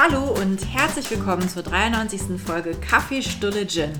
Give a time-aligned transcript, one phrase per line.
[0.00, 2.40] Hallo und herzlich willkommen zur 93.
[2.40, 3.92] Folge Kaffee Stulle Gin.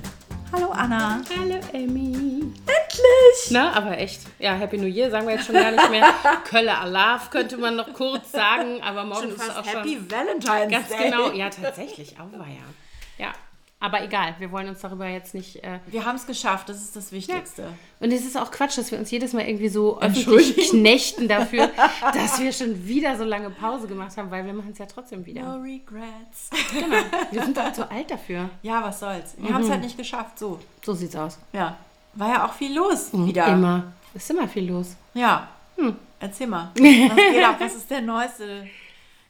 [0.53, 1.21] Hallo Anna.
[1.37, 2.41] Hallo Emmy.
[2.61, 3.51] Endlich!
[3.51, 4.21] Na, aber echt.
[4.39, 6.09] Ja, Happy New Year sagen wir jetzt schon gar nicht mehr.
[6.49, 9.95] Kölle Alaf könnte man noch kurz sagen, aber morgen Schon ist es fast auch Happy
[9.95, 10.09] schon.
[10.09, 11.11] Valentine's Ganz Day.
[11.11, 11.33] genau.
[11.33, 12.15] Ja, tatsächlich.
[12.15, 13.33] Auch war ja.
[13.81, 13.87] Ja.
[13.87, 15.63] Aber egal, wir wollen uns darüber jetzt nicht.
[15.63, 17.69] Äh, Wir haben es geschafft, das ist das Wichtigste.
[18.01, 21.71] und es ist auch Quatsch, dass wir uns jedes Mal irgendwie so öffentlich knechten dafür,
[22.13, 25.25] dass wir schon wieder so lange Pause gemacht haben, weil wir machen es ja trotzdem
[25.25, 25.43] wieder.
[25.43, 26.51] No regrets.
[26.73, 26.97] Genau.
[27.31, 28.51] Wir sind doch zu alt dafür.
[28.63, 29.35] Ja, was soll's.
[29.39, 29.55] Wir Mhm.
[29.55, 30.59] haben es halt nicht geschafft, so.
[30.85, 31.39] So sieht's aus.
[31.53, 31.77] Ja.
[32.15, 33.47] War ja auch viel los wieder.
[33.47, 33.93] Immer.
[34.13, 34.97] Ist immer viel los.
[35.15, 35.47] Ja.
[35.77, 35.95] Hm.
[36.19, 36.73] Erzähl mal.
[36.77, 37.57] Was geht ab?
[37.61, 38.67] Was ist der neueste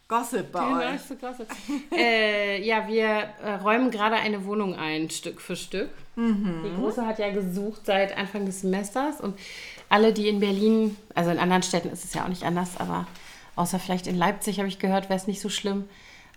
[0.09, 1.01] Gossip bei Ja, euch?
[1.01, 1.47] so Gossip.
[1.95, 5.89] äh, ja, wir äh, räumen gerade eine Wohnung ein, Stück für Stück.
[6.17, 9.39] Die Große hat ja gesucht seit Anfang des Semesters und
[9.87, 13.07] alle, die in Berlin, also in anderen Städten ist es ja auch nicht anders, aber
[13.55, 15.87] außer vielleicht in Leipzig habe ich gehört, wäre es nicht so schlimm.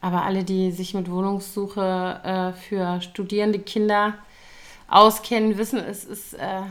[0.00, 4.14] Aber alle, die sich mit Wohnungssuche äh, für studierende Kinder
[4.88, 6.62] auskennen, wissen, es ist äh,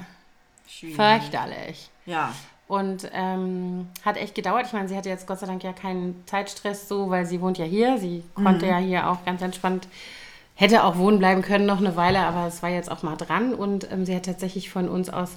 [0.68, 1.90] fürchterlich.
[2.06, 2.34] Ja.
[2.72, 4.66] Und ähm, hat echt gedauert.
[4.66, 7.58] Ich meine, sie hatte jetzt Gott sei Dank ja keinen Zeitstress so, weil sie wohnt
[7.58, 7.98] ja hier.
[7.98, 9.90] Sie konnte ja hier auch ganz entspannt,
[10.56, 13.54] hätte auch wohnen bleiben können noch eine Weile, aber es war jetzt auch mal dran.
[13.54, 15.32] Und ähm, sie hat tatsächlich von uns aus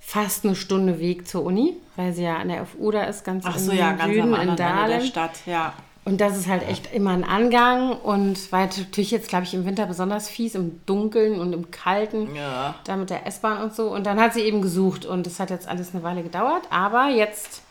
[0.00, 3.44] fast eine Stunde Weg zur Uni, weil sie ja an der FU da ist, ganz
[3.46, 5.00] Ach im so, ja, ganz Süden, am in Ende der.
[5.02, 5.46] Stadt.
[5.46, 5.72] Ja.
[6.06, 9.66] Und das ist halt echt immer ein Angang und war natürlich jetzt, glaube ich, im
[9.66, 12.76] Winter besonders fies, im Dunkeln und im Kalten, Ja.
[12.84, 13.88] da mit der S-Bahn und so.
[13.92, 17.08] Und dann hat sie eben gesucht und das hat jetzt alles eine Weile gedauert, aber
[17.08, 17.62] jetzt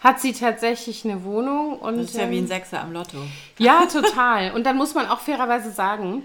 [0.00, 3.18] hat sie tatsächlich eine Wohnung und Das ist ja wie ein ähm, Sechser am Lotto.
[3.58, 4.50] ja, total.
[4.50, 6.24] Und dann muss man auch fairerweise sagen,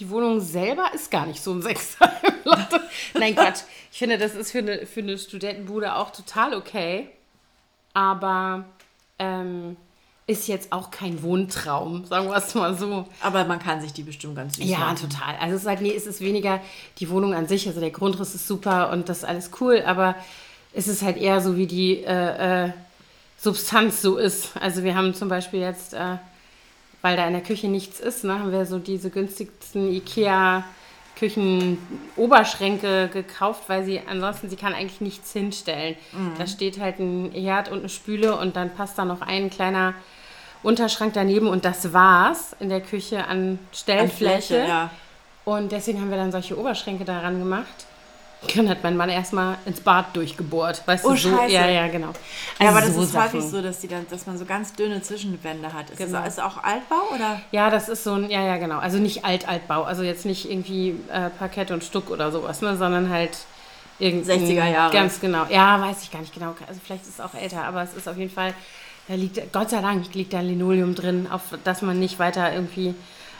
[0.00, 2.78] die Wohnung selber ist gar nicht so ein Sechser im Lotto.
[3.14, 3.60] Nein, Quatsch.
[3.92, 7.08] Ich finde, das ist für eine, für eine Studentenbude auch total okay.
[7.94, 8.64] Aber
[9.20, 9.76] ähm,
[10.28, 13.06] ist jetzt auch kein Wohntraum, sagen wir es mal so.
[13.20, 14.96] Aber man kann sich die bestimmt ganz süß Ja, machen.
[15.08, 15.36] total.
[15.40, 16.60] Also es ist halt, nee, es ist weniger
[16.98, 17.68] die Wohnung an sich.
[17.68, 20.16] Also der Grundriss ist super und das ist alles cool, aber
[20.72, 22.72] es ist halt eher so, wie die äh, äh,
[23.38, 24.50] Substanz so ist.
[24.60, 26.16] Also wir haben zum Beispiel jetzt, äh,
[27.02, 30.64] weil da in der Küche nichts ist, ne, haben wir so diese günstigsten Ikea
[31.18, 35.96] Küchenoberschränke gekauft, weil sie ansonsten, sie kann eigentlich nichts hinstellen.
[36.38, 39.94] Da steht halt ein Herd und eine Spüle und dann passt da noch ein kleiner
[40.62, 44.54] Unterschrank daneben und das war's in der Küche an An Stellfläche.
[44.54, 44.90] Fläche, ja.
[45.44, 47.86] Und deswegen haben wir dann solche Oberschränke daran gemacht.
[48.54, 50.82] Dann hat mein Mann erstmal ins Bad durchgebohrt.
[50.86, 51.36] Weißt Oh, du, so.
[51.36, 51.52] Scheiße.
[51.52, 52.10] Ja, ja, genau.
[52.60, 53.24] Ja, aber Also das so ist Sachen.
[53.40, 55.90] häufig so, dass, die dann, dass man so ganz dünne Zwischenwände hat.
[55.90, 56.18] Ist Genau.
[56.22, 57.40] das ist auch Altbau oder?
[57.50, 58.78] Ja, das ist so ein, ja, ja, genau.
[58.78, 59.82] Also nicht Alt-Altbau.
[59.84, 63.36] Also jetzt nicht irgendwie äh, Parkett und Stuck oder sowas, ne, sondern halt
[63.98, 64.40] irgendein.
[64.46, 64.92] 60er Jahre.
[64.92, 65.46] Ganz genau.
[65.48, 66.54] Ja, weiß ich gar nicht genau.
[66.68, 68.52] Also vielleicht ist es auch älter, aber es ist auf jeden Fall,
[69.08, 72.94] da liegt, Gott sei Dank liegt da Linoleum drin, auf das man nicht weiter irgendwie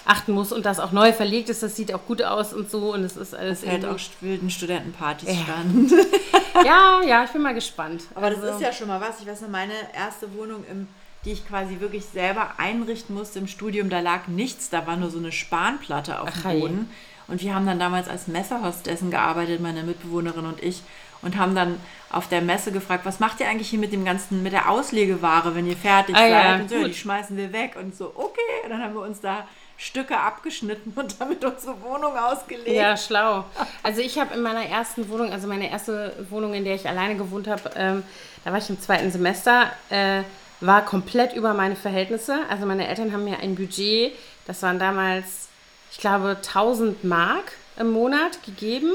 [0.06, 1.62] achten muss und das auch neu verlegt ist.
[1.62, 4.50] Das sieht auch gut aus und so und es ist alles Hält irgendwie- auch wilden
[4.50, 5.42] Studentenpartys Ja.
[5.44, 5.92] stand.
[6.64, 8.04] Ja, ja, ich bin mal gespannt.
[8.14, 9.20] Aber das Also- ist ja schon mal was.
[9.20, 10.88] Ich weiß noch, meine erste Wohnung, im,
[11.26, 14.70] die ich quasi wirklich selber einrichten musste im Studium, da lag nichts.
[14.70, 16.60] Da war nur so eine Spanplatte auf dem.
[16.60, 16.90] Boden.
[17.28, 20.82] Und wir haben dann damals als Messerhostessen gearbeitet, meine Mitbewohnerin und ich.
[21.20, 21.78] Und haben dann
[22.10, 25.54] auf der Messe gefragt, was macht ihr eigentlich hier mit dem ganzen, mit der Auslegeware,
[25.54, 26.30] wenn ihr fertig Ah, seid?
[26.32, 27.76] ja, und so, ja, die schmeißen wir weg.
[27.78, 28.40] Und so, okay.
[28.64, 32.68] Und dann haben wir uns da Stücke abgeschnitten und damit unsere Wohnung ausgelegt.
[32.68, 33.44] Ja, schlau.
[33.82, 37.16] Also ich habe in meiner ersten Wohnung, also meine erste Wohnung, in der ich alleine
[37.16, 38.02] gewohnt habe, ähm,
[38.44, 40.22] da war ich im zweiten Semester, äh,
[40.60, 42.40] war komplett über meine Verhältnisse.
[42.48, 44.12] Also meine Eltern haben mir ein Budget,
[44.46, 45.48] das waren damals,
[45.92, 48.92] ich glaube, 1000 Mark im Monat gegeben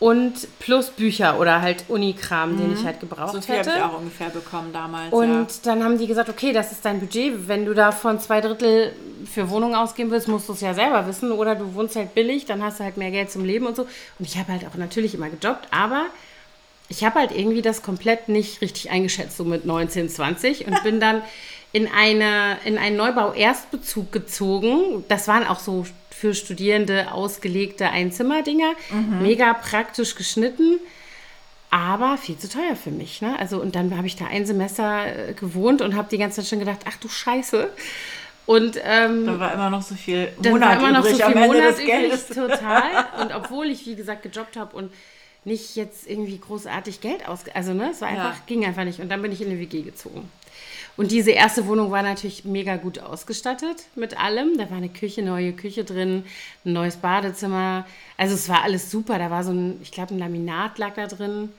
[0.00, 3.78] und plus Bücher oder halt Unikram, den ich halt gebraucht so viel habe hätte.
[3.78, 5.12] ich auch ungefähr bekommen damals.
[5.12, 5.46] Und ja.
[5.64, 7.48] dann haben die gesagt, okay, das ist dein Budget.
[7.48, 8.92] Wenn du davon zwei Drittel
[9.26, 11.32] für Wohnung ausgeben willst, musst du es ja selber wissen.
[11.32, 13.82] Oder du wohnst halt billig, dann hast du halt mehr Geld zum Leben und so.
[13.82, 16.06] Und ich habe halt auch natürlich immer gejobbt, aber
[16.88, 21.00] ich habe halt irgendwie das komplett nicht richtig eingeschätzt, so mit 19, 20 und bin
[21.00, 21.22] dann
[21.72, 25.04] in, eine, in einen Neubau-Erstbezug gezogen.
[25.08, 25.84] Das waren auch so
[26.18, 28.72] für Studierende ausgelegte Einzimmerdinger,
[29.22, 30.80] mega praktisch geschnitten.
[31.70, 33.20] Aber viel zu teuer für mich.
[33.20, 33.38] Ne?
[33.38, 36.48] Also, und dann habe ich da ein Semester äh, gewohnt und habe die ganze Zeit
[36.48, 37.70] schon gedacht, ach du Scheiße.
[38.46, 41.34] Und ähm, Da war immer noch so viel Monat war immer noch so übrig viel
[41.46, 43.06] Monat übrig, total.
[43.20, 44.90] Und obwohl ich, wie gesagt, gejobbt habe und
[45.44, 47.40] nicht jetzt irgendwie großartig Geld aus...
[47.52, 48.28] Also, ne, es war Ja.
[48.28, 49.00] einfach, ging einfach nicht.
[49.00, 50.30] Und dann bin ich in eine WG gezogen.
[50.98, 54.58] Und diese erste Wohnung war natürlich mega gut ausgestattet mit allem.
[54.58, 56.24] Da war eine Küche, neue Küche drin,
[56.64, 57.86] ein neues Badezimmer.
[58.16, 59.16] Also es war alles super.
[59.20, 61.52] Da war so ein, ich glaube, ein Laminat lag da drin.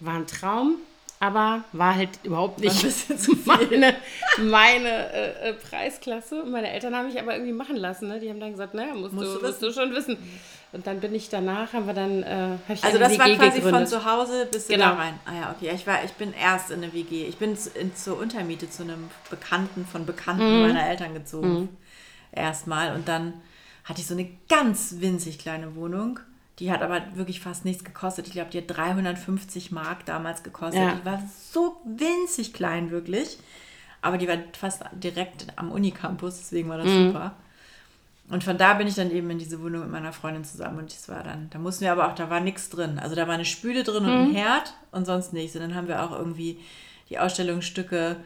[0.00, 0.76] War ein Traum.
[1.18, 2.84] aber war halt überhaupt nicht
[3.46, 3.96] meine,
[4.42, 6.44] meine äh, äh, Preisklasse.
[6.44, 8.08] Meine Eltern haben mich aber irgendwie machen lassen.
[8.08, 8.20] Ne?
[8.20, 10.18] Die haben dann gesagt, naja, musst, Musst du, du musst du schon wissen.
[10.74, 13.36] Und dann bin ich danach, haben wir dann, äh, hab ich Also das war WG
[13.36, 13.88] quasi von gegründet.
[13.88, 14.86] zu Hause bis Genau.
[14.86, 15.14] da rein.
[15.24, 15.70] Ah ja, okay.
[15.74, 17.26] Ich, war, ich bin erst in eine WG.
[17.26, 20.66] Ich bin zu, in, zur Untermiete zu einem Bekannten von Bekannten Mhm.
[20.66, 21.68] meiner Eltern gezogen.
[22.32, 22.94] Erstmal.
[22.94, 23.34] Und dann
[23.84, 26.18] hatte ich so eine ganz winzig kleine Wohnung.
[26.58, 28.26] Die hat aber wirklich fast nichts gekostet.
[28.26, 30.80] Ich glaube, die hat 350 Mark damals gekostet.
[30.82, 30.94] Ja.
[30.96, 31.22] Die war
[31.52, 33.38] so winzig klein, wirklich.
[34.02, 37.06] Aber die war fast direkt am Unicampus, deswegen war das Mhm.
[37.08, 37.34] super.
[38.30, 40.90] Und von da bin ich dann eben in diese Wohnung mit meiner Freundin zusammen und
[40.92, 42.98] das war dann, da mussten wir aber auch, da war nichts drin.
[42.98, 44.28] Also da war eine Spüle drin und Mhm.
[44.30, 45.54] ein Herd und sonst nichts.
[45.56, 46.58] Und dann haben wir auch irgendwie
[47.10, 48.16] die Ausstellungsstücke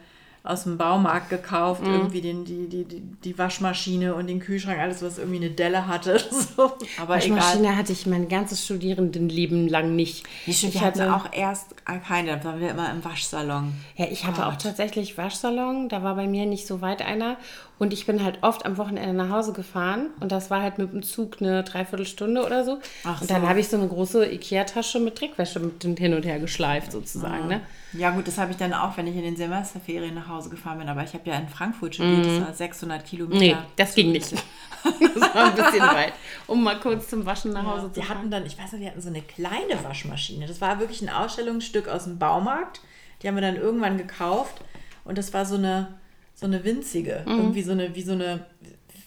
[0.44, 1.92] aus dem Baumarkt gekauft, Mhm.
[1.94, 5.86] irgendwie den, die, die, die, die Waschmaschine und den Kühlschrank, alles, was irgendwie eine Delle
[5.86, 6.18] hatte.
[6.56, 6.72] So.
[7.00, 7.36] Aber egal.
[7.38, 10.24] Waschmaschine hatte ich mein ganzes Studierendenleben lang nicht.
[10.46, 11.74] Ich ich hatte auch erst
[12.06, 13.72] keine, da waren wir immer im Waschsalon.
[13.96, 17.36] Ja, ich hatte auch tatsächlich Waschsalon, da war bei mir nicht so weit einer.
[17.78, 20.92] Und ich bin halt oft am Wochenende nach Hause gefahren und das war halt mit
[20.92, 22.78] dem Zug eine Dreiviertelstunde oder so.
[23.04, 23.48] Ach und dann so.
[23.48, 27.46] habe ich so eine große Ikea-Tasche mit Dreckwäsche mit hin und her geschleift sozusagen.
[27.46, 27.60] Ne?
[27.94, 30.78] Ja gut, das habe ich dann auch, wenn ich in den Semesterferien nach Hause gefahren
[30.78, 30.88] bin.
[30.88, 33.36] Aber ich habe ja in Frankfurt studiert, das war 600 Kilometer.
[33.36, 33.40] Mhm.
[33.40, 34.32] Nee, das ging nicht.
[34.84, 36.12] das war ein bisschen weit,
[36.46, 38.18] um mal kurz zum Waschen nach Hause zu Die fahren.
[38.18, 40.46] hatten dann, ich weiß noch, die hatten so eine kleine Waschmaschine.
[40.46, 42.80] Das war wirklich ein Ausstellungsstück aus dem Baumarkt.
[43.22, 44.62] Die haben wir dann irgendwann gekauft.
[45.04, 45.98] Und das war so eine,
[46.34, 47.24] so eine winzige.
[47.26, 47.38] Mhm.
[47.38, 48.44] Irgendwie so eine, wie so eine,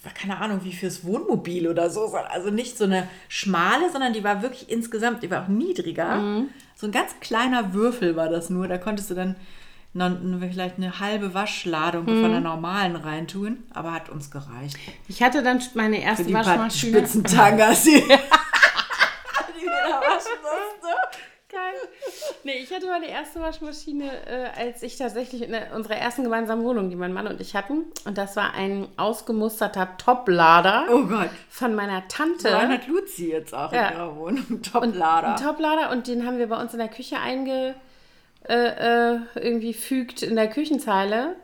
[0.09, 2.13] keine Ahnung, wie fürs Wohnmobil oder so.
[2.15, 6.15] Also nicht so eine schmale, sondern die war wirklich insgesamt, die war auch niedriger.
[6.15, 6.49] Mhm.
[6.75, 8.67] So ein ganz kleiner Würfel war das nur.
[8.67, 9.35] Da konntest du dann
[9.93, 12.21] vielleicht eine halbe Waschladung Mhm.
[12.21, 13.63] von der normalen reintun.
[13.73, 14.77] Aber hat uns gereicht.
[15.07, 16.97] Ich hatte dann meine erste Waschmaschine.
[16.97, 18.17] Spitzentangas, die, die wir
[19.87, 20.95] da waschen mussten.
[21.49, 21.73] Geil.
[22.43, 26.63] Nee, ich hatte meine erste Waschmaschine, äh, als ich tatsächlich in der, unserer ersten gemeinsamen
[26.63, 27.85] Wohnung, die mein Mann und ich hatten.
[28.05, 31.29] Und das war ein ausgemusterter Toplader Oh Gott.
[31.49, 32.57] von meiner Tante.
[32.57, 33.89] Einen hat Luzi jetzt auch Ja.
[33.89, 34.61] in ihrer Wohnung.
[34.63, 35.35] Top-Lader.
[35.35, 37.75] Ein Toplader und den haben wir bei uns in der Küche einge
[38.49, 41.35] äh, äh, irgendwie fügt in der Küchenzeile.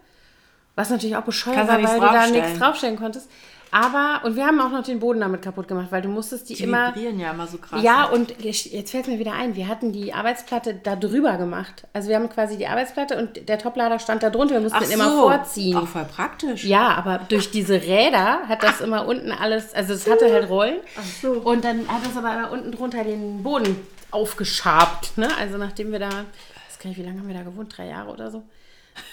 [0.75, 3.30] Was natürlich auch bescheuert war, weil du da nichts draufstellen konntest.
[3.72, 6.56] Aber, und wir haben auch noch den Boden damit kaputt gemacht, weil du musstest die,
[6.56, 6.96] die immer.
[6.96, 7.84] vibrieren ja immer so krass.
[7.84, 11.86] Ja, und jetzt fällt mir wieder ein, wir hatten die Arbeitsplatte da drüber gemacht.
[11.94, 14.56] Also wir haben quasi die Arbeitsplatte und der Toplader stand da drunter.
[14.56, 15.22] Wir mussten Ach den immer so.
[15.30, 15.78] vorziehen.
[15.78, 16.64] Auch voll praktisch.
[16.64, 20.78] Ja, aber durch diese Räder hat das immer unten alles, also es hatte halt Rollen.
[20.98, 21.31] Ach so.
[21.34, 23.75] Und dann hat das aber immer unten drunter den Boden
[24.12, 25.18] aufgeschabt.
[25.18, 25.28] Ne?
[25.38, 27.75] Also nachdem wir da, ich weiß gar nicht, wie lange haben wir da gewohnt?
[27.78, 28.44] Drei Jahre oder so?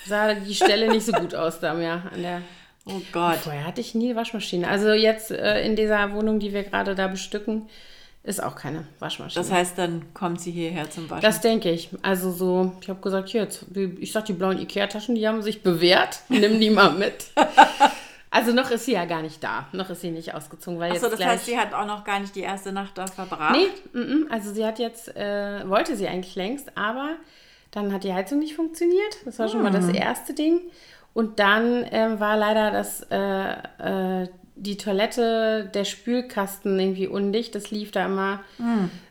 [0.07, 2.43] Sah die Stelle nicht so gut aus da mehr an der.
[2.87, 3.37] Oh Gott.
[3.39, 4.69] Vorher hatte ich nie Waschmaschine.
[4.69, 7.69] Also jetzt äh, in dieser Wohnung, die wir gerade da bestücken,
[8.23, 9.43] ist auch keine Waschmaschine.
[9.43, 11.23] Das heißt, dann kommt sie hierher zum Waschen.
[11.23, 11.91] Das denke ich.
[12.03, 15.63] Also so, ich habe gesagt, hier, jetzt, ich sag, die blauen Ikea-Taschen, die haben sich
[15.63, 16.21] bewährt.
[16.29, 17.27] Nimm die mal mit.
[18.35, 19.69] Also noch ist sie ja gar nicht da.
[19.71, 21.29] Noch ist sie nicht ausgezogen, weil Achso, das gleich...
[21.29, 23.53] heißt, sie hat auch noch gar nicht die erste Nacht da verbracht.
[23.55, 27.11] nee, mm, mm, also sie hat jetzt, äh, wollte sie eigentlich längst, aber
[27.71, 29.19] dann hat die Heizung nicht funktioniert.
[29.25, 30.63] Das war schon mal das erste Ding.
[31.15, 37.55] Und dann ähm, war leider das, äh, äh, die Toilette, der Spülkasten irgendwie undicht.
[37.55, 38.41] Das lief da immer.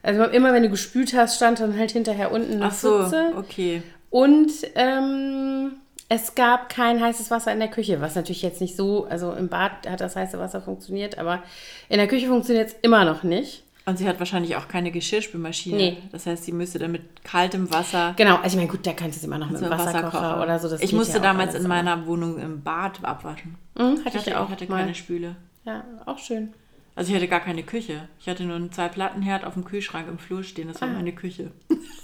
[0.03, 3.31] Also immer wenn du gespült hast, stand dann halt hinterher unten eine Ach so, Pfütze.
[3.37, 3.83] okay.
[4.09, 5.73] Und ähm,
[6.09, 9.49] es gab kein heißes Wasser in der Küche, was natürlich jetzt nicht so, also im
[9.49, 11.41] Bad hat das heiße Wasser funktioniert, aber
[11.89, 13.62] in der Küche funktioniert es immer noch nicht.
[13.85, 15.75] Und sie hat wahrscheinlich auch keine Geschirrspülmaschine.
[15.75, 15.97] Nee.
[16.11, 19.19] Das heißt, sie müsste dann mit kaltem Wasser Genau, also ich meine, gut, da du
[19.19, 20.69] es immer noch mit so dem Wasserkocher, oder so.
[20.69, 23.55] Das ich musste ja damals in meiner Wohnung im Bad abwaschen.
[23.77, 24.79] Mhm, Ich hatte hatte, ich auch hatte mal.
[24.79, 25.35] keine Spüle.
[25.65, 26.53] Ja, auch schön.
[26.95, 28.07] Also ich hatte gar keine Küche.
[28.19, 30.67] Ich hatte nur einen Zwei-Plattenherd auf dem Kühlschrank im Flur stehen.
[30.67, 30.93] Das war Ah.
[30.93, 31.49] meine Küche.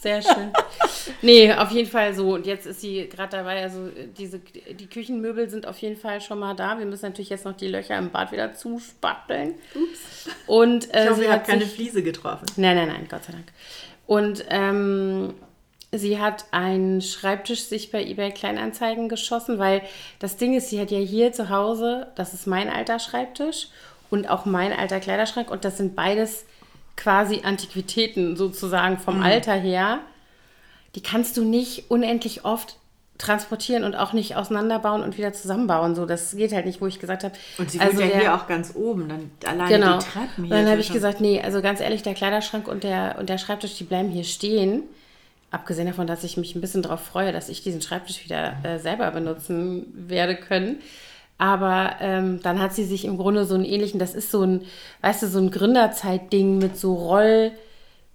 [0.01, 0.51] Sehr schön.
[1.22, 2.34] nee, auf jeden Fall so.
[2.34, 6.39] Und jetzt ist sie gerade dabei, also diese, die Küchenmöbel sind auf jeden Fall schon
[6.39, 6.79] mal da.
[6.79, 9.53] Wir müssen natürlich jetzt noch die Löcher im Bad wieder zuspachteln.
[9.75, 10.29] Ups.
[10.48, 12.46] Und äh, Ich hoffe, sie hat hat keine sich, Fliese getroffen.
[12.55, 13.46] Nein, nein, nein, Gott sei Dank.
[14.08, 15.36] Und ähm,
[15.91, 19.84] sie hat einen Schreibtisch sich bei eBay Kleinanzeigen geschossen, weil
[20.17, 23.67] das Ding ist, sie hat ja hier zu Hause, das ist mein alter Schreibtisch
[24.09, 26.45] und auch mein alter Kleiderschrank und das sind beides
[26.95, 29.99] quasi Antiquitäten sozusagen vom Alter her.
[30.95, 32.77] Die kannst du nicht unendlich oft
[33.17, 35.93] transportieren und auch nicht auseinanderbauen und wieder zusammenbauen.
[35.93, 37.33] So, das geht halt nicht, wo ich gesagt habe.
[37.57, 39.07] Und sie also ja der- hier auch ganz oben.
[39.09, 39.97] Dann alleine Genau.
[39.99, 40.55] die Treppen Und hier.
[40.55, 43.37] dann ist habe ich gesagt, nee, also ganz ehrlich, der Kleiderschrank und der, und der
[43.37, 44.83] Schreibtisch, die bleiben hier stehen.
[45.51, 48.79] Abgesehen davon, dass ich mich ein bisschen darauf freue, dass ich diesen Schreibtisch wieder äh,
[48.79, 50.77] selber benutzen werde können.
[51.39, 54.65] Aber ähm, dann hat sie sich im Grunde so einen ähnlichen, das ist so ein,
[55.01, 57.53] weißt du, so ein Gründerzeitding mit so Roll,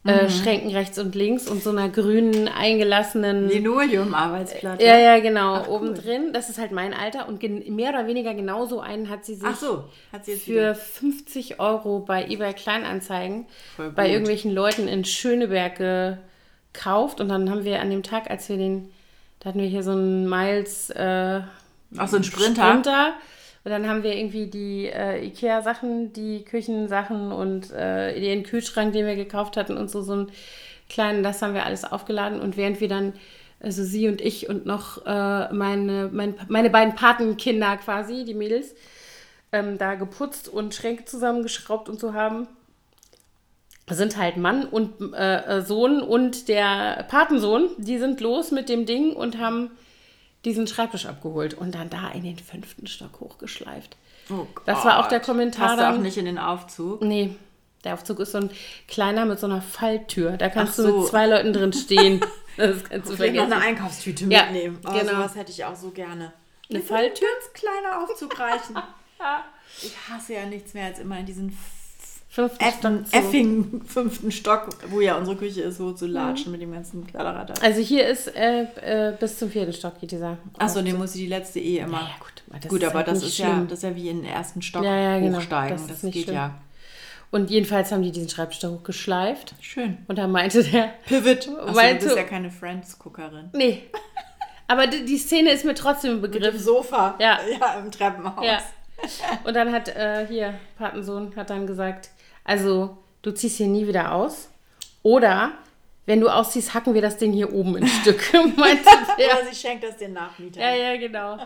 [0.04, 4.84] äh, Schränken rechts und links und so einer grünen eingelassenen Linoleum-Arbeitsplatte.
[4.84, 5.94] Ja, ja, genau, Ach, oben cool.
[5.94, 6.32] drin.
[6.34, 9.56] Das ist halt mein Alter und mehr oder weniger genauso einen hat sie sich Ach
[9.56, 10.74] so, hat sie jetzt für wieder.
[10.74, 13.46] 50 Euro bei eBay Kleinanzeigen
[13.96, 15.78] bei irgendwelchen Leuten in Schöneberg
[16.74, 18.90] gekauft und dann haben wir an dem Tag, als wir den,
[19.40, 21.40] da hatten wir hier so einen Miles äh,
[21.96, 22.68] Ach, so ein Sprinter.
[22.68, 23.14] Sprinter
[23.64, 29.06] und dann haben wir irgendwie die äh, Ikea-Sachen, die Küchensachen und äh, den Kühlschrank, den
[29.06, 30.32] wir gekauft hatten und so, so einen
[30.90, 32.40] kleinen, das haben wir alles aufgeladen.
[32.40, 33.14] Und während wir dann,
[33.60, 38.74] also sie und ich und noch äh, meine, mein, meine beiden Patenkinder quasi, die Mädels,
[39.50, 42.46] ähm, da geputzt und Schränke zusammengeschraubt und so haben,
[43.88, 49.14] sind halt Mann und äh, Sohn und der Patensohn, die sind los mit dem Ding
[49.14, 49.70] und haben
[50.44, 53.96] diesen Schreibtisch abgeholt und dann da in den fünften Stock hochgeschleift.
[54.30, 55.70] Oh das war auch der Kommentar.
[55.70, 57.02] Hast du auch nicht in den Aufzug?
[57.02, 57.36] Nee,
[57.84, 58.50] der Aufzug ist so ein
[58.88, 60.36] kleiner mit so einer Falltür.
[60.36, 60.86] Da kannst so.
[60.86, 62.20] du mit zwei Leuten drin stehen.
[62.56, 63.48] Das kannst du vergessen.
[63.48, 64.78] noch eine Einkaufstüte ja, mitnehmen.
[64.86, 65.14] Oh, genau.
[65.14, 66.32] Sowas hätte ich auch so gerne.
[66.70, 67.26] Eine Falltür?
[67.26, 68.76] Ein ganz kleiner Aufzug reichen.
[69.82, 71.58] ich hasse ja nichts mehr als immer in diesen
[72.34, 76.52] fünften Stock Effing fünften Stock, wo ja unsere Küche ist, so zu latschen mhm.
[76.52, 77.62] mit dem ganzen Kladderadat.
[77.62, 80.38] Also hier ist äh, äh, bis zum vierten Stock geht dieser.
[80.58, 82.00] Achso, den muss die letzte eh immer.
[82.00, 82.68] Ja, ja gut.
[82.68, 84.96] gut, aber halt das, ist ja, das ist ja wie in den ersten Stock ja,
[84.96, 85.38] ja, genau.
[85.38, 85.76] hochsteigen.
[85.76, 86.34] Das, das geht schlimm.
[86.34, 86.54] ja.
[87.30, 89.54] Und jedenfalls haben die diesen Schreibtisch hochgeschleift.
[89.60, 89.98] Schön.
[90.08, 90.94] Und da meinte der.
[91.06, 91.48] Pivot.
[91.48, 93.50] Achso, meinte, du bist ja keine Friends-Guckerin.
[93.52, 93.82] Nee.
[94.66, 96.42] Aber die, die, Szene ist mir trotzdem im Begriff.
[96.42, 97.14] Mit dem Sofa.
[97.20, 97.38] Ja.
[97.60, 98.44] Ja, im Treppenhaus.
[98.44, 98.58] Ja.
[99.44, 102.10] Und dann hat äh, hier, Patensohn hat dann gesagt,
[102.44, 104.48] also du ziehst hier nie wieder aus.
[105.02, 105.52] Oder
[106.06, 108.22] wenn du ausziehst, hacken wir das Ding hier oben in Stück.
[108.34, 110.60] Oder sie schenkt das den Nachmieter.
[110.60, 111.38] Ja, ja, genau.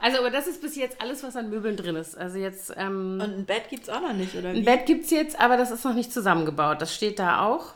[0.00, 2.16] Also, aber das ist bis jetzt alles, was an Möbeln drin ist.
[2.16, 2.72] Also jetzt.
[2.76, 4.54] Ähm, Und ein Bett gibt es auch noch nicht, oder?
[4.54, 4.58] Wie?
[4.58, 6.80] Ein Bett gibt es jetzt, aber das ist noch nicht zusammengebaut.
[6.80, 7.74] Das steht da auch.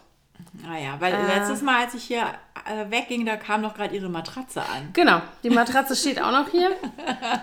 [0.64, 2.25] Naja, ah weil äh, letztes Mal, als ich hier
[2.66, 4.90] äh, wegging, da kam noch gerade ihre Matratze an.
[4.92, 6.70] Genau, die Matratze steht auch noch hier.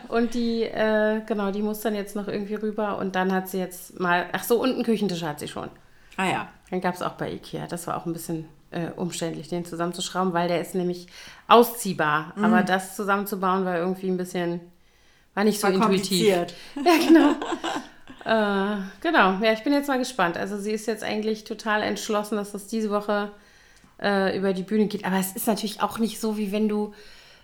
[0.07, 2.97] Und die, äh, genau, die muss dann jetzt noch irgendwie rüber.
[2.97, 5.69] Und dann hat sie jetzt mal, ach so, und einen Küchentisch hat sie schon.
[6.17, 6.49] Ah ja.
[6.71, 7.67] Den gab es auch bei Ikea.
[7.67, 11.07] Das war auch ein bisschen äh, umständlich, den zusammenzuschrauben, weil der ist nämlich
[11.47, 12.33] ausziehbar.
[12.35, 12.45] Mhm.
[12.45, 14.61] Aber das zusammenzubauen war irgendwie ein bisschen,
[15.33, 16.27] war nicht so war intuitiv.
[16.75, 17.35] Ja, genau.
[18.25, 20.37] Äh, genau, ja, ich bin jetzt mal gespannt.
[20.37, 23.31] Also sie ist jetzt eigentlich total entschlossen, dass das diese Woche
[24.01, 25.05] äh, über die Bühne geht.
[25.05, 26.93] Aber es ist natürlich auch nicht so, wie wenn du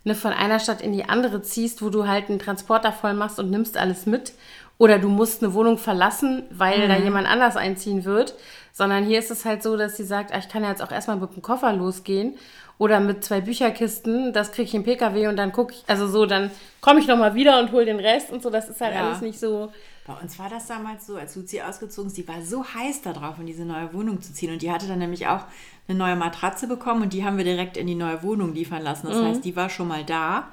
[0.03, 3.39] ne, von einer Stadt in die andere ziehst, wo du halt einen Transporter voll machst
[3.39, 4.33] und nimmst alles mit.
[4.77, 6.89] Oder du musst eine Wohnung verlassen, weil mhm.
[6.89, 8.33] da jemand anders einziehen wird.
[8.73, 10.91] Sondern hier ist es halt so, dass sie sagt, ah, ich kann ja jetzt auch
[10.91, 12.35] erstmal mit dem Koffer losgehen
[12.77, 16.25] oder mit zwei Bücherkisten, das kriege ich im PKW und dann gucke ich, also so,
[16.25, 16.51] dann
[16.81, 19.07] komme ich nochmal wieder und hole den Rest und so, das ist halt ja.
[19.07, 19.71] alles nicht so.
[20.05, 23.39] Bei uns war das damals so, als Luzi ausgezogen ist, die war so heiß darauf,
[23.39, 25.41] in diese neue Wohnung zu ziehen und die hatte dann nämlich auch
[25.87, 29.07] eine neue Matratze bekommen und die haben wir direkt in die neue Wohnung liefern lassen.
[29.07, 29.25] Das mhm.
[29.25, 30.49] heißt, die war schon mal da.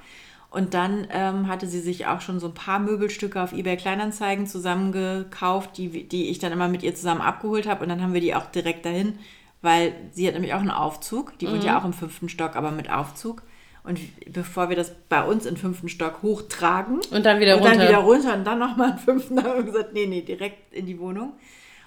[0.50, 4.46] Und dann ähm, hatte sie sich auch schon so ein paar Möbelstücke auf eBay Kleinanzeigen
[4.46, 7.82] zusammengekauft, die, die ich dann immer mit ihr zusammen abgeholt habe.
[7.82, 9.18] Und dann haben wir die auch direkt dahin
[9.62, 11.38] weil sie hat nämlich auch einen Aufzug.
[11.38, 11.52] Die mhm.
[11.52, 13.42] wohnt ja auch im fünften Stock, aber mit Aufzug.
[13.84, 13.98] Und
[14.32, 17.88] bevor wir das bei uns im fünften Stock hochtragen und dann wieder und runter, dann
[17.88, 20.98] wieder runter und dann nochmal im fünften, haben wir gesagt, nee, nee, direkt in die
[21.00, 21.32] Wohnung.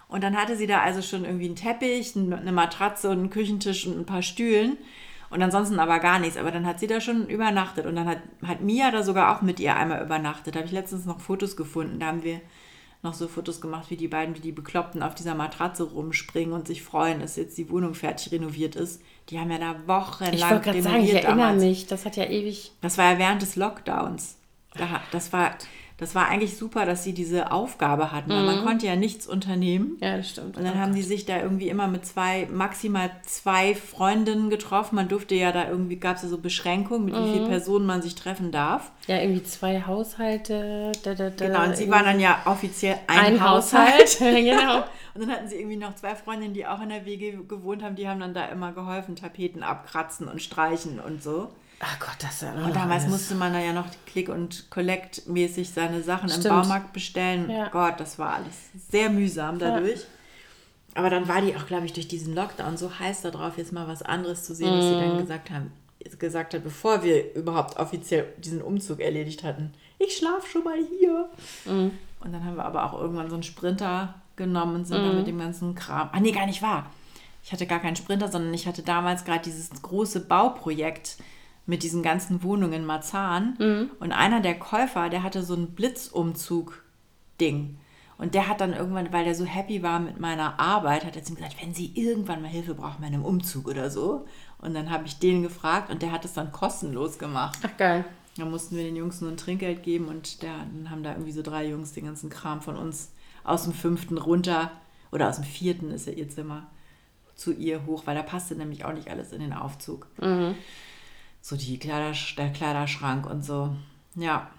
[0.08, 3.88] Und dann hatte sie da also schon irgendwie einen Teppich, eine Matratze und einen Küchentisch
[3.88, 4.78] und ein paar Stühlen.
[5.30, 6.38] Und ansonsten aber gar nichts.
[6.38, 7.86] Aber dann hat sie da schon übernachtet.
[7.86, 10.56] Und dann hat, hat Mia da sogar auch mit ihr einmal übernachtet.
[10.56, 12.00] Da habe ich letztens noch Fotos gefunden.
[12.00, 12.40] Da haben wir
[13.02, 16.68] noch so Fotos gemacht, wie die beiden, wie die Bekloppten auf dieser Matratze rumspringen und
[16.68, 19.02] sich freuen, dass jetzt die Wohnung fertig renoviert ist.
[19.30, 20.84] Die haben ja da wochenlang ich.
[20.84, 21.64] Sagen, ich erinnere damals.
[21.64, 22.72] mich, das hat ja ewig.
[22.82, 24.38] Das war ja während des Lockdowns.
[25.12, 25.56] Das war
[25.98, 28.66] das war eigentlich super, dass sie diese Aufgabe hatten, weil man mhm.
[28.66, 29.98] konnte ja nichts unternehmen.
[30.02, 30.58] Ja, das stimmt.
[30.58, 30.98] Und dann oh haben Gott.
[30.98, 34.96] die sich da irgendwie immer mit zwei, maximal zwei Freundinnen getroffen.
[34.96, 37.26] Man durfte ja da irgendwie, gab es ja so Beschränkungen, mit mhm.
[37.26, 38.92] wie vielen Personen man sich treffen darf.
[39.08, 40.92] Ja, irgendwie zwei Haushalte.
[41.04, 43.94] Da, da, da, genau, und sie waren dann ja offiziell ein, ein Haushalt.
[44.02, 44.36] Haushalt.
[44.44, 44.84] genau.
[45.16, 47.96] Und dann hatten sie irgendwie noch zwei Freundinnen, die auch in der WG gewohnt haben,
[47.96, 51.48] die haben dann da immer geholfen, Tapeten abkratzen und streichen und so.
[51.80, 53.12] Ach Gott, das ist ja Und damals alles.
[53.12, 56.46] musste man da ja noch Click- und Collect-mäßig seine Sachen Stimmt.
[56.46, 57.50] im Baumarkt bestellen.
[57.50, 57.68] Ja.
[57.70, 58.56] Gott, das war alles
[58.90, 60.00] sehr mühsam dadurch.
[60.00, 60.06] Ja.
[60.96, 63.88] Aber dann war die auch, glaube ich, durch diesen Lockdown so heiß darauf, jetzt mal
[63.88, 64.80] was anderes zu sehen, mhm.
[64.80, 65.20] dass sie dann mhm.
[65.20, 65.72] gesagt haben,
[66.18, 71.30] gesagt hat, bevor wir überhaupt offiziell diesen Umzug erledigt hatten, ich schlafe schon mal hier.
[71.66, 71.92] Mhm.
[72.22, 75.08] Und dann haben wir aber auch irgendwann so einen Sprinter genommen und sind mhm.
[75.08, 76.10] dann mit dem ganzen Kram.
[76.14, 76.90] Ah, nee, gar nicht wahr.
[77.44, 81.18] Ich hatte gar keinen Sprinter, sondern ich hatte damals gerade dieses große Bauprojekt
[81.66, 83.56] mit diesen ganzen Wohnungen in Marzahn.
[83.60, 83.92] Mhm.
[84.00, 87.78] Und einer der Käufer, der hatte so ein Blitzumzug-Ding.
[88.18, 91.24] Und der hat dann irgendwann, weil der so happy war mit meiner Arbeit, hat er
[91.24, 94.26] zu ihm gesagt, wenn Sie irgendwann mal Hilfe brauchen bei einem Umzug oder so.
[94.60, 97.60] Und dann habe ich den gefragt und der hat es dann kostenlos gemacht.
[97.64, 98.06] Ach geil.
[98.38, 101.32] Da mussten wir den Jungs nur ein Trinkgeld geben und der, dann haben da irgendwie
[101.32, 103.12] so drei Jungs den ganzen Kram von uns
[103.44, 104.72] aus dem fünften runter
[105.12, 106.68] oder aus dem vierten ist ja ihr Zimmer
[107.36, 110.08] zu ihr hoch, weil da passte nämlich auch nicht alles in den Aufzug.
[110.22, 110.56] Mhm.
[111.46, 113.70] So die Kleidersch der Kleiderschrank und so.
[114.16, 114.50] Ja,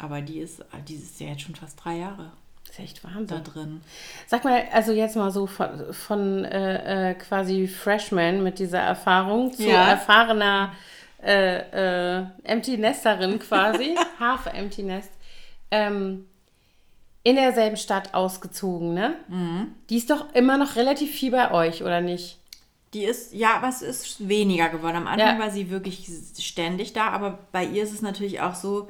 [0.00, 2.32] aber die ist, die ist ja jetzt schon fast drei Jahre.
[2.64, 3.26] Das ist echt Wahnsinn.
[3.28, 3.80] Da drin.
[4.26, 9.52] Sag mal, also jetzt mal so von, von äh, äh, quasi Freshman mit dieser Erfahrung
[9.52, 9.90] zu ja.
[9.90, 10.72] erfahrener
[11.22, 15.12] äh, äh Empty Nesterin quasi, Hafe Empty Nest.
[15.70, 16.26] Ähm,
[17.22, 19.14] in derselben Stadt ausgezogen, ne?
[19.28, 19.76] Mhm.
[19.90, 22.40] Die ist doch immer noch relativ viel bei euch, oder nicht?
[22.94, 24.96] Die ist, ja, aber es ist weniger geworden.
[24.96, 25.38] Am Anfang ja.
[25.38, 28.88] war sie wirklich ständig da, aber bei ihr ist es natürlich auch so,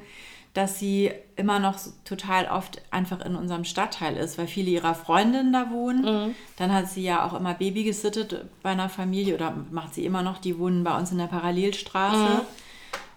[0.57, 5.53] dass sie immer noch total oft einfach in unserem Stadtteil ist, weil viele ihrer Freundinnen
[5.53, 6.01] da wohnen.
[6.01, 6.35] Mhm.
[6.55, 10.23] Dann hat sie ja auch immer Baby gesittet bei einer Familie oder macht sie immer
[10.23, 10.39] noch.
[10.39, 12.17] Die wohnen bei uns in der Parallelstraße.
[12.17, 12.41] Mhm.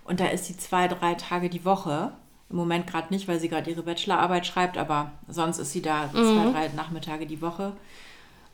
[0.04, 2.12] Und da ist sie zwei, drei Tage die Woche.
[2.50, 6.10] Im Moment gerade nicht, weil sie gerade ihre Bachelorarbeit schreibt, aber sonst ist sie da
[6.12, 6.12] mhm.
[6.12, 7.72] zwei, drei Nachmittage die Woche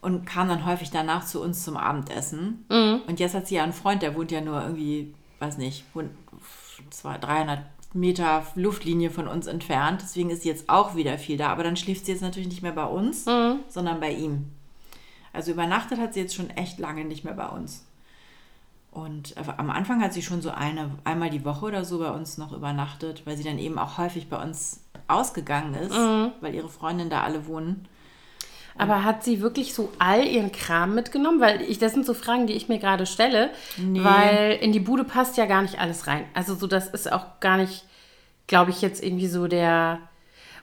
[0.07, 2.65] und kam dann häufig danach zu uns zum Abendessen.
[2.71, 3.01] Mhm.
[3.09, 5.85] Und jetzt hat sie ja einen Freund, der wohnt ja nur irgendwie, weiß nicht,
[6.91, 7.59] 200, 300
[7.93, 10.03] Meter Luftlinie von uns entfernt.
[10.05, 11.49] Deswegen ist sie jetzt auch wieder viel da.
[11.49, 13.59] Aber dann schläft sie jetzt natürlich nicht mehr bei uns, mhm.
[13.67, 14.53] sondern bei ihm.
[15.33, 17.85] Also übernachtet hat sie jetzt schon echt lange nicht mehr bei uns.
[18.93, 22.39] Und am Anfang hat sie schon so eine, einmal die Woche oder so bei uns
[22.39, 26.31] noch übernachtet, weil sie dann eben auch häufig bei uns ausgegangen ist, mhm.
[26.41, 27.89] weil ihre Freundinnen da alle wohnen.
[28.79, 31.41] Aber hat sie wirklich so all ihren Kram mitgenommen?
[31.41, 33.51] Weil ich, das sind so Fragen, die ich mir gerade stelle.
[33.77, 34.03] Nee.
[34.03, 36.25] Weil in die Bude passt ja gar nicht alles rein.
[36.35, 37.85] Also so, das ist auch gar nicht,
[38.47, 40.01] glaube ich, jetzt irgendwie so der.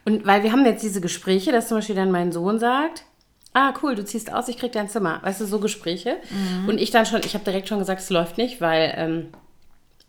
[0.05, 3.03] Und weil wir haben jetzt diese Gespräche, dass zum Beispiel dann mein Sohn sagt,
[3.53, 5.19] ah cool, du ziehst aus, ich krieg dein Zimmer.
[5.23, 6.17] Weißt du, so Gespräche.
[6.29, 6.69] Mhm.
[6.69, 9.27] Und ich dann schon, ich habe direkt schon gesagt, es läuft nicht, weil ähm,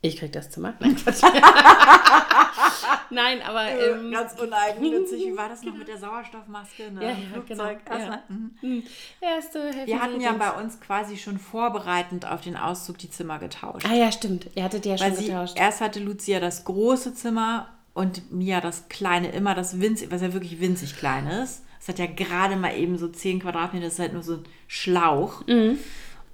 [0.00, 0.74] ich krieg das Zimmer.
[0.80, 0.96] Nein,
[3.10, 3.68] Nein, aber.
[3.68, 5.26] Ähm, Ganz uneigennützig.
[5.26, 6.90] Wie war das noch mit der Sauerstoffmaske?
[6.90, 7.02] Ne?
[7.02, 7.64] Ja, ja genau.
[7.66, 8.22] Ja.
[8.28, 8.82] Mhm.
[9.20, 13.86] Erste Wir hatten ja bei uns quasi schon vorbereitend auf den Auszug die Zimmer getauscht.
[13.88, 14.48] Ah ja, stimmt.
[14.54, 15.56] Ihr hattet ja schon getauscht.
[15.56, 20.32] Erst hatte Lucia das große Zimmer und Mia das kleine, immer das winzig, was ja
[20.32, 21.62] wirklich winzig klein ist.
[21.80, 24.44] Es hat ja gerade mal eben so 10 Quadratmeter, das ist halt nur so ein
[24.66, 25.46] Schlauch.
[25.46, 25.78] Mhm.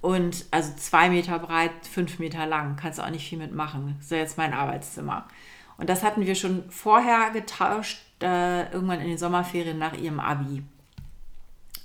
[0.01, 2.75] Und also zwei Meter breit, fünf Meter lang.
[2.75, 3.95] Kannst du auch nicht viel mitmachen.
[3.97, 5.27] Das ist ja jetzt mein Arbeitszimmer.
[5.81, 10.61] Und das hatten wir schon vorher getauscht, äh, irgendwann in den Sommerferien nach ihrem Abi.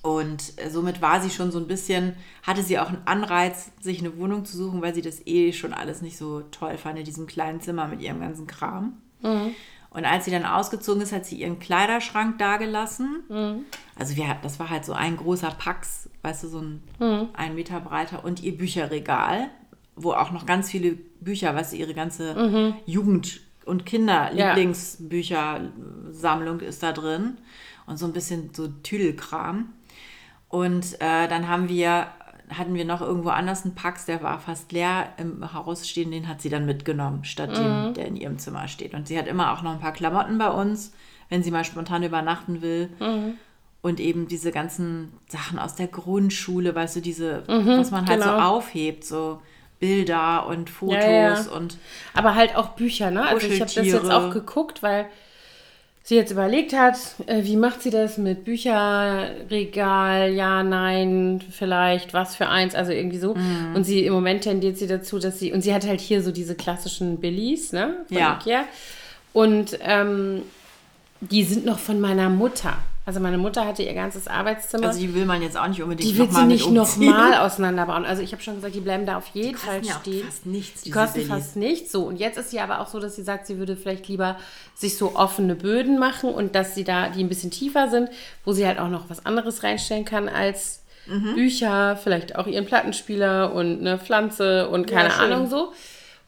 [0.02, 4.00] Und äh, somit war sie schon so ein bisschen, hatte sie auch einen Anreiz, sich
[4.00, 7.06] eine Wohnung zu suchen, weil sie das eh schon alles nicht so toll fand in
[7.06, 8.98] diesem kleinen Zimmer mit ihrem ganzen Kram.
[9.22, 9.54] Mhm.
[9.88, 13.22] Und als sie dann ausgezogen ist, hat sie ihren Kleiderschrank dagelassen.
[13.30, 13.64] Mhm.
[13.98, 17.28] Also wir, das war halt so ein großer Pax, weißt du, so ein, mhm.
[17.32, 19.48] ein Meter breiter und ihr Bücherregal,
[19.94, 22.74] wo auch noch ganz viele Bücher, weißt du, ihre ganze mhm.
[22.84, 27.36] Jugend- und Kinderlieblingsbüchersammlung ist da drin.
[27.86, 29.74] Und so ein bisschen so Tüdelkram.
[30.48, 32.06] Und äh, dann haben wir
[32.48, 36.28] hatten wir noch irgendwo anders einen Pax, der war fast leer im Haus stehen, den
[36.28, 37.54] hat sie dann mitgenommen, statt mhm.
[37.54, 38.94] dem, der in ihrem Zimmer steht.
[38.94, 40.92] Und sie hat immer auch noch ein paar Klamotten bei uns,
[41.28, 42.90] wenn sie mal spontan übernachten will.
[43.00, 43.34] Mhm.
[43.82, 48.20] Und eben diese ganzen Sachen aus der Grundschule, weißt du, diese, mhm, was man halt
[48.20, 48.36] genau.
[48.36, 49.40] so aufhebt, so
[49.78, 51.40] Bilder und Fotos ja, ja.
[51.54, 51.76] und.
[52.14, 53.26] Aber halt auch Bücher, ne?
[53.26, 55.06] Also ich habe das jetzt auch geguckt, weil
[56.06, 62.36] sie jetzt überlegt hat, äh, wie macht sie das mit Bücherregal, ja, nein, vielleicht, was
[62.36, 63.34] für eins, also irgendwie so.
[63.34, 63.74] Mhm.
[63.74, 66.30] Und sie im Moment tendiert sie dazu, dass sie, und sie hat halt hier so
[66.30, 68.04] diese klassischen Billies, ne?
[68.06, 68.38] Von ja.
[68.40, 68.64] Ikea.
[69.32, 70.42] Und ähm,
[71.20, 72.78] die sind noch von meiner Mutter.
[73.06, 74.88] Also meine Mutter hatte ihr ganzes Arbeitszimmer.
[74.88, 78.04] Also die will man jetzt auch nicht unbedingt Die will sie nicht nochmal auseinanderbauen.
[78.04, 80.24] Also ich habe schon gesagt, die bleiben da auf jeden die Fall ja stehen.
[80.24, 80.82] fast nichts.
[80.82, 81.92] Die kosten fast nichts.
[81.92, 84.36] So und jetzt ist sie aber auch so, dass sie sagt, sie würde vielleicht lieber
[84.74, 88.10] sich so offene Böden machen und dass sie da die ein bisschen tiefer sind,
[88.44, 91.36] wo sie halt auch noch was anderes reinstellen kann als mhm.
[91.36, 95.72] Bücher, vielleicht auch ihren Plattenspieler und eine Pflanze und keine ja, Ahnung so.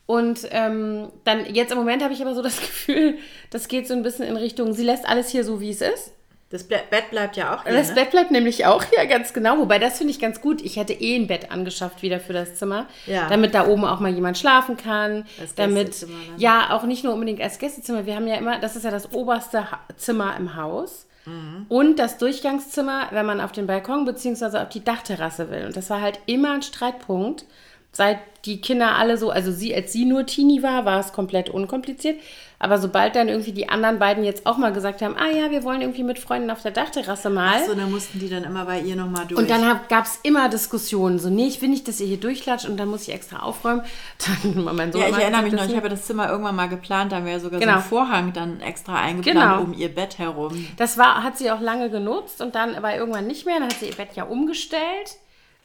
[0.06, 3.18] Und ähm, dann jetzt im Moment habe ich aber so das Gefühl,
[3.50, 6.12] das geht so ein bisschen in Richtung, sie lässt alles hier so, wie es ist.
[6.50, 7.74] Das Bett bleibt ja auch hier.
[7.74, 7.94] Das ne?
[7.96, 9.58] Bett bleibt nämlich auch hier, ganz genau.
[9.58, 10.62] Wobei, das finde ich ganz gut.
[10.62, 12.86] Ich hätte eh ein Bett angeschafft wieder für das Zimmer.
[13.06, 13.28] Ja.
[13.28, 15.26] Damit da oben auch mal jemand schlafen kann.
[15.38, 16.06] Als damit,
[16.38, 18.06] ja, auch nicht nur unbedingt als Gästezimmer.
[18.06, 19.66] Wir haben ja immer, das ist ja das oberste
[19.98, 21.06] Zimmer im Haus.
[21.26, 21.66] Mhm.
[21.68, 24.58] Und das Durchgangszimmer, wenn man auf den Balkon bzw.
[24.58, 25.66] auf die Dachterrasse will.
[25.66, 27.44] Und das war halt immer ein Streitpunkt
[27.92, 31.50] seit die Kinder alle so, also sie, als sie nur Teenie war, war es komplett
[31.50, 32.20] unkompliziert.
[32.60, 35.62] Aber sobald dann irgendwie die anderen beiden jetzt auch mal gesagt haben, ah ja, wir
[35.62, 37.60] wollen irgendwie mit Freunden auf der Dachterrasse mal.
[37.62, 39.40] Ach so, dann mussten die dann immer bei ihr nochmal durch.
[39.40, 41.20] Und dann gab es immer Diskussionen.
[41.20, 43.82] So, nee, ich will nicht, dass ihr hier durchlatscht und dann muss ich extra aufräumen.
[44.44, 47.12] Dann mein Sohn Ja, ich erinnere mich noch, ich habe das Zimmer irgendwann mal geplant,
[47.12, 47.72] da haben wir ja sogar genau.
[47.72, 49.62] so einen Vorhang dann extra eingeplant genau.
[49.62, 50.66] um ihr Bett herum.
[50.76, 53.60] Das war, hat sie auch lange genutzt und dann war irgendwann nicht mehr.
[53.60, 55.18] Dann hat sie ihr Bett ja umgestellt.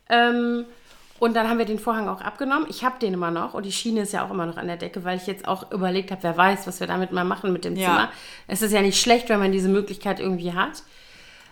[0.10, 0.66] Ähm,
[1.19, 2.67] und dann haben wir den Vorhang auch abgenommen.
[2.69, 4.78] Ich habe den immer noch und die Schiene ist ja auch immer noch an der
[4.78, 7.65] Decke, weil ich jetzt auch überlegt habe, wer weiß, was wir damit mal machen mit
[7.65, 7.88] dem ja.
[7.88, 8.10] Zimmer.
[8.47, 10.84] Es ist ja nicht schlecht, wenn man diese Möglichkeit irgendwie hat.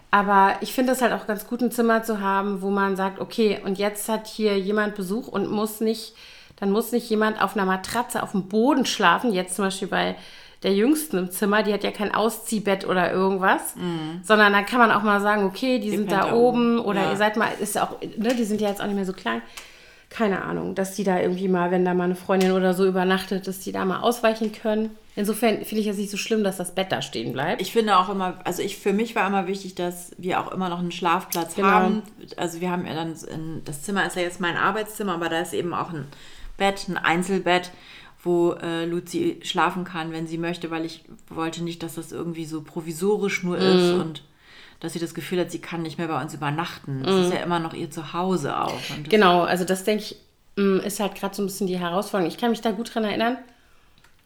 [0.09, 3.21] Aber ich finde es halt auch ganz gut, ein Zimmer zu haben, wo man sagt,
[3.21, 6.15] okay, und jetzt hat hier jemand Besuch und muss nicht,
[6.57, 9.31] dann muss nicht jemand auf einer Matratze auf dem Boden schlafen.
[9.31, 10.17] Jetzt zum Beispiel bei
[10.63, 14.23] der Jüngsten im Zimmer, die hat ja kein Ausziehbett oder irgendwas, mm.
[14.23, 17.11] sondern dann kann man auch mal sagen, okay, die, die sind da oben oder ja.
[17.11, 19.41] ihr seid mal, ist auch, ne, die sind ja jetzt auch nicht mehr so klein
[20.11, 23.47] keine Ahnung, dass die da irgendwie mal, wenn da mal eine Freundin oder so übernachtet,
[23.47, 24.91] dass die da mal ausweichen können.
[25.15, 27.61] Insofern finde ich es nicht so schlimm, dass das Bett da stehen bleibt.
[27.61, 30.67] Ich finde auch immer, also ich für mich war immer wichtig, dass wir auch immer
[30.67, 31.69] noch einen Schlafplatz genau.
[31.69, 32.03] haben.
[32.35, 35.39] Also wir haben ja dann, in, das Zimmer ist ja jetzt mein Arbeitszimmer, aber da
[35.39, 36.07] ist eben auch ein
[36.57, 37.71] Bett, ein Einzelbett,
[38.23, 42.45] wo äh, Luzi schlafen kann, wenn sie möchte, weil ich wollte nicht, dass das irgendwie
[42.45, 44.01] so provisorisch nur ist mhm.
[44.01, 44.23] und
[44.79, 47.03] dass sie das Gefühl hat, sie kann nicht mehr bei uns übernachten.
[47.03, 47.21] Das mhm.
[47.23, 48.79] ist ja immer noch ihr Zuhause auch.
[49.09, 50.17] genau, also das denke ich,
[50.55, 52.31] mm, ist halt gerade so ein bisschen die Herausforderung.
[52.31, 53.37] Ich kann mich da gut dran erinnern,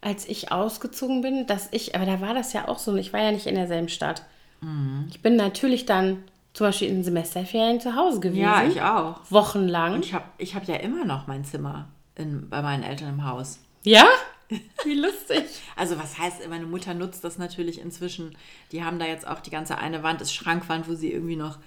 [0.01, 3.21] als ich ausgezogen bin, dass ich, aber da war das ja auch so, ich war
[3.21, 4.23] ja nicht in derselben Stadt.
[4.61, 5.07] Mhm.
[5.09, 8.41] Ich bin natürlich dann zum Beispiel in Semesterferien zu Hause gewesen.
[8.41, 9.19] Ja, ich auch.
[9.29, 9.95] Wochenlang.
[9.95, 13.25] Und ich habe ich hab ja immer noch mein Zimmer in, bei meinen Eltern im
[13.25, 13.59] Haus.
[13.85, 14.05] Ja?
[14.83, 15.45] Wie lustig.
[15.75, 18.37] Also was heißt, meine Mutter nutzt das natürlich inzwischen.
[18.71, 21.57] Die haben da jetzt auch die ganze eine Wand, ist Schrankwand, wo sie irgendwie noch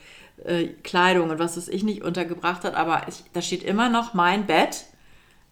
[0.45, 2.75] äh, Kleidung und was weiß ich nicht untergebracht hat.
[2.75, 4.85] Aber ich, da steht immer noch mein Bett.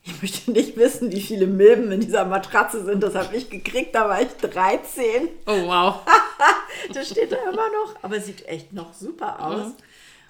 [0.02, 3.02] Ich möchte nicht wissen, wie viele Milben in dieser Matratze sind.
[3.02, 5.29] Das habe ich gekriegt, da war ich 13.
[5.46, 6.02] Oh wow.
[6.94, 7.96] das steht da immer noch.
[8.02, 9.66] Aber es sieht echt noch super aus.
[9.66, 9.74] Mhm.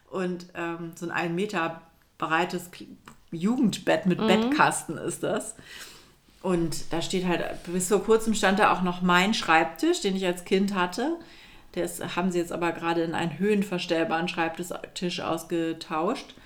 [0.09, 1.83] Und ähm, so ein ein Meter
[2.17, 2.71] breites
[3.31, 4.29] Jugendbett mit mhm.
[4.29, 5.57] Bettkasten ist das.
[6.47, 10.25] Und da steht halt, bis vor kurzem stand da auch noch mein Schreibtisch, den ich
[10.25, 11.17] als Kind hatte.
[11.75, 16.37] Ist, haben sie jetzt aber gerade in einen höhenverstellbaren Schreibtisch ausgetauscht.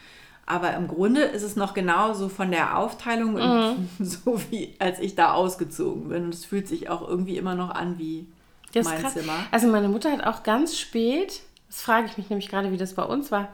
[0.47, 3.91] Aber im Grunde ist es noch genauso von der Aufteilung, mhm.
[4.01, 6.25] so wie als ich da ausgezogen bin.
[6.25, 8.27] Und es fühlt sich auch irgendwie immer noch an wie
[8.73, 9.35] das mein Zimmer.
[9.51, 12.95] Also meine Mutter hat auch ganz spät, das frage ich mich nämlich gerade, wie das
[12.95, 13.49] bei uns war.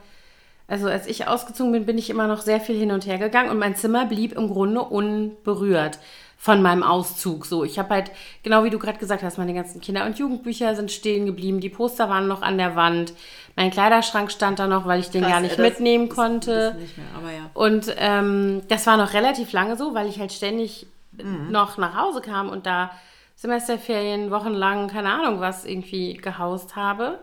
[0.68, 3.50] Also als ich ausgezogen bin, bin ich immer noch sehr viel hin und her gegangen
[3.50, 5.98] und mein Zimmer blieb im Grunde unberührt
[6.36, 7.46] von meinem Auszug.
[7.46, 8.10] So, ich habe halt,
[8.42, 11.70] genau wie du gerade gesagt hast, meine ganzen Kinder- und Jugendbücher sind stehen geblieben, die
[11.70, 13.14] Poster waren noch an der Wand,
[13.56, 16.76] mein Kleiderschrank stand da noch, weil ich den Krass, gar nicht mitnehmen konnte.
[16.78, 17.50] Nicht mehr, aber ja.
[17.54, 21.50] Und ähm, das war noch relativ lange so, weil ich halt ständig mhm.
[21.50, 22.90] noch nach Hause kam und da
[23.34, 27.18] Semesterferien, wochenlang, keine Ahnung was, irgendwie gehaust habe.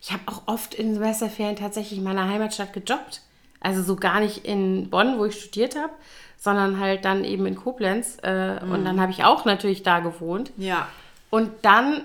[0.00, 3.20] Ich habe auch oft in Semesterferien tatsächlich in meiner Heimatstadt gejobbt.
[3.60, 5.92] Also so gar nicht in Bonn, wo ich studiert habe,
[6.40, 8.16] sondern halt dann eben in Koblenz.
[8.22, 8.72] Äh, mhm.
[8.72, 10.50] Und dann habe ich auch natürlich da gewohnt.
[10.56, 10.88] Ja.
[11.28, 12.00] Und dann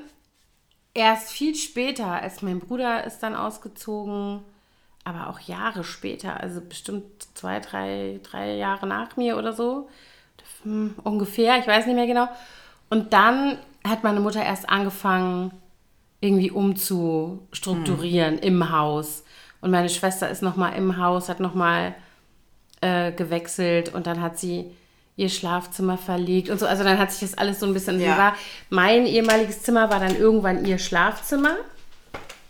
[0.94, 4.42] erst viel später, als mein Bruder ist dann ausgezogen,
[5.06, 9.90] aber auch Jahre später, also bestimmt zwei, drei, drei Jahre nach mir oder so,
[10.64, 12.28] hm, ungefähr, ich weiß nicht mehr genau.
[12.90, 15.52] Und dann hat meine Mutter erst angefangen,
[16.20, 18.44] irgendwie umzustrukturieren hm.
[18.44, 19.24] im Haus.
[19.62, 21.96] Und meine Schwester ist noch mal im Haus, hat noch mal
[22.86, 24.66] äh, gewechselt und dann hat sie
[25.18, 26.68] ihr Schlafzimmer verlegt und so.
[26.68, 28.00] Also dann hat sich das alles so ein bisschen.
[28.00, 28.18] Ja.
[28.18, 28.36] War,
[28.70, 31.56] mein ehemaliges Zimmer war dann irgendwann ihr Schlafzimmer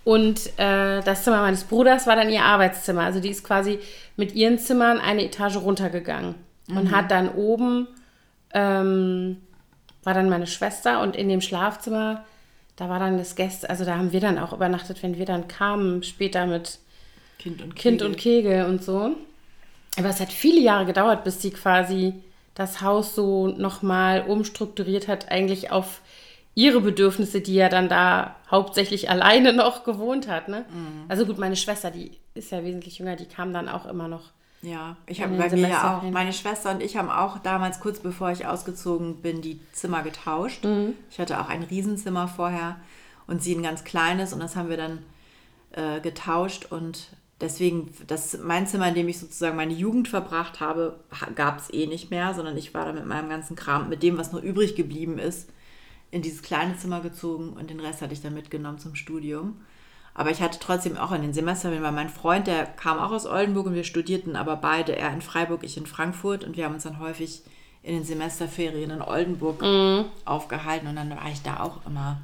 [0.04, 3.04] und äh, das Zimmer meines Bruders war dann ihr Arbeitszimmer.
[3.04, 3.80] Also die ist quasi
[4.18, 6.36] mit ihren Zimmern eine Etage runtergegangen
[6.68, 6.78] mhm.
[6.78, 7.88] und hat dann oben
[8.54, 9.38] ähm,
[10.04, 12.26] war dann meine Schwester und in dem Schlafzimmer
[12.76, 15.48] da war dann das Gäste, also da haben wir dann auch übernachtet, wenn wir dann
[15.48, 16.80] kamen später mit
[17.40, 19.16] Kind und Kegel, kind und, Kegel und so.
[19.98, 22.14] Aber es hat viele Jahre gedauert, bis sie quasi
[22.54, 26.02] das Haus so nochmal umstrukturiert hat, eigentlich auf
[26.56, 30.48] ihre Bedürfnisse, die ja dann da hauptsächlich alleine noch gewohnt hat.
[30.48, 30.66] Ne?
[30.70, 31.06] Mhm.
[31.10, 34.32] Also gut, meine Schwester, die ist ja wesentlich jünger, die kam dann auch immer noch.
[34.62, 38.32] Ja, ich habe bei mir auch, meine Schwester und ich haben auch damals, kurz bevor
[38.32, 40.64] ich ausgezogen bin, die Zimmer getauscht.
[40.64, 40.96] Mhm.
[41.12, 42.78] Ich hatte auch ein Riesenzimmer vorher
[43.28, 45.00] und sie ein ganz kleines und das haben wir dann
[45.74, 47.10] äh, getauscht und
[47.42, 51.00] deswegen, das, mein Zimmer, in dem ich sozusagen meine Jugend verbracht habe,
[51.36, 54.18] gab es eh nicht mehr, sondern ich war da mit meinem ganzen Kram, mit dem,
[54.18, 55.50] was noch übrig geblieben ist,
[56.12, 59.58] in dieses kleine Zimmer gezogen und den Rest hatte ich dann mitgenommen zum Studium.
[60.14, 63.26] Aber ich hatte trotzdem auch in den Semesterferien, weil mein Freund, der kam auch aus
[63.26, 66.76] Oldenburg und wir studierten aber beide, er in Freiburg, ich in Frankfurt und wir haben
[66.76, 67.42] uns dann häufig
[67.84, 70.06] in den Semesterferien in Oldenburg mhm.
[70.24, 72.22] aufgehalten und dann war ich da auch immer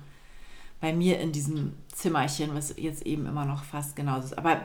[0.80, 4.38] bei mir in diesem Zimmerchen, was jetzt eben immer noch fast genauso ist.
[4.38, 4.62] Aber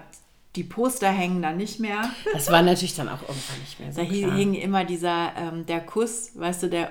[0.56, 2.10] die Poster hängen dann nicht mehr.
[2.32, 4.00] Das war natürlich dann auch irgendwann nicht mehr so.
[4.00, 4.36] Da klar.
[4.36, 6.90] hing immer dieser, ähm, der Kuss, weißt du, der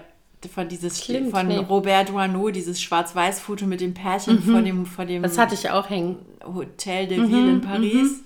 [0.53, 1.57] von dieses Stimmt, von nee.
[1.57, 4.51] Robert Duano, dieses Schwarz-Weiß-Foto mit dem Pärchen mhm.
[4.51, 6.17] vor dem vor dem Das hatte ich auch hängen.
[6.43, 7.93] Hotel de Ville mhm, in Paris.
[7.93, 8.25] Mhm.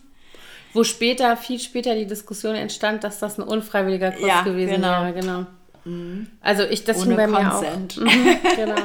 [0.74, 5.04] Wo später, viel später die Diskussion entstand, dass das ein unfreiwilliger Kuss ja, gewesen genau.
[5.04, 5.46] wäre, genau.
[5.86, 6.28] Mhm.
[6.42, 7.62] Also ich, das Ohne bei mir auch.
[7.62, 8.76] Mhm, genau.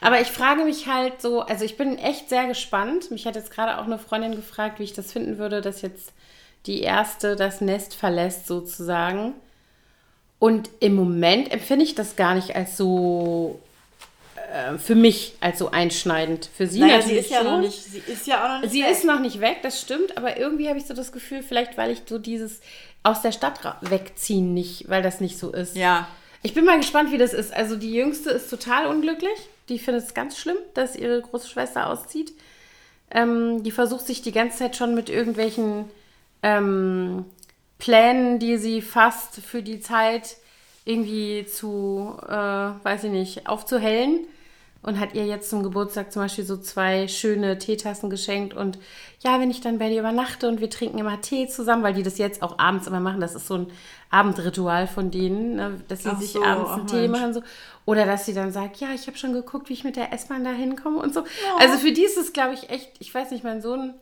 [0.00, 3.10] Aber ich frage mich halt so, also ich bin echt sehr gespannt.
[3.10, 6.12] Mich hat jetzt gerade auch eine Freundin gefragt, wie ich das finden würde, dass jetzt
[6.66, 9.34] die erste das Nest verlässt sozusagen.
[10.38, 13.60] Und im Moment empfinde ich das gar nicht als so
[14.54, 16.48] äh, für mich als so einschneidend.
[16.54, 17.46] Für sie naja, natürlich sie ist ja schon.
[17.46, 18.90] Noch nicht, sie ist ja auch noch nicht Sie weg.
[18.90, 21.90] ist noch nicht weg, das stimmt, aber irgendwie habe ich so das Gefühl, vielleicht weil
[21.90, 22.60] ich so dieses
[23.02, 25.76] aus der Stadt wegziehen nicht, weil das nicht so ist.
[25.76, 26.08] Ja.
[26.46, 27.54] Ich bin mal gespannt, wie das ist.
[27.54, 29.48] Also die Jüngste ist total unglücklich.
[29.70, 32.34] Die findet es ganz schlimm, dass ihre große Schwester auszieht.
[33.10, 35.86] Ähm, die versucht sich die ganze Zeit schon mit irgendwelchen
[36.42, 37.24] ähm,
[37.78, 40.36] Plänen, die sie fasst für die Zeit
[40.84, 44.26] irgendwie zu, äh, weiß ich nicht, aufzuhellen.
[44.84, 48.54] Und hat ihr jetzt zum Geburtstag zum Beispiel so zwei schöne Teetassen geschenkt.
[48.54, 48.78] Und
[49.20, 52.02] ja, wenn ich dann bei dir übernachte und wir trinken immer Tee zusammen, weil die
[52.02, 53.66] das jetzt auch abends immer machen, das ist so ein
[54.10, 57.32] Abendritual von denen, ne, dass sie ach sich so, abends einen Tee machen.
[57.32, 57.42] So.
[57.86, 60.44] Oder dass sie dann sagt, ja, ich habe schon geguckt, wie ich mit der S-Bahn
[60.44, 61.20] da hinkomme und so.
[61.20, 61.56] Ja.
[61.58, 63.94] Also für die ist es, glaube ich, echt, ich weiß nicht, mein Sohn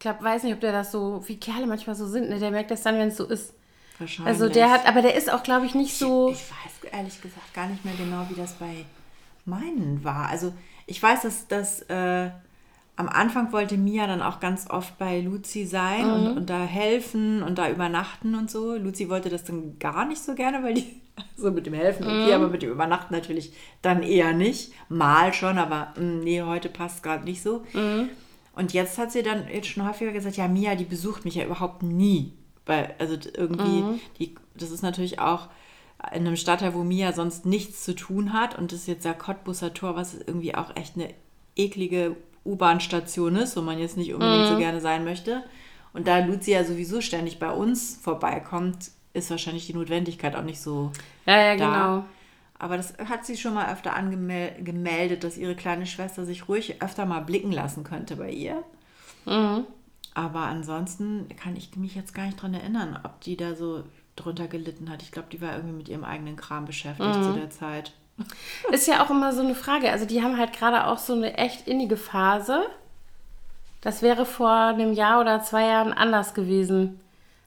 [0.00, 2.40] glaub, weiß nicht, ob der das so, wie Kerle manchmal so sind, ne?
[2.40, 3.54] Der merkt das dann, wenn es so ist.
[3.98, 4.26] Wahrscheinlich.
[4.26, 6.30] Also der hat, aber der ist auch, glaube ich, nicht so.
[6.30, 8.84] Ich, ich, weiß ehrlich gesagt gar nicht mehr genau, wie das bei
[9.50, 10.28] meinen war.
[10.28, 10.52] Also
[10.86, 12.30] ich weiß, dass, dass äh,
[12.96, 16.12] am Anfang wollte Mia dann auch ganz oft bei Luzi sein mhm.
[16.12, 18.74] und, und, da helfen und da übernachten und so.
[18.76, 21.00] Luzi wollte das dann gar nicht so gerne, weil die
[21.36, 22.32] so mit dem Helfen, okay, mhm.
[22.32, 24.72] aber mit dem Übernachten natürlich dann eher nicht.
[24.88, 27.64] Mal schon, aber mh, hm, nee, heute passt gerade nicht so.
[27.72, 28.10] Mhm.
[28.54, 31.44] Und jetzt hat sie dann jetzt schon häufiger gesagt, ja, Mia, die besucht mich ja
[31.44, 32.34] überhaupt nie.
[32.66, 34.00] Weil, also irgendwie, mhm.
[34.18, 35.48] die, das ist natürlich auch
[36.12, 38.56] in einem Stadtteil, wo Mia sonst nichts zu tun hat.
[38.56, 41.12] Und das ist jetzt der Cottbusser Tor, was irgendwie auch echt eine
[41.56, 44.52] eklige U-Bahn-Station ist, wo man jetzt nicht unbedingt mhm.
[44.52, 45.42] so gerne sein möchte.
[45.92, 50.92] Und da Lucia sowieso ständig bei uns vorbeikommt, ist wahrscheinlich die Notwendigkeit auch nicht so.
[51.26, 51.64] Ja, ja, da.
[51.64, 52.04] genau.
[52.58, 57.06] Aber das hat sie schon mal öfter angemeldet, dass ihre kleine Schwester sich ruhig öfter
[57.06, 58.62] mal blicken lassen könnte bei ihr.
[59.24, 59.64] Mhm.
[60.12, 63.84] Aber ansonsten kann ich mich jetzt gar nicht dran erinnern, ob die da so
[64.16, 65.02] drunter gelitten hat.
[65.02, 67.22] Ich glaube, die war irgendwie mit ihrem eigenen Kram beschäftigt mhm.
[67.22, 67.92] zu der Zeit.
[68.72, 69.90] Ist ja auch immer so eine Frage.
[69.90, 72.66] Also die haben halt gerade auch so eine echt innige Phase.
[73.80, 77.00] Das wäre vor einem Jahr oder zwei Jahren anders gewesen.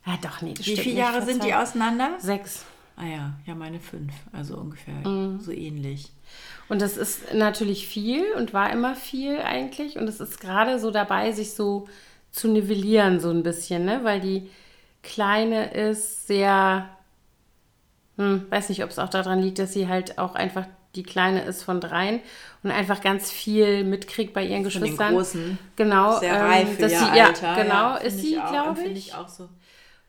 [0.06, 0.54] Ja, doch, nee.
[0.58, 2.12] Wie viele Jahre sind die auseinander?
[2.20, 2.66] Sechs.
[2.96, 4.14] Ah ja, ja, meine fünf.
[4.32, 5.40] Also ungefähr mhm.
[5.40, 6.12] so ähnlich.
[6.70, 9.98] Und das ist natürlich viel und war immer viel eigentlich.
[9.98, 11.88] Und es ist gerade so dabei, sich so
[12.32, 14.02] zu nivellieren, so ein bisschen, ne?
[14.04, 14.50] Weil die
[15.04, 16.90] Kleine ist sehr,
[18.18, 21.44] hm, weiß nicht, ob es auch daran liegt, dass sie halt auch einfach die Kleine
[21.44, 22.22] ist von dreien
[22.62, 24.96] und einfach ganz viel mitkriegt bei ihren Geschwistern.
[24.96, 25.60] Von den Großen.
[25.76, 26.20] Genau.
[26.20, 27.48] Sehr reif ähm, für ihr sie, Alter.
[27.48, 29.08] Ja, genau, ja, ist sie, glaube ich.
[29.10, 29.50] ich auch so.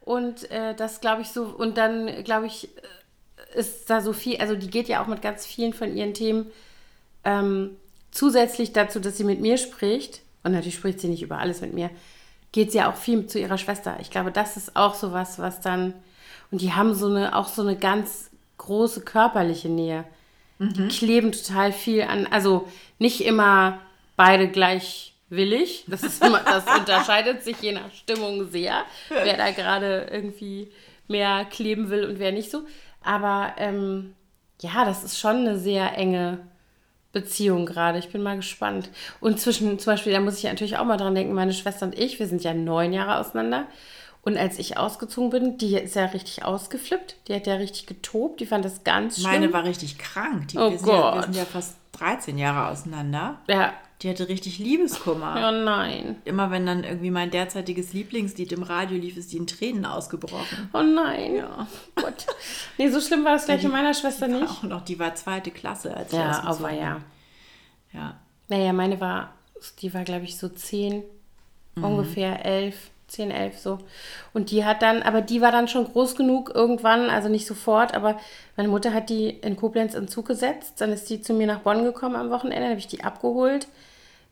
[0.00, 4.36] Und äh, das glaube ich so, und dann glaube ich, äh, ist da so viel,
[4.38, 6.50] also die geht ja auch mit ganz vielen von ihren Themen
[7.24, 7.70] ähm,
[8.10, 11.72] zusätzlich dazu, dass sie mit mir spricht, und natürlich spricht sie nicht über alles mit
[11.72, 11.90] mir,
[12.54, 13.96] geht sie ja auch viel zu ihrer Schwester.
[14.00, 15.92] Ich glaube, das ist auch so was, was dann,
[16.52, 20.04] und die haben so eine, auch so eine ganz große körperliche Nähe.
[20.60, 20.72] Mhm.
[20.74, 22.68] Die kleben total viel an, also
[23.00, 23.80] nicht immer
[24.14, 25.84] beide gleich willig.
[25.88, 30.70] Das, ist immer, das unterscheidet sich je nach Stimmung sehr, wer da gerade irgendwie
[31.08, 32.62] mehr kleben will und wer nicht so.
[33.02, 34.14] Aber ähm,
[34.60, 36.38] ja, das ist schon eine sehr enge
[37.14, 37.98] Beziehung gerade.
[37.98, 38.90] Ich bin mal gespannt.
[39.20, 41.98] Und zwischen, zum Beispiel, da muss ich natürlich auch mal dran denken, meine Schwester und
[41.98, 43.66] ich, wir sind ja neun Jahre auseinander.
[44.20, 47.16] Und als ich ausgezogen bin, die ist ja richtig ausgeflippt.
[47.28, 48.40] Die hat ja richtig getobt.
[48.40, 49.30] Die fand das ganz schlimm.
[49.30, 50.48] Meine war richtig krank.
[50.48, 50.80] Die, oh wir, Gott.
[50.80, 53.40] Sind ja, wir sind ja fast 13 Jahre auseinander.
[53.48, 53.74] Ja.
[54.04, 55.34] Die hatte richtig Liebeskummer.
[55.34, 56.16] Oh nein.
[56.26, 60.68] Immer wenn dann irgendwie mein derzeitiges Lieblingslied im Radio lief, ist die in Tränen ausgebrochen.
[60.74, 61.36] Oh nein.
[61.36, 61.66] Ja.
[61.94, 62.26] Gott.
[62.76, 64.44] Nee, so schlimm war es gleich in meiner Schwester nicht.
[64.44, 67.00] Auch noch, die war zweite Klasse, als Ja, aber ja.
[67.94, 68.20] Ja.
[68.48, 69.32] Naja, meine war,
[69.80, 71.02] die war, glaube ich, so zehn,
[71.74, 71.84] mhm.
[71.84, 72.90] ungefähr elf.
[73.06, 73.78] 10, 11 so.
[74.32, 77.94] Und die hat dann, aber die war dann schon groß genug irgendwann, also nicht sofort,
[77.94, 78.18] aber
[78.56, 80.80] meine Mutter hat die in Koblenz in Zug gesetzt.
[80.80, 83.68] Dann ist die zu mir nach Bonn gekommen am Wochenende, habe ich die abgeholt.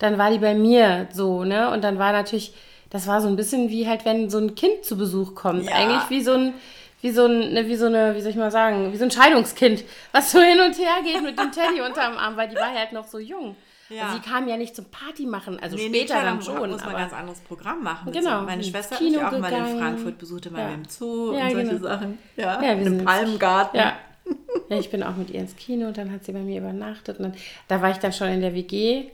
[0.02, 1.70] Dann war die bei mir so, ne?
[1.70, 2.52] Und dann war natürlich,
[2.90, 5.64] das war so ein bisschen wie halt, wenn so ein Kind zu Besuch kommt.
[5.64, 5.76] Ja.
[5.76, 6.54] Eigentlich wie so ein,
[7.02, 9.12] wie so, ein, ne, wie so eine, wie soll ich mal sagen, wie so ein
[9.12, 12.74] Scheidungskind, was so hin und her geht mit dem Teddy unterm Arm, weil die war
[12.74, 13.54] halt noch so jung.
[13.90, 14.06] Ja.
[14.06, 16.70] Also die kam ja nicht zum Party machen, also nee, später nee, dann schon.
[16.70, 18.10] muss man ein ganz anderes Programm machen.
[18.10, 18.42] Genau.
[18.42, 19.40] Meine Schwester hat mich auch gegangen.
[19.40, 20.70] mal in Frankfurt besucht, immer ja.
[20.70, 21.82] im Zoo ja, und solche genau.
[21.82, 22.18] Sachen.
[22.36, 23.78] Ja, ja in Palmgarten.
[23.78, 23.96] Ja.
[24.68, 27.18] ja, ich bin auch mit ihr ins Kino und dann hat sie bei mir übernachtet.
[27.18, 27.34] Und dann,
[27.68, 29.10] da war ich dann schon in der WG.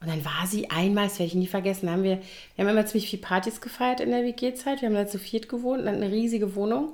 [0.00, 2.20] Und dann war sie einmal, das werde ich nie vergessen, haben wir,
[2.54, 4.80] wir haben immer ziemlich viel Partys gefeiert in der WG-Zeit.
[4.80, 6.92] Wir haben da zu viert gewohnt und eine riesige Wohnung,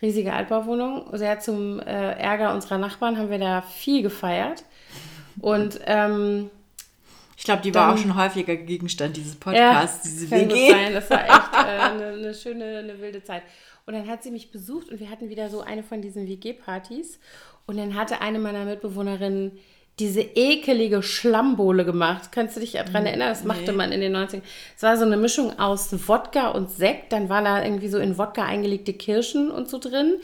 [0.00, 1.04] riesige Altbauwohnung.
[1.12, 4.64] Sehr zum äh, Ärger unserer Nachbarn haben wir da viel gefeiert.
[5.40, 6.50] Und ähm,
[7.36, 10.70] ich glaube, die war dann, auch schon häufiger Gegenstand dieses Podcasts, ja, diese WG.
[10.70, 10.92] Sein.
[10.94, 13.42] Das war echt äh, eine, eine schöne, eine wilde Zeit.
[13.84, 17.18] Und dann hat sie mich besucht und wir hatten wieder so eine von diesen WG-Partys.
[17.66, 19.58] Und dann hatte eine meiner Mitbewohnerinnen
[19.98, 22.32] diese ekelige Schlammbohle gemacht.
[22.32, 23.28] Kannst du dich daran erinnern?
[23.28, 23.72] Das machte nee.
[23.72, 24.42] man in den 90ern.
[24.76, 27.12] Es war so eine Mischung aus Wodka und Sekt.
[27.12, 30.16] Dann waren da irgendwie so in Wodka eingelegte Kirschen und so drin.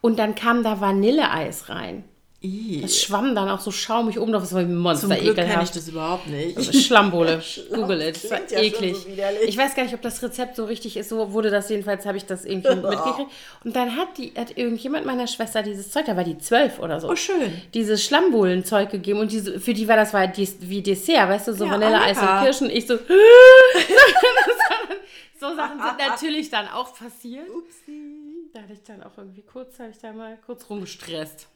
[0.00, 2.04] Und dann kam da Vanilleeis rein.
[2.42, 4.40] Das schwamm dann auch so schaumig oben drauf.
[4.40, 5.08] Das war wie ein Monster.
[5.08, 6.56] Zum Glück kenne ich das überhaupt nicht.
[6.56, 7.42] Also Schlammbowle.
[7.70, 8.16] Google it.
[8.16, 8.96] Das war ja eklig.
[8.96, 9.08] So
[9.46, 11.10] ich weiß gar nicht, ob das Rezept so richtig ist.
[11.10, 13.30] So wurde das jedenfalls, habe ich das irgendwie mitgekriegt.
[13.62, 16.98] Und dann hat, die, hat irgendjemand meiner Schwester dieses Zeug, da war die zwölf oder
[16.98, 17.10] so.
[17.10, 17.60] Oh, schön.
[17.74, 19.20] Dieses Schlammbowlen-Zeug gegeben.
[19.20, 22.42] Und diese, für die war das war wie Dessert, weißt du, so ja, Vanilleeis und
[22.42, 22.70] Kirschen.
[22.70, 22.96] Ich so.
[25.40, 27.50] so Sachen sind natürlich dann auch passiert.
[27.50, 28.48] Upsi.
[28.54, 31.46] Da hatte ich dann auch irgendwie kurz, habe ich da mal kurz rumgestresst.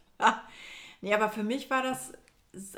[1.05, 2.13] Nee, aber für mich war das,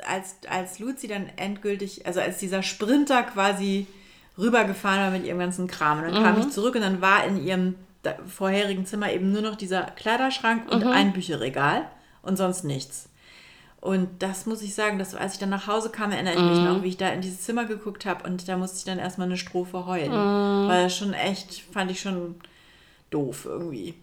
[0.05, 3.87] als, als Luzi dann endgültig, also als dieser Sprinter quasi
[4.37, 5.99] rübergefahren war mit ihrem ganzen Kram.
[5.99, 6.25] Und dann mhm.
[6.25, 7.75] kam ich zurück und dann war in ihrem
[8.27, 10.91] vorherigen Zimmer eben nur noch dieser Kleiderschrank und mhm.
[10.91, 11.89] ein Bücherregal
[12.21, 13.07] und sonst nichts.
[13.79, 16.59] Und das muss ich sagen, dass als ich dann nach Hause kam, erinnere ich mich
[16.59, 16.65] mhm.
[16.65, 19.27] noch, wie ich da in dieses Zimmer geguckt habe und da musste ich dann erstmal
[19.27, 20.11] eine Strophe heulen.
[20.11, 20.67] Mhm.
[20.67, 22.35] Weil das schon echt, fand ich schon
[23.09, 23.93] doof irgendwie.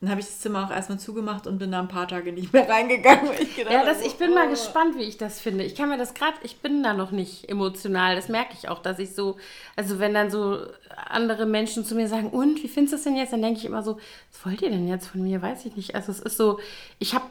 [0.00, 2.52] Dann habe ich das Zimmer auch erstmal zugemacht und bin da ein paar Tage nicht
[2.54, 3.30] mehr reingegangen.
[3.40, 4.34] Ich ja, das, ich bin oh.
[4.34, 5.64] mal gespannt, wie ich das finde.
[5.64, 8.16] Ich kann mir das gerade, ich bin da noch nicht emotional.
[8.16, 9.36] Das merke ich auch, dass ich so,
[9.76, 10.58] also wenn dann so
[10.96, 13.34] andere Menschen zu mir sagen, und wie findest du das denn jetzt?
[13.34, 13.98] Dann denke ich immer so,
[14.32, 15.42] was wollt ihr denn jetzt von mir?
[15.42, 15.94] Weiß ich nicht.
[15.94, 16.60] Also es ist so,
[16.98, 17.24] ich habe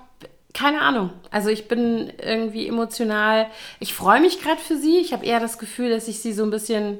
[0.53, 1.11] keine Ahnung.
[1.31, 3.47] Also ich bin irgendwie emotional.
[3.79, 4.97] Ich freue mich gerade für sie.
[4.97, 6.99] Ich habe eher das Gefühl, dass ich sie so ein bisschen,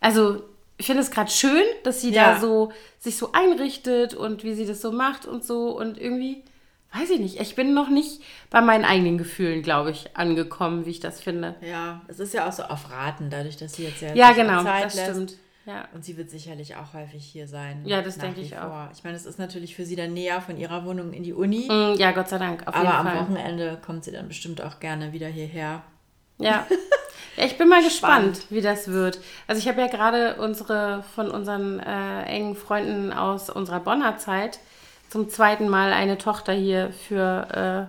[0.00, 0.42] also
[0.76, 2.34] ich finde es gerade schön, dass sie ja.
[2.34, 6.42] da so sich so einrichtet und wie sie das so macht und so und irgendwie
[6.94, 7.40] weiß ich nicht.
[7.40, 11.56] Ich bin noch nicht bei meinen eigenen Gefühlen, glaube ich, angekommen, wie ich das finde.
[11.60, 14.62] Ja, es ist ja auch so auf Raten, dadurch, dass sie jetzt ja, ja genau,
[14.62, 15.10] Zeit das lässt.
[15.10, 15.34] stimmt.
[15.66, 15.88] Ja.
[15.94, 17.82] Und sie wird sicherlich auch häufig hier sein.
[17.86, 18.90] Ja, das denke ich vor.
[18.90, 18.96] auch.
[18.96, 21.68] Ich meine, es ist natürlich für sie dann näher von ihrer Wohnung in die Uni.
[21.68, 22.66] Mm, ja, Gott sei Dank.
[22.66, 23.20] aber am Fall.
[23.20, 25.82] Wochenende kommt sie dann bestimmt auch gerne wieder hierher.
[26.38, 26.66] Ja.
[27.36, 28.34] Ja, ich bin mal Spannend.
[28.34, 29.18] gespannt, wie das wird.
[29.46, 34.60] Also ich habe ja gerade unsere von unseren äh, engen Freunden aus unserer Bonner Zeit
[35.10, 37.88] zum zweiten Mal eine Tochter hier für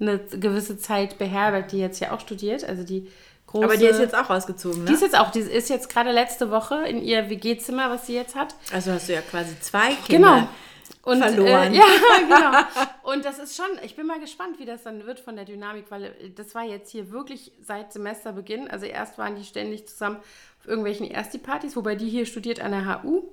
[0.00, 2.64] äh, eine gewisse Zeit beherbergt, die jetzt ja auch studiert.
[2.64, 3.10] Also die
[3.46, 3.64] große.
[3.64, 4.90] Aber die ist jetzt auch rausgezogen, ne?
[4.90, 8.14] Die ist jetzt auch, die ist jetzt gerade letzte Woche in ihr WG-Zimmer, was sie
[8.14, 8.54] jetzt hat.
[8.72, 10.34] Also hast du ja quasi zwei Kinder.
[10.34, 10.48] Genau.
[11.04, 11.74] Und, äh, verloren.
[11.74, 11.84] Äh, ja,
[12.20, 13.12] genau.
[13.12, 15.90] Und das ist schon, ich bin mal gespannt, wie das dann wird von der Dynamik,
[15.90, 18.68] weil äh, das war jetzt hier wirklich seit Semesterbeginn.
[18.68, 20.16] Also erst waren die ständig zusammen
[20.60, 23.24] auf irgendwelchen Ersti-Partys, wobei die hier studiert an der HU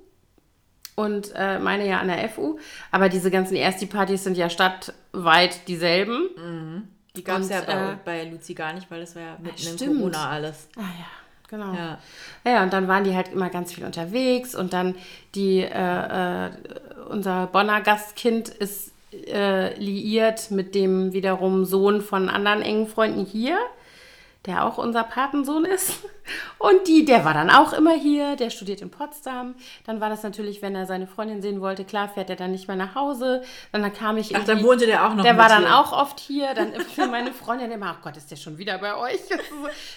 [0.96, 2.58] und äh, meine ja an der FU.
[2.90, 6.28] Aber diese ganzen Ersti-Partys sind ja stadtweit dieselben.
[6.36, 6.88] Mhm.
[7.16, 9.84] Die gab es ja bei, äh, bei Luzi gar nicht, weil das war ja mitten
[9.84, 10.68] in Corona alles.
[10.76, 11.72] Ah ja genau.
[11.74, 11.98] Ja.
[12.44, 14.96] ja, und dann waren die halt immer ganz viel unterwegs und dann
[15.36, 16.50] die, äh, äh,
[17.08, 23.58] unser Bonner Gastkind ist äh, liiert mit dem wiederum Sohn von anderen engen Freunden hier
[24.46, 25.98] der auch unser Patensohn ist.
[26.58, 29.54] Und die, der war dann auch immer hier, der studiert in Potsdam.
[29.86, 32.68] Dann war das natürlich, wenn er seine Freundin sehen wollte, klar fährt er dann nicht
[32.68, 33.42] mehr nach Hause.
[33.72, 35.78] Dann kam ich Ach, dann wohnte der auch noch Der war dann hier.
[35.78, 36.54] auch oft hier.
[36.54, 36.72] Dann
[37.10, 39.20] meine Freundin immer, ach Gott, ist der schon wieder bei euch?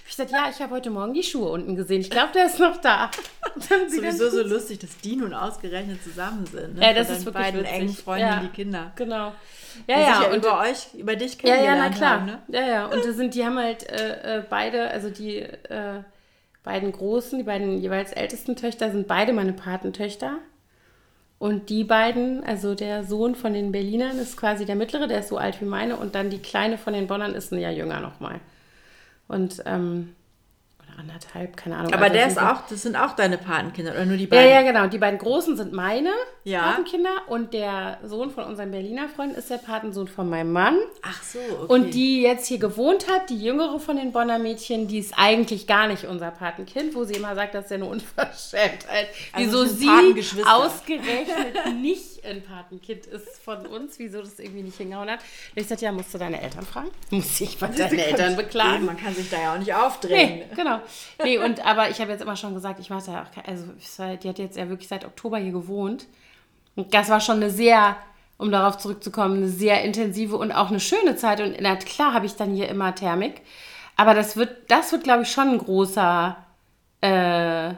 [0.07, 2.01] Ich sagte, ja, ich habe heute Morgen die Schuhe unten gesehen.
[2.01, 3.09] Ich glaube, der ist noch da.
[3.89, 6.75] Sowieso so lustig, dass die nun ausgerechnet zusammen sind.
[6.75, 6.81] Ne?
[6.81, 7.75] Ja, das ist wirklich beiden witzig.
[7.75, 8.91] engen Freundinnen, ja, die Kinder.
[8.95, 9.33] Genau.
[9.87, 12.19] Ja, ja, ja und über euch, über dich kennengelernt Ja, ja, na klar.
[12.19, 12.41] Haben, ne?
[12.49, 12.85] Ja, ja.
[12.87, 16.01] Und das sind, die haben halt äh, äh, beide, also die äh,
[16.63, 20.37] beiden Großen, die beiden jeweils ältesten Töchter sind beide meine Patentöchter.
[21.37, 25.29] Und die beiden, also der Sohn von den Berlinern ist quasi der mittlere, der ist
[25.29, 25.97] so alt wie meine.
[25.97, 28.39] Und dann die kleine von den Bonnern ist ein Jahr jünger nochmal.
[29.27, 30.15] Und, ähm,
[30.99, 31.93] anderthalb, keine Ahnung.
[31.93, 34.49] Aber also der ist auch, das sind auch deine Patenkinder, oder nur die beiden?
[34.49, 34.87] Ja, ja, genau.
[34.87, 36.11] Die beiden Großen sind meine
[36.43, 36.61] ja.
[36.61, 40.77] Patenkinder und der Sohn von unserem Berliner Freund ist der Patensohn von meinem Mann.
[41.01, 41.73] Ach so, okay.
[41.73, 45.67] Und die jetzt hier gewohnt hat, die jüngere von den Bonner Mädchen, die ist eigentlich
[45.67, 49.09] gar nicht unser Patenkind, wo sie immer sagt, das ist ja eine Unverschämtheit.
[49.33, 49.89] Also wieso sie
[50.45, 55.19] ausgerechnet nicht ein Patenkind ist von uns, wieso das irgendwie nicht hingehauen hat.
[55.19, 56.89] Und ich sagte, ja, musst du deine Eltern fragen?
[57.11, 58.85] Muss ich bei deinen Eltern beklagen?
[58.85, 60.39] Man kann sich da ja auch nicht aufdrehen.
[60.39, 60.79] Nee, genau.
[61.23, 63.65] Nee, und, aber ich habe jetzt immer schon gesagt, ich mache da auch, also
[63.99, 66.07] die hat jetzt ja wirklich seit Oktober hier gewohnt.
[66.75, 67.97] Und das war schon eine sehr,
[68.37, 71.39] um darauf zurückzukommen, eine sehr intensive und auch eine schöne Zeit.
[71.39, 73.41] Und na klar habe ich dann hier immer Thermik.
[73.95, 76.35] Aber das wird, das wird, glaube ich, schon ein großer,
[77.01, 77.73] äh,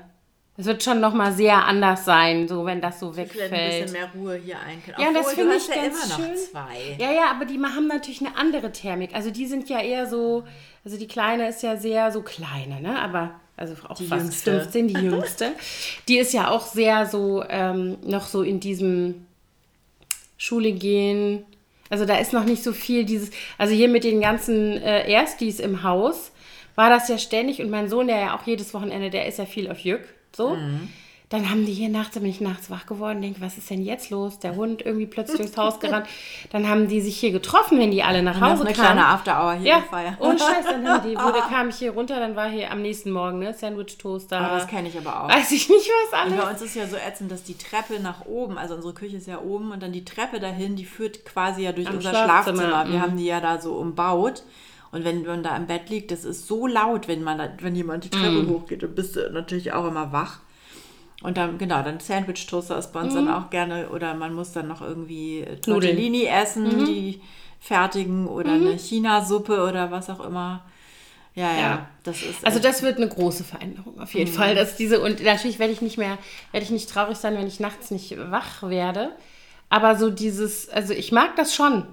[0.60, 3.54] es wird schon nochmal sehr anders sein, so wenn das so wegfällt.
[3.54, 5.00] ein bisschen mehr Ruhe hier einkehren.
[5.00, 6.36] Ja, Obwohl, das finde ich ja ganz immer schön.
[6.36, 6.96] zwei.
[6.98, 9.14] Ja, ja, aber die haben natürlich eine andere Thermik.
[9.14, 10.46] Also die sind ja eher so,
[10.84, 13.00] also die Kleine ist ja sehr so kleine, ne?
[13.00, 14.52] Aber also auch die fast jüngste.
[14.62, 15.52] 15, die jüngste.
[16.08, 19.28] die ist ja auch sehr so ähm, noch so in diesem
[20.38, 21.46] Schule gehen.
[21.92, 23.30] Also da ist noch nicht so viel dieses,
[23.60, 26.32] also hier mit den ganzen äh, Erstis im Haus
[26.74, 29.46] war das ja ständig und mein Sohn, der ja auch jedes Wochenende, der ist ja
[29.46, 30.17] viel auf Jück.
[30.38, 30.56] So.
[30.56, 30.90] Mhm.
[31.30, 34.12] Dann haben die hier nachts, bin ich nachts wach geworden, denke, was ist denn jetzt
[34.12, 34.40] los?
[34.40, 36.08] Der Hund irgendwie plötzlich durchs Haus gerannt.
[36.52, 38.68] Dann haben die sich hier getroffen, wenn die alle nach Hause kamen.
[38.68, 40.14] eine kleine After-Hour hier ja, gefeiert.
[40.20, 42.82] Ohne Scheiß, dann haben die, wo der kam ich hier runter, dann war hier am
[42.82, 44.40] nächsten Morgen, ne, Sandwich-Toaster.
[44.40, 45.28] Oh, das kenne ich aber auch.
[45.28, 46.32] Weiß ich nicht, was alles.
[46.32, 49.18] Und bei uns ist ja so ätzend, dass die Treppe nach oben, also unsere Küche
[49.18, 52.12] ist ja oben und dann die Treppe dahin, die führt quasi ja durch am unser
[52.12, 52.62] Schlafzimmer.
[52.62, 52.90] Schlafzimmer.
[52.90, 53.02] Wir mhm.
[53.02, 54.44] haben die ja da so umbaut.
[54.92, 57.76] Und wenn man da im Bett liegt, das ist so laut, wenn man da, wenn
[57.76, 58.50] jemand die Treppe mm.
[58.50, 60.40] hochgeht, dann bist du natürlich auch immer wach.
[61.24, 63.26] Und dann, genau, dann Sandwich-Toaster ist bei uns mhm.
[63.26, 66.86] dann auch gerne, oder man muss dann noch irgendwie Tortellini essen, mhm.
[66.86, 67.22] die
[67.60, 68.68] fertigen, oder mhm.
[68.68, 70.64] eine China-Suppe oder was auch immer.
[71.34, 72.46] Ja, ja, ja, das ist.
[72.46, 74.36] Also das wird eine große Veränderung auf jeden mhm.
[74.36, 76.18] Fall, dass diese und natürlich werde ich nicht mehr,
[76.52, 79.12] werde ich nicht traurig sein, wenn ich nachts nicht wach werde.
[79.70, 81.86] Aber so dieses, also ich mag das schon.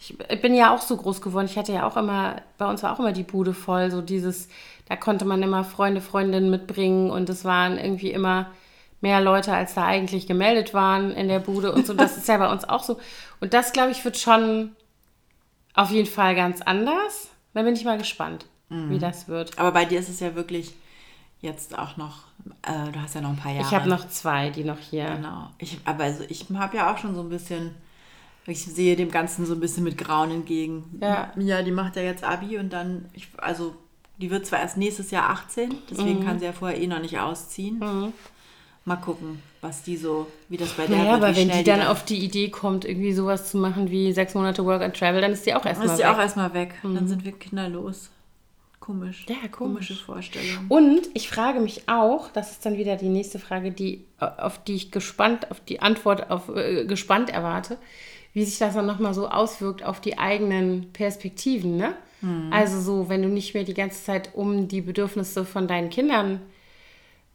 [0.00, 1.46] Ich bin ja auch so groß geworden.
[1.46, 3.90] Ich hatte ja auch immer, bei uns war auch immer die Bude voll.
[3.90, 4.48] So dieses,
[4.88, 8.50] da konnte man immer Freunde, Freundinnen mitbringen und es waren irgendwie immer
[9.02, 11.94] mehr Leute, als da eigentlich gemeldet waren in der Bude und so.
[11.94, 12.98] Das ist ja bei uns auch so.
[13.40, 14.74] Und das, glaube ich, wird schon
[15.74, 17.28] auf jeden Fall ganz anders.
[17.52, 18.90] Da bin ich mal gespannt, mhm.
[18.90, 19.58] wie das wird.
[19.58, 20.74] Aber bei dir ist es ja wirklich
[21.40, 22.24] jetzt auch noch,
[22.62, 23.66] äh, du hast ja noch ein paar Jahre.
[23.66, 25.06] Ich habe noch zwei, die noch hier.
[25.16, 25.50] Genau.
[25.58, 27.74] Ich, aber also ich habe ja auch schon so ein bisschen,
[28.46, 30.98] ich sehe dem Ganzen so ein bisschen mit Grauen entgegen.
[31.00, 31.32] Ja.
[31.36, 33.74] Mia, die macht ja jetzt Abi und dann, ich, also
[34.18, 36.24] die wird zwar erst nächstes Jahr 18, deswegen mhm.
[36.24, 37.78] kann sie ja vorher eh noch nicht ausziehen.
[37.78, 38.12] Mhm.
[38.86, 41.22] Mal gucken, was die so, wie das bei der naja, wird.
[41.22, 44.64] aber wenn die dann, auf die Idee kommt, irgendwie sowas zu machen wie sechs Monate
[44.64, 45.86] Work and Travel, dann ist die auch erstmal weg.
[45.86, 46.74] Dann ist die auch erstmal weg.
[46.82, 46.94] Mhm.
[46.94, 48.10] Dann sind wir kinderlos.
[48.80, 49.26] Komisch.
[49.28, 49.88] Ja, komisch.
[49.88, 50.64] Komische Vorstellung.
[50.68, 54.74] Und ich frage mich auch, das ist dann wieder die nächste Frage, die, auf die
[54.74, 57.76] ich gespannt, auf die Antwort auf, äh, gespannt erwarte,
[58.32, 61.94] wie sich das dann nochmal so auswirkt auf die eigenen Perspektiven, ne?
[62.20, 62.52] Mhm.
[62.52, 66.40] Also so, wenn du nicht mehr die ganze Zeit um die Bedürfnisse von deinen Kindern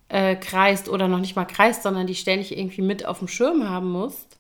[0.10, 3.68] äh, kreist oder noch nicht mal kreist, sondern die ständig irgendwie mit auf dem Schirm
[3.68, 4.38] haben musst.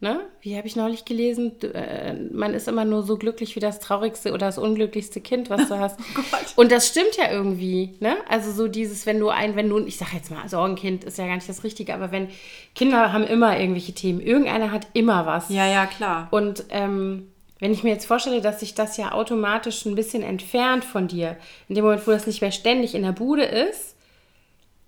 [0.00, 0.20] Ne?
[0.40, 1.60] Wie habe ich neulich gelesen?
[1.60, 5.66] Äh, man ist immer nur so glücklich wie das traurigste oder das unglücklichste Kind, was
[5.68, 5.98] du hast.
[6.16, 7.96] oh und das stimmt ja irgendwie.
[7.98, 8.16] Ne?
[8.28, 11.26] Also so dieses, wenn du ein, wenn du, ich sage jetzt mal, Sorgenkind ist ja
[11.26, 12.28] gar nicht das Richtige, aber wenn
[12.76, 15.48] Kinder haben immer irgendwelche Themen, irgendeiner hat immer was.
[15.48, 16.28] Ja, ja, klar.
[16.30, 20.84] Und ähm, wenn ich mir jetzt vorstelle, dass sich das ja automatisch ein bisschen entfernt
[20.84, 21.36] von dir,
[21.68, 23.96] in dem Moment, wo das nicht mehr ständig in der Bude ist,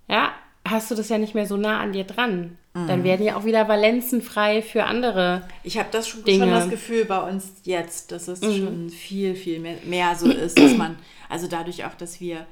[0.08, 0.30] ja,
[0.64, 2.58] hast du das ja nicht mehr so nah an dir dran.
[2.74, 2.86] Mhm.
[2.86, 5.42] Dann werden ja auch wieder Valenzen frei für andere.
[5.64, 8.56] Ich habe das schon, schon, das Gefühl bei uns jetzt, dass es mhm.
[8.56, 10.96] schon viel, viel mehr, mehr so ist, dass man,
[11.28, 12.46] also dadurch auch, dass wir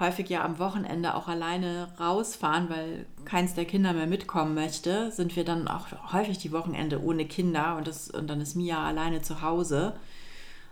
[0.00, 5.36] häufig ja am Wochenende auch alleine rausfahren, weil keins der Kinder mehr mitkommen möchte, sind
[5.36, 9.22] wir dann auch häufig die Wochenende ohne Kinder und, das, und dann ist Mia alleine
[9.22, 9.94] zu Hause.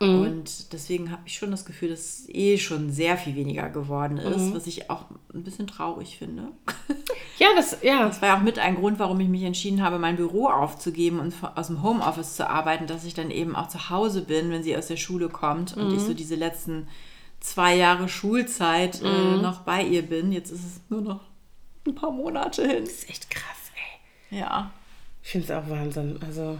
[0.02, 0.20] Mhm.
[0.22, 4.18] Und deswegen habe ich schon das Gefühl, dass es eh schon sehr viel weniger geworden
[4.18, 4.54] ist, mhm.
[4.54, 6.48] was ich auch ein bisschen traurig finde.
[7.38, 8.06] Ja, das, ja.
[8.06, 11.18] Das war ja auch mit ein Grund, warum ich mich entschieden habe, mein Büro aufzugeben
[11.18, 14.62] und aus dem Homeoffice zu arbeiten, dass ich dann eben auch zu Hause bin, wenn
[14.62, 16.06] sie aus der Schule kommt und ich mhm.
[16.06, 16.86] so diese letzten
[17.40, 19.42] zwei Jahre Schulzeit äh, mhm.
[19.42, 20.30] noch bei ihr bin.
[20.30, 21.20] Jetzt ist es nur noch
[21.84, 22.84] ein paar Monate hin.
[22.84, 23.72] Das ist echt krass,
[24.30, 24.38] ey.
[24.38, 24.70] Ja.
[25.24, 26.20] Ich finde es auch Wahnsinn.
[26.24, 26.58] Also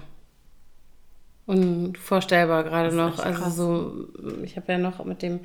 [1.47, 3.19] unvorstellbar gerade noch.
[3.19, 4.09] Also so,
[4.43, 5.41] ich habe ja noch mit dem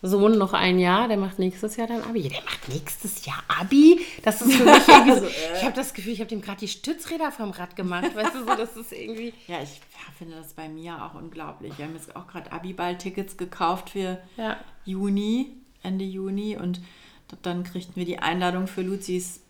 [0.00, 2.28] Sohn noch ein Jahr, der macht nächstes Jahr dann Abi.
[2.28, 4.00] Der macht nächstes Jahr Abi?
[4.22, 5.26] Das ist für mich irgendwie so,
[5.56, 8.14] ich habe das Gefühl, ich habe dem gerade die Stützräder vom Rad gemacht.
[8.14, 9.34] Weißt du, so, das ist irgendwie...
[9.48, 9.80] Ja, ich
[10.16, 11.76] finde das bei mir auch unglaublich.
[11.78, 14.56] Wir haben jetzt auch gerade Abi-Ball-Tickets gekauft für ja.
[14.84, 15.56] Juni.
[15.82, 16.80] Ende Juni und
[17.42, 19.42] dann kriegten wir die Einladung für Luzis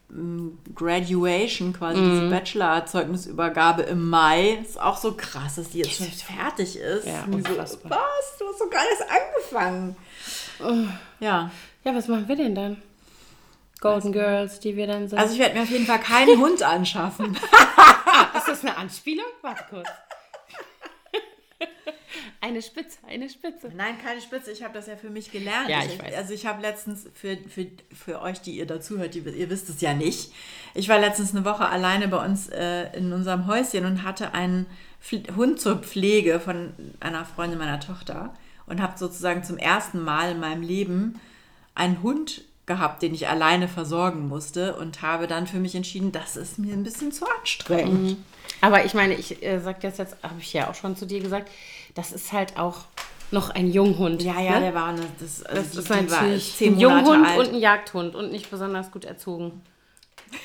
[0.75, 2.11] Graduation, quasi mm.
[2.11, 2.31] diese mhm.
[2.31, 4.59] Bachelor-Zeugnisübergabe im Mai.
[4.63, 7.07] Ist auch so krass, dass die jetzt schon fertig ist.
[7.07, 7.25] Ja.
[7.31, 7.79] So, was?
[8.39, 9.97] Du hast so gar nicht angefangen.
[10.61, 10.89] Oh.
[11.21, 11.51] Ja.
[11.85, 12.83] Ja, was machen wir denn dann?
[13.81, 15.19] Golden Girls, die wir dann sind.
[15.19, 17.35] Also ich werde mir auf jeden Fall keinen Hund anschaffen.
[18.37, 19.27] ist das eine Anspielung?
[19.43, 19.89] Warte kurz.
[22.41, 23.71] Eine Spitze, eine Spitze.
[23.75, 24.51] Nein, keine Spitze.
[24.51, 25.69] Ich habe das ja für mich gelernt.
[25.69, 26.15] Ja, ich, ich weiß.
[26.15, 29.81] Also ich habe letztens für, für, für euch, die ihr dazuhört, die, ihr wisst es
[29.81, 30.33] ja nicht.
[30.75, 34.67] Ich war letztens eine Woche alleine bei uns äh, in unserem Häuschen und hatte einen
[35.37, 38.35] Hund zur Pflege von einer Freundin meiner Tochter
[38.67, 41.21] und habe sozusagen zum ersten Mal in meinem Leben
[41.75, 46.37] einen Hund gehabt, den ich alleine versorgen musste und habe dann für mich entschieden, das
[46.37, 48.03] ist mir ein bisschen zu anstrengend.
[48.03, 48.25] Mhm.
[48.61, 51.21] Aber ich meine, ich äh, sage das jetzt, habe ich ja auch schon zu dir
[51.21, 51.51] gesagt,
[51.95, 52.85] das ist halt auch
[53.31, 54.23] noch ein Junghund.
[54.23, 54.61] Ja, ja, ne?
[54.61, 57.39] der war eine, das, also das die, ist natürlich ein Junghund alt.
[57.39, 59.61] und ein Jagdhund und nicht besonders gut erzogen.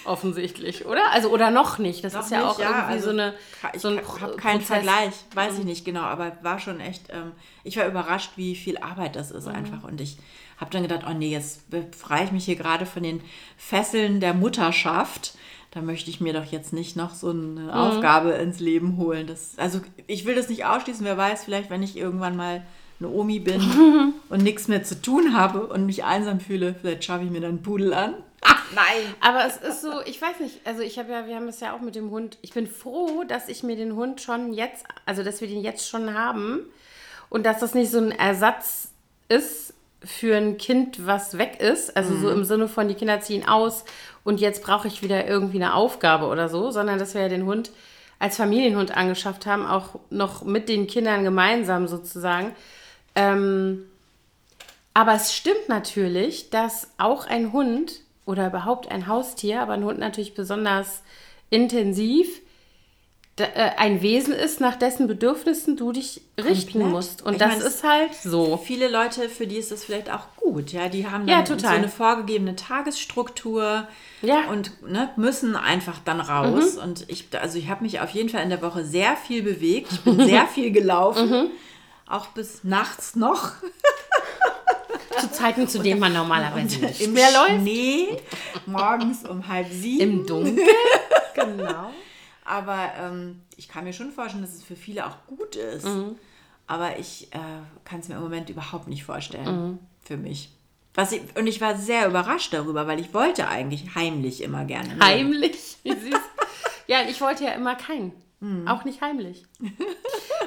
[0.05, 1.11] Offensichtlich, oder?
[1.11, 2.03] Also oder noch nicht.
[2.03, 3.33] Das noch ist ja nicht, auch ja, irgendwie also, so eine.
[3.73, 5.65] Ich so ein habe keinen Vergleich, weiß ich mhm.
[5.65, 7.09] nicht genau, aber war schon echt.
[7.09, 7.31] Ähm,
[7.63, 9.55] ich war überrascht, wie viel Arbeit das ist mhm.
[9.55, 9.83] einfach.
[9.83, 10.17] Und ich
[10.57, 13.21] habe dann gedacht, oh nee, jetzt befreie ich mich hier gerade von den
[13.57, 15.35] Fesseln der Mutterschaft.
[15.71, 17.69] Da möchte ich mir doch jetzt nicht noch so eine mhm.
[17.69, 19.27] Aufgabe ins Leben holen.
[19.27, 21.05] Das, also ich will das nicht ausschließen.
[21.05, 22.63] Wer weiß, vielleicht, wenn ich irgendwann mal
[22.99, 23.61] eine Omi bin
[24.29, 27.51] und nichts mehr zu tun habe und mich einsam fühle, vielleicht schaffe ich mir dann
[27.51, 28.15] einen Pudel an.
[28.43, 29.13] Ach nein.
[29.21, 31.73] Aber es ist so, ich weiß nicht, also ich habe ja, wir haben es ja
[31.75, 32.37] auch mit dem Hund.
[32.41, 35.87] Ich bin froh, dass ich mir den Hund schon jetzt, also dass wir den jetzt
[35.89, 36.61] schon haben
[37.29, 38.89] und dass das nicht so ein Ersatz
[39.29, 39.73] ist
[40.03, 42.21] für ein Kind, was weg ist, also mhm.
[42.21, 43.85] so im Sinne von die Kinder ziehen aus
[44.23, 47.45] und jetzt brauche ich wieder irgendwie eine Aufgabe oder so, sondern dass wir ja den
[47.45, 47.71] Hund
[48.19, 52.55] als Familienhund angeschafft haben, auch noch mit den Kindern gemeinsam sozusagen.
[53.15, 53.85] Ähm,
[54.93, 59.99] aber es stimmt natürlich, dass auch ein Hund oder überhaupt ein Haustier, aber ein Hund
[59.99, 61.03] natürlich besonders
[61.49, 62.41] intensiv,
[63.37, 66.91] äh, ein Wesen ist, nach dessen Bedürfnissen du dich richten Komplett.
[66.91, 67.21] musst.
[67.23, 68.57] Und ich das meine, ist halt so.
[68.57, 70.71] Viele Leute, für die ist das vielleicht auch gut.
[70.71, 73.87] Ja, die haben dann ja, so eine vorgegebene Tagesstruktur
[74.21, 74.49] ja.
[74.51, 76.75] und ne, müssen einfach dann raus.
[76.75, 76.83] Mhm.
[76.83, 79.91] Und ich, also ich habe mich auf jeden Fall in der Woche sehr viel bewegt.
[79.91, 81.29] Ich bin sehr viel gelaufen.
[81.29, 81.45] Mhm.
[82.07, 83.53] Auch bis nachts noch.
[85.19, 87.61] Zu Zeiten, zu denen man normalerweise nicht im mehr läuft.
[87.61, 88.17] Schnee,
[88.65, 90.01] morgens um halb sieben.
[90.01, 90.67] Im Dunkeln,
[91.35, 91.91] genau.
[92.45, 95.85] Aber ähm, ich kann mir schon vorstellen, dass es für viele auch gut ist.
[95.85, 96.15] Mhm.
[96.67, 97.39] Aber ich äh,
[97.85, 99.45] kann es mir im Moment überhaupt nicht vorstellen.
[99.45, 99.79] Mhm.
[100.01, 100.49] Für mich.
[100.95, 104.95] Was ich, und ich war sehr überrascht darüber, weil ich wollte eigentlich heimlich immer gerne.
[104.95, 105.05] Ne?
[105.05, 105.77] Heimlich?
[105.83, 106.19] Wie süß.
[106.87, 108.11] ja, ich wollte ja immer keinen.
[108.41, 108.67] Mhm.
[108.67, 109.45] Auch nicht heimlich.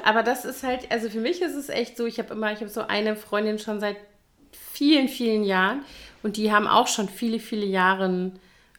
[0.03, 2.59] Aber das ist halt, also für mich ist es echt so, ich habe immer, ich
[2.59, 3.97] habe so eine Freundin schon seit
[4.51, 5.83] vielen, vielen Jahren
[6.23, 8.31] und die haben auch schon viele, viele Jahre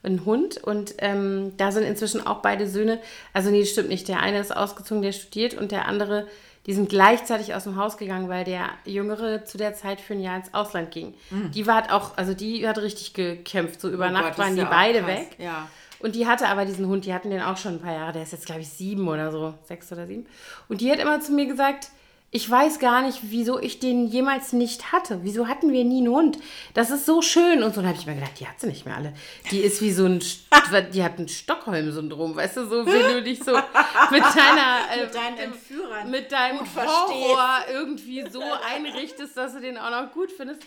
[0.02, 3.00] einen Hund und ähm, da sind inzwischen auch beide Söhne,
[3.32, 6.26] also nee, stimmt nicht, der eine ist ausgezogen, der studiert und der andere,
[6.66, 10.20] die sind gleichzeitig aus dem Haus gegangen, weil der Jüngere zu der Zeit für ein
[10.20, 11.14] Jahr ins Ausland ging.
[11.30, 11.50] Mhm.
[11.52, 14.62] Die war auch, also die hat richtig gekämpft, so über oh Nacht Gott, waren die
[14.62, 15.36] ja beide weg.
[15.38, 15.68] Ja.
[16.00, 18.22] Und die hatte aber diesen Hund, die hatten den auch schon ein paar Jahre, der
[18.22, 20.26] ist jetzt glaube ich sieben oder so, sechs oder sieben.
[20.68, 21.88] Und die hat immer zu mir gesagt,
[22.30, 25.20] ich weiß gar nicht, wieso ich den jemals nicht hatte.
[25.22, 26.38] Wieso hatten wir nie einen Hund?
[26.74, 27.62] Das ist so schön.
[27.62, 29.14] Und so, habe ich mir gedacht, die hat sie nicht mehr alle.
[29.50, 30.18] Die ist wie so ein,
[30.92, 35.14] die hat ein Stockholm-Syndrom, weißt du, so, wenn du dich so mit deiner, äh, mit
[35.14, 40.62] deinen Entführern, mit deinem Horror irgendwie so einrichtest, dass du den auch noch gut findest.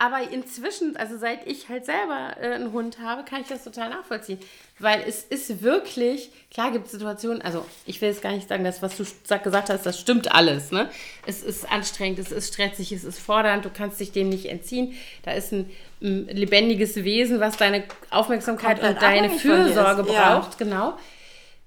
[0.00, 3.90] Aber inzwischen, also seit ich halt selber äh, einen Hund habe, kann ich das total
[3.90, 4.38] nachvollziehen.
[4.78, 8.64] Weil es ist wirklich, klar gibt es Situationen, also ich will jetzt gar nicht sagen,
[8.64, 9.04] dass was du
[9.42, 10.70] gesagt hast, das stimmt alles.
[10.72, 10.88] Ne?
[11.26, 14.94] Es ist anstrengend, es ist stressig, es ist fordernd, du kannst dich dem nicht entziehen.
[15.22, 15.68] Da ist ein,
[16.00, 20.64] ein lebendiges Wesen, was deine Aufmerksamkeit und deine Fürsorge braucht, ja.
[20.64, 20.98] genau.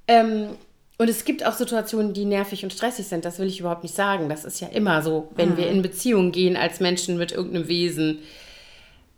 [0.08, 0.58] Ähm,
[0.98, 3.26] und es gibt auch Situationen, die nervig und stressig sind.
[3.26, 4.30] Das will ich überhaupt nicht sagen.
[4.30, 5.58] Das ist ja immer so, wenn mhm.
[5.58, 8.20] wir in Beziehung gehen als Menschen mit irgendeinem Wesen.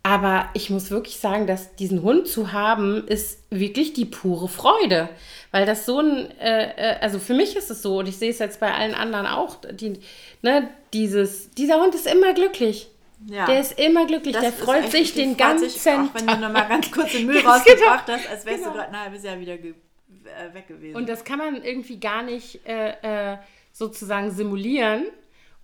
[0.02, 5.08] Aber ich muss wirklich sagen, dass diesen Hund zu haben, ist wirklich die pure Freude.
[5.50, 8.30] Weil das so ein, äh, äh, also für mich ist es so, und ich sehe
[8.30, 9.98] es jetzt bei allen anderen auch, die,
[10.42, 12.88] ne, dieses, dieser Hund ist immer glücklich.
[13.28, 13.46] Ja.
[13.46, 16.10] Der ist immer glücklich, das der freut sich den ganzen sich, Tag.
[16.10, 18.72] Auch wenn du nochmal ganz kurz den Müll rausgebracht hast, als wärst genau.
[18.72, 19.56] du dort ein halbes Jahr wieder
[20.26, 20.96] äh, weg gewesen.
[20.96, 23.38] Und das kann man irgendwie gar nicht äh, äh,
[23.72, 25.04] sozusagen simulieren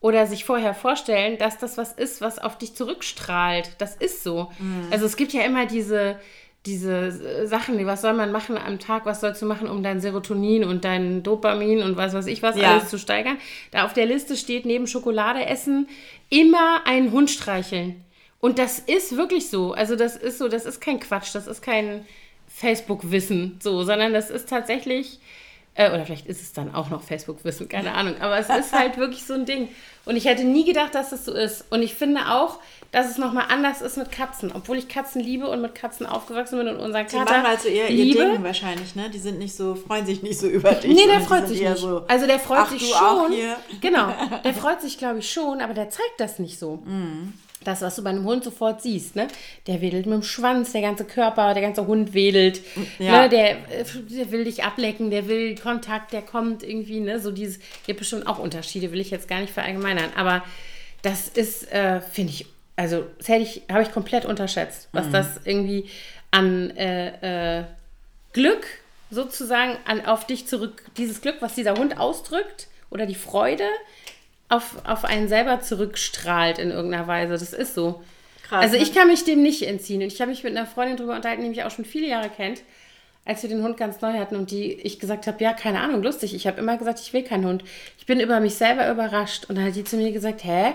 [0.00, 3.76] oder sich vorher vorstellen, dass das was ist, was auf dich zurückstrahlt.
[3.78, 4.50] Das ist so.
[4.58, 4.88] Mhm.
[4.90, 6.18] Also es gibt ja immer diese,
[6.66, 10.64] diese Sachen, was soll man machen am Tag, was sollst du machen, um dein Serotonin
[10.64, 12.72] und dein Dopamin und was weiß ich was ja.
[12.72, 13.38] alles zu steigern.
[13.70, 15.88] Da auf der Liste steht neben Schokolade essen
[16.28, 18.04] immer einen Hund streicheln.
[18.40, 19.72] Und das ist wirklich so.
[19.72, 22.04] Also das ist so, das ist kein Quatsch, das ist kein
[22.62, 25.18] Facebook-Wissen, so, sondern das ist tatsächlich,
[25.74, 28.96] äh, oder vielleicht ist es dann auch noch Facebook-Wissen, keine Ahnung, aber es ist halt
[28.98, 29.68] wirklich so ein Ding.
[30.04, 31.64] Und ich hätte nie gedacht, dass es so ist.
[31.70, 32.58] Und ich finde auch,
[32.92, 34.52] dass es nochmal anders ist mit Katzen.
[34.54, 37.68] Obwohl ich Katzen liebe und mit Katzen aufgewachsen bin und unseren Kater Die machen also
[37.68, 38.18] eher liebe.
[38.18, 39.10] ihr Ding wahrscheinlich, ne?
[39.10, 40.92] Die sind nicht so, freuen sich nicht so über dich.
[40.92, 41.78] Nee, der freut sich nicht.
[41.78, 43.32] So, also der freut sich schon.
[43.80, 44.12] Genau,
[44.44, 46.76] der freut sich, glaube ich, schon, aber der zeigt das nicht so.
[46.84, 47.32] Mm.
[47.64, 49.28] Das, was du bei einem Hund sofort siehst, ne?
[49.66, 52.60] Der wedelt mit dem Schwanz, der ganze Körper, der ganze Hund wedelt.
[52.98, 53.22] Ja.
[53.22, 53.28] Ne?
[53.28, 53.56] Der,
[54.10, 57.20] der will dich ablecken, der will Kontakt, der kommt irgendwie, ne?
[57.20, 60.10] So dieses, gibt bestimmt auch Unterschiede, will ich jetzt gar nicht verallgemeinern.
[60.16, 60.42] Aber
[61.02, 62.46] das ist, äh, finde ich,
[62.76, 65.12] also das hätte ich, habe ich komplett unterschätzt, was mhm.
[65.12, 65.86] das irgendwie
[66.30, 67.64] an äh, äh,
[68.32, 68.66] Glück
[69.10, 73.68] sozusagen an, auf dich zurück, dieses Glück, was dieser Hund ausdrückt oder die Freude,
[74.52, 77.32] auf, auf einen selber zurückstrahlt in irgendeiner Weise.
[77.32, 78.02] Das ist so.
[78.42, 78.94] Krass, also ich ne?
[78.94, 80.02] kann mich dem nicht entziehen.
[80.02, 82.28] Und ich habe mich mit einer Freundin darüber unterhalten, die mich auch schon viele Jahre
[82.28, 82.62] kennt,
[83.24, 86.02] als wir den Hund ganz neu hatten und die ich gesagt habe, ja, keine Ahnung,
[86.02, 86.34] lustig.
[86.34, 87.64] Ich habe immer gesagt, ich will keinen Hund.
[87.98, 89.46] Ich bin über mich selber überrascht.
[89.48, 90.74] Und dann hat die zu mir gesagt, hä?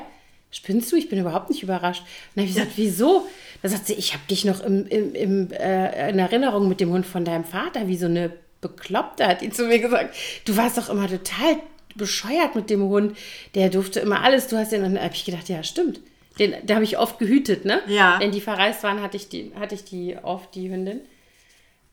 [0.49, 0.95] Spinnst du?
[0.95, 2.01] Ich bin überhaupt nicht überrascht.
[2.01, 3.27] Und dann habe ich gesagt, wieso?
[3.61, 6.89] Da sagt sie, ich habe dich noch im, im, im äh, in Erinnerung mit dem
[6.91, 10.15] Hund von deinem Vater, wie so eine Bekloppte, hat die zu mir gesagt.
[10.45, 11.57] Du warst doch immer total
[11.97, 13.17] bescheuert mit dem Hund.
[13.55, 14.47] Der durfte immer alles.
[14.47, 15.99] Du hast den, dann habe ich gedacht, ja, stimmt.
[16.39, 17.81] Den, da habe ich oft gehütet, ne?
[17.87, 18.19] Ja.
[18.19, 21.01] Wenn die verreist waren, hatte ich die, hatte ich die oft, die Hündin.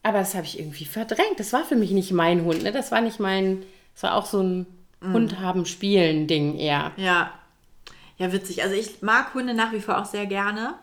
[0.03, 1.39] Aber das habe ich irgendwie verdrängt.
[1.39, 2.73] Das war für mich nicht mein Hund, ne?
[2.73, 3.63] Das war nicht mein,
[3.95, 4.67] das war auch so ein
[5.01, 5.13] mm.
[5.15, 6.93] Hund haben, spielen Ding eher.
[6.99, 7.33] Ja.
[8.19, 8.63] Ja, witzig.
[8.63, 10.75] Also ich mag Hunde nach wie vor auch sehr gerne.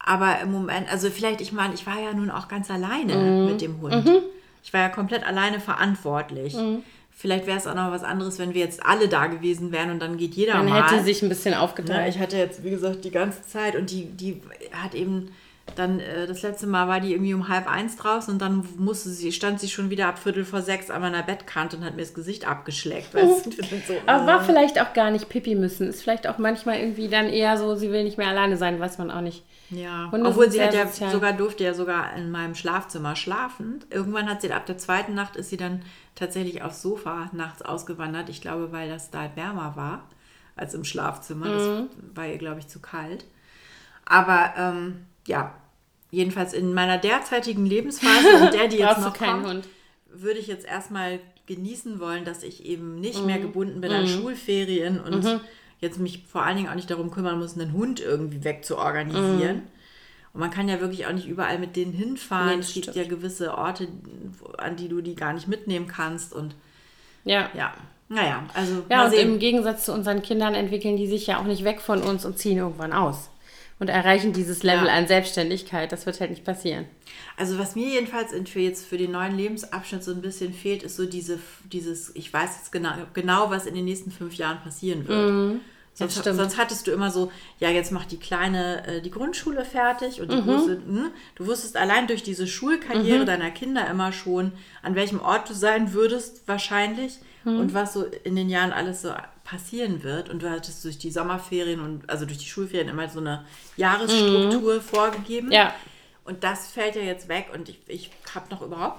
[0.00, 3.46] Aber im Moment, also vielleicht, ich meine, ich war ja nun auch ganz alleine mm.
[3.46, 4.04] mit dem Hund.
[4.04, 4.18] Mhm.
[4.64, 6.54] Ich war ja komplett alleine verantwortlich.
[6.54, 6.82] Mhm.
[7.16, 10.00] Vielleicht wäre es auch noch was anderes, wenn wir jetzt alle da gewesen wären und
[10.00, 10.80] dann geht jeder dann mal.
[10.80, 12.00] Dann hätte sich ein bisschen aufgeteilt.
[12.00, 14.42] Ja, ich hatte jetzt, wie gesagt, die ganze Zeit und die, die
[14.72, 15.30] hat eben
[15.76, 19.08] dann, äh, das letzte Mal war die irgendwie um halb eins draußen und dann musste
[19.10, 22.02] sie, stand sie schon wieder ab Viertel vor sechs an meiner Bettkante und hat mir
[22.02, 23.14] das Gesicht abgeschleckt.
[23.14, 23.50] Weißt du?
[23.50, 24.44] so, Aber war äh.
[24.44, 25.88] vielleicht auch gar nicht Pipi müssen.
[25.88, 28.98] Ist vielleicht auch manchmal irgendwie dann eher so, sie will nicht mehr alleine sein, weiß
[28.98, 29.44] man auch nicht.
[29.70, 33.84] Ja, Hunde obwohl sie hat ja sogar, durfte ja sogar in meinem Schlafzimmer schlafen.
[33.90, 35.82] Irgendwann hat sie, ab der zweiten Nacht ist sie dann
[36.14, 38.28] tatsächlich aufs Sofa nachts ausgewandert.
[38.28, 40.04] Ich glaube, weil das da wärmer war
[40.56, 41.46] als im Schlafzimmer.
[41.46, 41.88] Mhm.
[41.88, 43.24] Das war ihr, glaube ich, zu kalt.
[44.04, 45.54] Aber ähm, ja,
[46.14, 49.68] jedenfalls in meiner derzeitigen Lebensphase und der, die jetzt noch kommt, Hund.
[50.08, 53.26] würde ich jetzt erstmal genießen wollen, dass ich eben nicht mhm.
[53.26, 53.98] mehr gebunden bin mhm.
[53.98, 55.40] an Schulferien und mhm.
[55.80, 59.56] jetzt mich vor allen Dingen auch nicht darum kümmern muss, einen Hund irgendwie wegzuorganisieren.
[59.56, 59.62] Mhm.
[60.32, 62.58] Und man kann ja wirklich auch nicht überall mit denen hinfahren.
[62.58, 63.88] Nee, es gibt ja gewisse Orte,
[64.58, 66.32] an die du die gar nicht mitnehmen kannst.
[66.32, 66.54] Und
[67.24, 67.50] ja.
[67.54, 67.72] Ja.
[68.08, 68.82] Naja, also.
[68.90, 69.34] Ja, und sehen.
[69.34, 72.38] im Gegensatz zu unseren Kindern entwickeln die sich ja auch nicht weg von uns und
[72.38, 73.30] ziehen irgendwann aus.
[73.80, 74.94] Und erreichen dieses Level ja.
[74.94, 75.90] an Selbstständigkeit.
[75.90, 76.86] Das wird halt nicht passieren.
[77.36, 80.96] Also, was mir jedenfalls für jetzt für den neuen Lebensabschnitt so ein bisschen fehlt, ist
[80.96, 81.40] so diese,
[81.72, 85.30] dieses, ich weiß jetzt genau, genau, was in den nächsten fünf Jahren passieren wird.
[85.32, 85.60] Mhm.
[85.96, 90.20] Sonst, sonst, hattest du immer so, ja, jetzt macht die Kleine äh, die Grundschule fertig
[90.20, 90.44] und mhm.
[90.44, 93.26] wusste, hm, du wusstest allein durch diese Schulkarriere mhm.
[93.26, 94.50] deiner Kinder immer schon,
[94.82, 97.60] an welchem Ort du sein würdest, wahrscheinlich, mhm.
[97.60, 99.12] und was so in den Jahren alles so
[99.44, 100.28] passieren wird.
[100.28, 103.44] Und du hattest durch die Sommerferien und also durch die Schulferien immer so eine
[103.76, 104.80] Jahresstruktur mhm.
[104.80, 105.52] vorgegeben.
[105.52, 105.74] Ja.
[106.24, 108.98] Und das fällt ja jetzt weg und ich, ich habe noch überhaupt,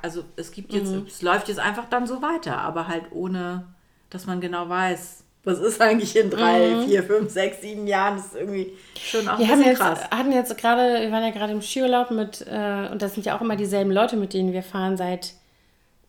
[0.00, 1.04] also es gibt jetzt, mhm.
[1.06, 3.66] es läuft jetzt einfach dann so weiter, aber halt ohne,
[4.08, 6.86] dass man genau weiß, was ist eigentlich in drei, mhm.
[6.86, 8.16] vier, fünf, sechs, sieben Jahren?
[8.16, 10.00] Das ist irgendwie schon auch wir ein bisschen krass.
[10.08, 13.26] Wir hatten jetzt gerade, wir waren ja gerade im Skiurlaub mit, äh, und das sind
[13.26, 15.34] ja auch immer dieselben Leute, mit denen wir fahren seit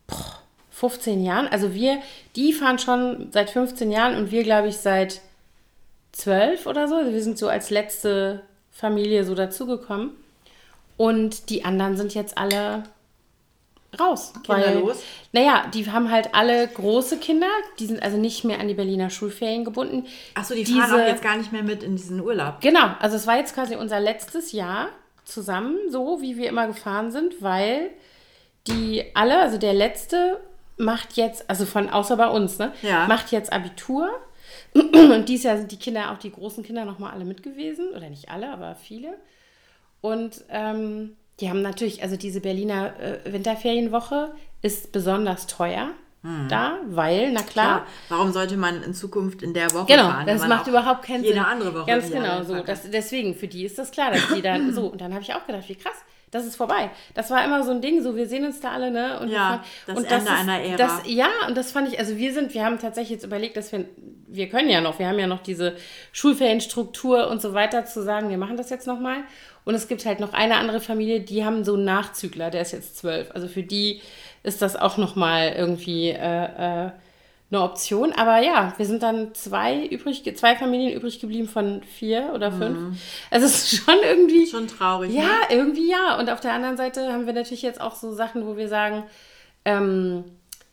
[0.07, 0.39] boah,
[0.75, 1.47] 15 Jahren.
[1.47, 1.99] Also wir,
[2.35, 5.21] die fahren schon seit 15 Jahren und wir, glaube ich, seit
[6.11, 6.95] 12 oder so.
[6.95, 10.11] Also wir sind so als letzte Familie so dazugekommen.
[10.97, 12.83] Und die anderen sind jetzt alle
[13.97, 14.33] raus.
[14.43, 14.97] Kinderlos?
[15.31, 17.47] Weil, naja, die haben halt alle große Kinder,
[17.79, 20.05] die sind also nicht mehr an die Berliner Schulferien gebunden.
[20.33, 22.59] Achso, die Diese, fahren auch jetzt gar nicht mehr mit in diesen Urlaub.
[22.59, 24.89] Genau, also es war jetzt quasi unser letztes Jahr
[25.23, 27.91] zusammen, so wie wir immer gefahren sind, weil
[28.67, 30.41] die alle, also der letzte
[30.77, 33.07] macht jetzt, also von außer bei uns, ne, ja.
[33.07, 34.09] macht jetzt Abitur.
[34.73, 37.89] Und dieses Jahr sind die Kinder, auch die großen Kinder, nochmal alle mit gewesen.
[37.95, 39.15] Oder nicht alle, aber viele.
[40.01, 45.91] Und ähm, die haben natürlich, also diese Berliner äh, Winterferienwoche ist besonders teuer
[46.25, 46.47] hm.
[46.49, 50.25] da, weil, na klar, klar, Warum sollte man in Zukunft in der Woche genau, fahren?
[50.25, 51.43] Genau, das macht überhaupt keinen jede Sinn.
[51.43, 51.85] Jede andere Woche.
[51.85, 52.63] Ganz genau, so.
[52.63, 54.87] Das, deswegen, für die ist das klar, dass die dann so.
[54.87, 55.93] Und dann habe ich auch gedacht, wie krass,
[56.35, 56.91] das ist vorbei.
[57.13, 59.19] Das war immer so ein Ding, so wir sehen uns da alle, ne?
[59.19, 60.77] Und ja, das und Ende das ist, einer Ära.
[60.77, 63.71] Das, ja, und das fand ich, also wir sind, wir haben tatsächlich jetzt überlegt, dass
[63.71, 63.85] wir,
[64.27, 65.75] wir können ja noch, wir haben ja noch diese
[66.11, 69.19] Schulferienstruktur und so weiter zu sagen, wir machen das jetzt nochmal.
[69.63, 72.73] Und es gibt halt noch eine andere Familie, die haben so einen Nachzügler, der ist
[72.73, 73.31] jetzt zwölf.
[73.31, 74.01] Also für die
[74.43, 76.91] ist das auch nochmal irgendwie äh, äh,
[77.55, 78.11] eine Option.
[78.13, 82.77] Aber ja, wir sind dann zwei übrig, zwei Familien übrig geblieben von vier oder fünf.
[82.77, 82.97] Mhm.
[83.31, 84.47] Also es ist schon irgendwie.
[84.47, 85.13] Schon traurig.
[85.13, 85.29] Ja, ne?
[85.49, 86.19] irgendwie ja.
[86.19, 89.03] Und auf der anderen Seite haben wir natürlich jetzt auch so Sachen, wo wir sagen,
[89.63, 90.25] ähm,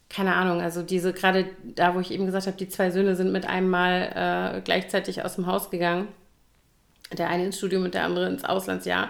[0.09, 3.33] keine Ahnung, also diese, gerade da, wo ich eben gesagt habe, die zwei Söhne sind
[3.33, 6.09] mit einem Mal äh, gleichzeitig aus dem Haus gegangen.
[7.17, 9.09] Der eine ins Studium und der andere ins Auslandsjahr.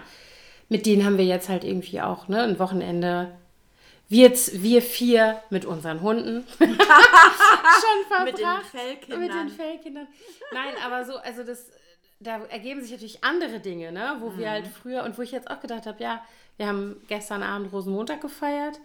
[0.68, 3.32] Mit denen haben wir jetzt halt irgendwie auch ne, ein Wochenende
[4.12, 6.68] wir, wir vier mit unseren Hunden schon
[8.08, 8.26] verbracht.
[8.26, 9.20] Mit den Fellkindern.
[9.20, 10.06] Mit den Fellkindern.
[10.52, 11.70] Nein, aber so, also das,
[12.20, 14.16] da ergeben sich natürlich andere Dinge, ne?
[14.20, 14.38] wo mhm.
[14.38, 16.22] wir halt früher und wo ich jetzt auch gedacht habe, ja,
[16.58, 18.78] wir haben gestern Abend Rosenmontag gefeiert,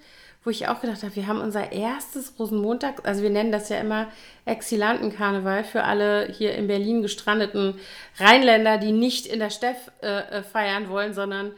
[0.46, 3.82] wo ich auch gedacht habe, wir haben unser erstes Rosenmontag, also wir nennen das ja
[3.82, 4.08] immer
[4.46, 7.78] Exilantenkarneval für alle hier in Berlin gestrandeten
[8.18, 11.52] Rheinländer, die nicht in der Steff äh, äh feiern wollen, sondern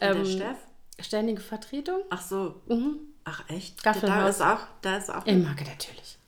[0.00, 0.56] ähm, in der Steff?
[1.00, 2.02] Ständige Vertretung.
[2.10, 2.60] Ach so.
[2.66, 2.98] Mhm.
[3.24, 3.82] Ach echt?
[3.82, 4.38] Gaffelhaus.
[4.38, 5.26] Da ist auch, da ist auch.
[5.26, 6.18] In Marke natürlich.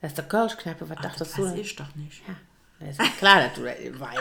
[0.00, 1.42] Das ist der Kölschkneipe, was Ach, dachtest das du?
[1.42, 2.22] Das weiß ich doch nicht.
[2.26, 4.20] Ja, das ist klar, dass du das weißt.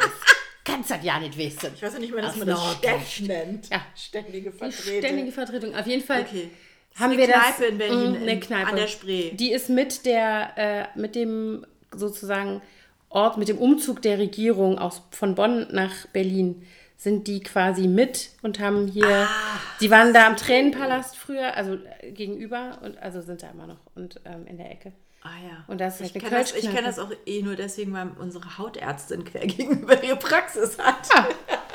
[0.63, 1.71] Kannst das ja nicht wissen.
[1.73, 3.69] Ich weiß ja nicht mehr, dass man das Steff nennt.
[3.69, 3.81] Ja.
[3.95, 4.99] Ständige Vertretung.
[4.99, 5.75] Ständige Vertretung.
[5.75, 6.51] Auf jeden Fall okay.
[6.95, 7.69] haben wir Kneipe das.
[7.69, 8.67] in Berlin, mh, eine Kneipe.
[8.69, 9.31] an der Spree.
[9.31, 12.61] Die ist mit der, äh, mit dem sozusagen
[13.09, 16.63] Ort, mit dem Umzug der Regierung aus, von Bonn nach Berlin
[16.99, 21.77] sind die quasi mit und haben hier, ah, die waren da am Tränenpalast früher, also
[22.01, 24.91] äh, gegenüber und also sind da immer noch und ähm, in der Ecke.
[25.23, 25.63] Ah ja.
[25.67, 28.57] Und das ist halt ich kenne das, kenn das auch eh nur deswegen, weil unsere
[28.57, 31.07] Hautärztin quer gegenüber ihre Praxis hat.
[31.15, 31.27] Ah,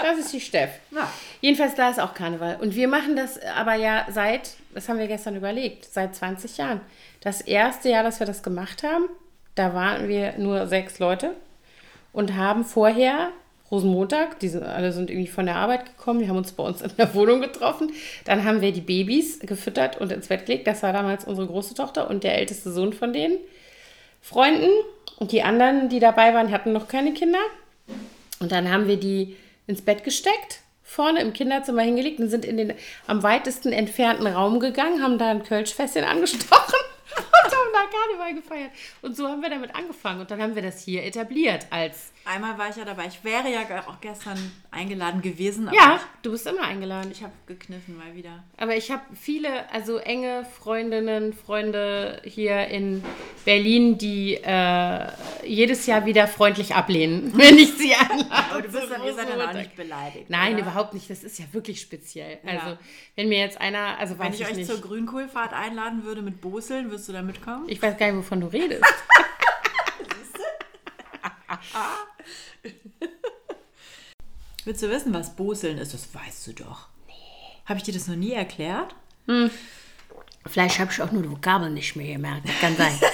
[0.03, 0.71] das ist die Steff.
[0.91, 1.11] Ja.
[1.41, 2.59] Jedenfalls da ist auch Karneval.
[2.61, 6.83] Und wir machen das aber ja seit, das haben wir gestern überlegt, seit 20 Jahren.
[7.23, 9.09] Das erste Jahr, dass wir das gemacht haben,
[9.55, 11.35] da waren wir nur sechs Leute
[12.13, 13.31] und haben vorher
[13.75, 16.81] Rosenmontag, die sind, alle sind irgendwie von der Arbeit gekommen, die haben uns bei uns
[16.81, 17.93] in der Wohnung getroffen.
[18.25, 20.67] Dann haben wir die Babys gefüttert und ins Bett gelegt.
[20.67, 23.39] Das war damals unsere große Tochter und der älteste Sohn von den
[24.23, 24.71] Freunden.
[25.19, 27.41] Und die anderen, die dabei waren, hatten noch keine Kinder.
[28.39, 32.57] Und dann haben wir die ins Bett gesteckt, vorne im Kinderzimmer hingelegt und sind in
[32.57, 32.75] den
[33.07, 36.79] am weitesten entfernten Raum gegangen, haben da ein Kölschfässchen angestochen
[37.17, 38.71] und haben da Karneval gefeiert.
[39.03, 40.21] Und so haben wir damit angefangen.
[40.21, 42.13] Und dann haben wir das hier etabliert als.
[42.27, 43.07] Einmal war ich ja dabei.
[43.07, 44.39] Ich wäre ja auch gestern
[44.71, 45.71] eingeladen gewesen.
[45.75, 47.11] ja, du bist immer eingeladen.
[47.13, 48.43] Ich habe gekniffen mal wieder.
[48.57, 53.05] Aber ich habe viele, also enge Freundinnen, Freunde hier in
[53.45, 55.07] Berlin, die äh,
[55.45, 58.31] jedes Jahr wieder freundlich ablehnen, wenn ich sie einlade.
[58.31, 60.31] Aber du bist dann, ihr seid dann auch nicht beleidigt.
[60.31, 60.63] Nein, oder?
[60.63, 61.11] überhaupt nicht.
[61.11, 62.39] Das ist ja wirklich speziell.
[62.43, 62.53] Ja.
[62.53, 62.79] Also,
[63.17, 64.71] wenn mir jetzt einer, also Wenn ich, ich euch nicht.
[64.71, 67.65] zur Grünkohlfahrt einladen würde mit Boseln, würdest du da mitkommen?
[67.69, 68.83] Ich weiß gar nicht, wovon du redest.
[74.65, 75.95] Willst du wissen, was Boseln ist?
[75.95, 76.89] Das weißt du doch.
[77.07, 77.15] Nee.
[77.67, 78.95] Habe ich dir das noch nie erklärt?
[79.27, 79.51] Hm.
[80.47, 82.49] Vielleicht habe ich auch nur die Vokabeln nicht mehr gemerkt.
[82.49, 82.99] Das kann sein.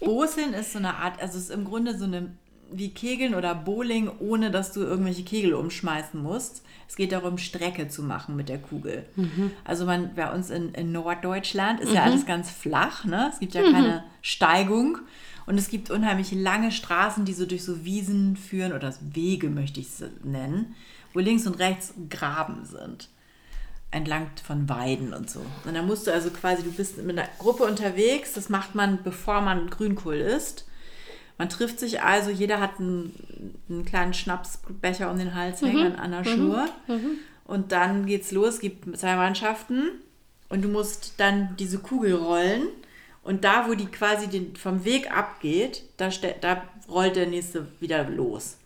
[0.00, 2.30] Boseln ist so eine Art, also es ist im Grunde so eine
[2.70, 6.62] wie Kegeln oder Bowling, ohne dass du irgendwelche Kegel umschmeißen musst.
[6.88, 9.06] Es geht darum, Strecke zu machen mit der Kugel.
[9.16, 9.52] Mhm.
[9.64, 11.96] Also man, bei uns in, in Norddeutschland ist mhm.
[11.96, 13.30] ja alles ganz flach, ne?
[13.32, 13.72] Es gibt ja mhm.
[13.72, 14.98] keine Steigung.
[15.46, 19.80] Und es gibt unheimlich lange Straßen, die so durch so Wiesen führen, oder Wege möchte
[19.80, 20.74] ich es nennen,
[21.14, 23.08] wo links und rechts Graben sind.
[23.92, 25.40] Entlang von Weiden und so.
[25.64, 29.02] Und dann musst du also quasi, du bist mit einer Gruppe unterwegs, das macht man,
[29.04, 30.66] bevor man Grünkohl isst.
[31.38, 33.14] Man trifft sich also, jeder hat einen,
[33.68, 35.66] einen kleinen Schnapsbecher um den Hals mhm.
[35.66, 36.34] hängen an einer mhm.
[36.34, 36.68] Schnur.
[36.88, 37.18] Mhm.
[37.44, 39.90] Und dann geht's los, es gibt zwei Mannschaften
[40.48, 42.62] und du musst dann diese Kugel rollen.
[43.26, 46.10] Und da, wo die quasi den, vom Weg abgeht, da,
[46.40, 48.56] da rollt der nächste wieder los.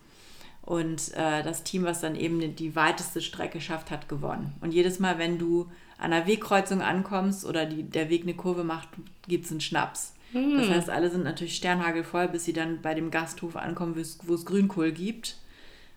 [0.61, 4.53] Und äh, das Team, was dann eben die weiteste Strecke schafft, hat gewonnen.
[4.61, 8.63] Und jedes Mal, wenn du an einer Wegkreuzung ankommst oder die, der Weg eine Kurve
[8.63, 8.91] macht,
[9.27, 10.13] gibt es einen Schnaps.
[10.33, 10.59] Hm.
[10.59, 14.45] Das heißt, alle sind natürlich sternhagelvoll, bis sie dann bei dem Gasthof ankommen, wo es
[14.45, 15.39] Grünkohl gibt.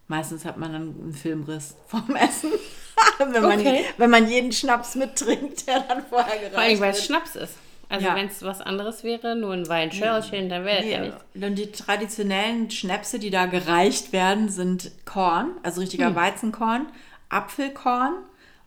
[0.08, 2.52] Meistens hat man dann einen Filmriss vom Essen.
[3.18, 3.84] wenn, man, okay.
[3.98, 7.56] wenn man jeden Schnaps mittrinkt, der dann vorher gereicht Vor allem, weil es Schnaps ist.
[7.94, 8.16] Also ja.
[8.16, 11.02] wenn es was anderes wäre, nur ein Weinschörlchen, dann wäre es ja.
[11.02, 11.16] nicht.
[11.36, 16.16] Und die traditionellen Schnäpse, die da gereicht werden, sind Korn, also richtiger hm.
[16.16, 16.88] Weizenkorn,
[17.30, 18.16] Apfelkorn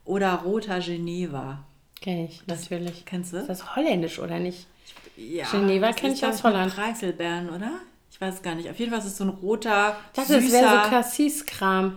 [0.05, 1.59] oder roter Geneva.
[2.01, 3.05] Kenn ich, das, natürlich.
[3.05, 3.39] Kennst du?
[3.39, 4.69] Ist das holländisch oder nicht?
[5.17, 6.73] Ja, Geneva kenne ich aus Holland.
[6.73, 7.73] Preiselbeeren, oder?
[8.13, 8.71] Ich weiß es gar nicht.
[8.71, 11.97] Auf jeden Fall ist es so ein roter, Das wäre so Cassis-Kram.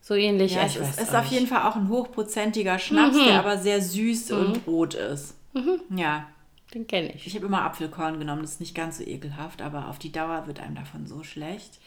[0.00, 0.54] So ähnlich.
[0.54, 3.24] Ja, es ist auf jeden Fall auch ein hochprozentiger Schnaps, mhm.
[3.26, 4.36] der aber sehr süß mhm.
[4.36, 5.36] und rot ist.
[5.52, 5.80] Mhm.
[5.96, 6.26] Ja.
[6.74, 7.26] Den kenne ich.
[7.26, 10.46] Ich habe immer Apfelkorn genommen, das ist nicht ganz so ekelhaft, aber auf die Dauer
[10.46, 11.78] wird einem davon so schlecht.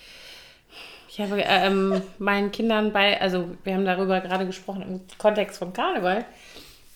[1.09, 5.71] Ich habe ähm, meinen Kindern bei, also wir haben darüber gerade gesprochen im Kontext von
[5.71, 6.25] Karneval,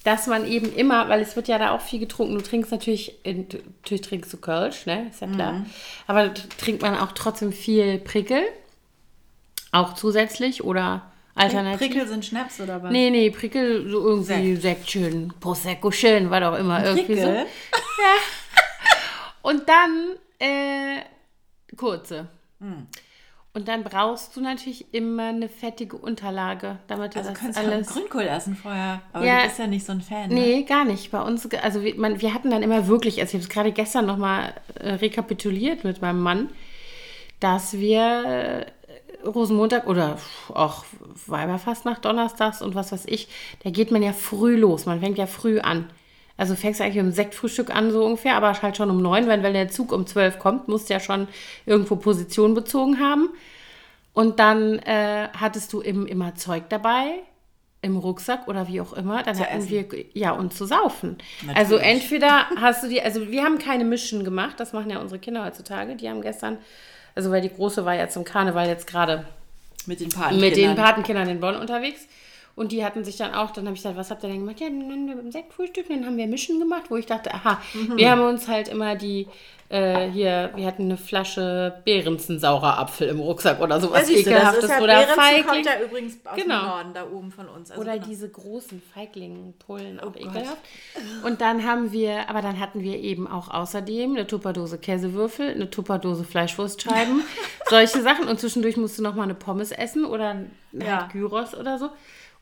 [0.03, 3.19] dass man eben immer, weil es wird ja da auch viel getrunken, du trinkst natürlich,
[3.23, 5.65] natürlich trinkst du Kölsch, ne, ist ja klar, mhm.
[6.07, 8.41] aber trinkt man auch trotzdem viel Prickel,
[9.71, 11.03] auch zusätzlich oder
[11.37, 11.79] alternativ.
[11.79, 12.91] Prickel sind Schnaps oder was?
[12.91, 17.45] Nee, nee, Prickel so irgendwie Sekt, schön, Prosecco schön, was auch immer, irgendwie Prickel?
[17.71, 17.77] so.
[17.99, 18.13] Ja.
[19.41, 21.01] Und dann äh,
[21.75, 22.27] kurze.
[22.59, 22.87] Mhm.
[23.57, 27.87] Und dann brauchst du natürlich immer eine fettige Unterlage, damit also du das alles...
[27.87, 30.29] Du Grünkohl essen vorher, aber ja, du bist ja nicht so ein Fan.
[30.29, 30.63] Nee, ne?
[30.63, 31.09] gar nicht.
[31.09, 33.71] Bei uns, also wir, man, wir hatten dann immer wirklich, also ich habe es gerade
[33.71, 36.49] gestern nochmal äh, rekapituliert mit meinem Mann,
[37.39, 38.67] dass wir
[39.27, 40.17] Rosenmontag oder
[40.53, 40.85] auch
[41.27, 43.27] Weiberfastnacht donnerstags und was weiß ich,
[43.63, 44.85] da geht man ja früh los.
[44.85, 45.89] Man fängt ja früh an.
[46.37, 49.41] Also fängst du eigentlich dem Sektfrühstück an, so ungefähr, aber halt schon um neun, weil,
[49.41, 51.27] weil der Zug um zwölf kommt, musst du ja schon
[51.65, 53.29] irgendwo Position bezogen haben.
[54.13, 57.21] Und dann äh, hattest du eben immer Zeug dabei,
[57.81, 59.23] im Rucksack oder wie auch immer.
[59.23, 59.69] Dann zu hatten essen.
[59.69, 61.17] wir, ja, und zu saufen.
[61.41, 61.57] Natürlich.
[61.57, 65.19] Also entweder hast du die, also wir haben keine Mischen gemacht, das machen ja unsere
[65.19, 65.95] Kinder heutzutage.
[65.95, 66.57] Die haben gestern,
[67.17, 69.25] also weil die Große war ja zum Karneval jetzt gerade
[69.87, 70.49] mit den Patenkindern.
[70.49, 72.01] Mit den Patenkindern in Bonn unterwegs.
[72.57, 74.59] Und die hatten sich dann auch, dann habe ich gesagt, was habt ihr denn gemacht?
[74.59, 77.61] Ja, dann haben wir beim Sektfrühstück, dann haben wir Mischen gemacht, wo ich dachte, aha,
[77.75, 77.97] mhm.
[77.97, 79.27] wir haben uns halt immer die,
[79.69, 84.71] äh, hier, wir hatten eine Flasche Behrensen saurer Apfel im Rucksack oder sowas ja, ekelhaftes.
[84.71, 85.45] Ja, oder Feigling.
[85.45, 86.61] kommt ja übrigens aus genau.
[86.61, 87.69] dem Norden, da oben von uns.
[87.69, 88.07] Also oder genau.
[88.07, 90.57] diese großen Feiglingpullen, auch oh ekelhaft.
[91.25, 95.69] Und dann haben wir, aber dann hatten wir eben auch außerdem eine Tupperdose Käsewürfel, eine
[95.69, 97.21] Tupperdose Fleischwurstscheiben,
[97.69, 98.27] solche Sachen.
[98.27, 100.37] Und zwischendurch musst du nochmal eine Pommes essen oder
[100.71, 101.01] ja.
[101.01, 101.91] halt Gyros oder so.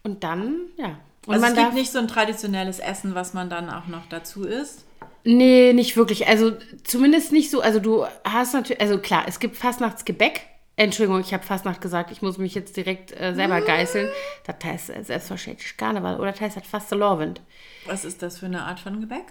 [0.06, 1.00] Und dann, ja.
[1.26, 4.46] Und also es gibt nicht so ein traditionelles Essen, was man dann auch noch dazu
[4.46, 4.86] isst?
[5.24, 6.28] Nee, nicht wirklich.
[6.28, 6.54] Also
[6.84, 7.62] zumindest nicht so.
[7.62, 10.42] Also du hast natürlich, also klar, es gibt Fastnachtsgebäck.
[10.78, 14.10] Entschuldigung, ich habe Fastnacht gesagt, ich muss mich jetzt direkt äh, selber geißeln.
[14.46, 17.42] Das heißt äh, selbstverständlich Karneval oder das heißt halt Fastelovend.
[17.88, 19.26] Was ist das für eine Art von Gebäck?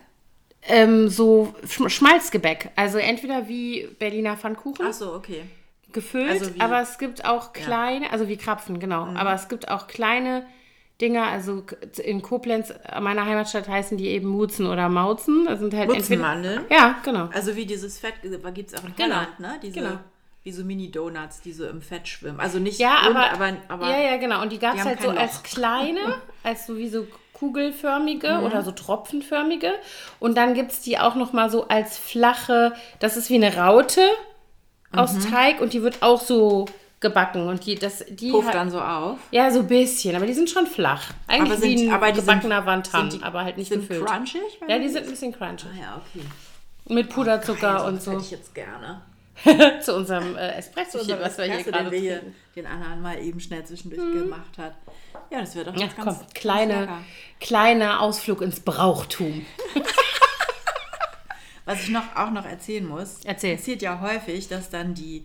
[0.62, 2.70] Ähm, so Sch Schmalzgebäck.
[2.74, 4.86] Also entweder wie Berliner Pfannkuchen.
[4.88, 5.44] Ach so, okay.
[5.92, 8.10] Gefüllt, also aber es gibt auch kleine, ja.
[8.10, 9.06] also wie Krapfen, genau.
[9.06, 9.16] Mhm.
[9.16, 10.44] Aber es gibt auch kleine
[11.00, 11.64] Dinger, also
[12.02, 15.44] in Koblenz, meiner Heimatstadt, heißen die eben Mutzen oder Mauzen.
[15.46, 16.64] Das sind halt Mutzenmandeln?
[16.70, 17.28] Ja, genau.
[17.32, 19.16] Also wie dieses Fett, gibt es auch in genau.
[19.16, 19.58] Holland, ne?
[19.60, 19.98] Diese, genau.
[20.44, 22.38] Wie so Mini-Donuts, die so im Fett schwimmen.
[22.38, 24.42] Also nicht ja, rund, aber, aber, aber, Ja, ja, genau.
[24.42, 25.18] Und die gab es halt so Loch.
[25.18, 26.00] als kleine,
[26.44, 28.44] als so wie so kugelförmige mhm.
[28.44, 29.72] oder so tropfenförmige.
[30.20, 33.56] Und dann gibt es die auch noch mal so als flache, das ist wie eine
[33.56, 34.02] Raute
[34.92, 35.30] aus mhm.
[35.30, 36.66] Teig und die wird auch so
[37.04, 39.18] gebacken und die das die Pufft hat, dann so auf.
[39.30, 41.12] Ja, so ein bisschen, aber die sind schon flach.
[41.26, 44.06] Eigentlich aber sind, wie ein aber gebackener Wandtan, aber halt nicht sind gefüllt.
[44.06, 44.40] crunchig?
[44.66, 45.68] Ja, die sind ein bisschen crunchig.
[45.72, 46.24] Ah ja, okay.
[46.88, 48.12] Mit Puderzucker oh, und so.
[48.12, 49.02] Das hätte ich jetzt gerne.
[49.82, 52.22] Zu unserem äh, Espresso, hier, was wir hier gerade hier
[52.56, 54.20] den Anna mal eben schnell zwischendurch mhm.
[54.20, 54.74] gemacht hat.
[55.30, 56.88] Ja, das wäre doch ja, ganz, komm, kleine,
[57.40, 59.44] kleiner Ausflug ins Brauchtum.
[61.64, 63.56] was ich noch, auch noch erzählen muss, Erzähl.
[63.56, 65.24] passiert ja häufig, dass dann die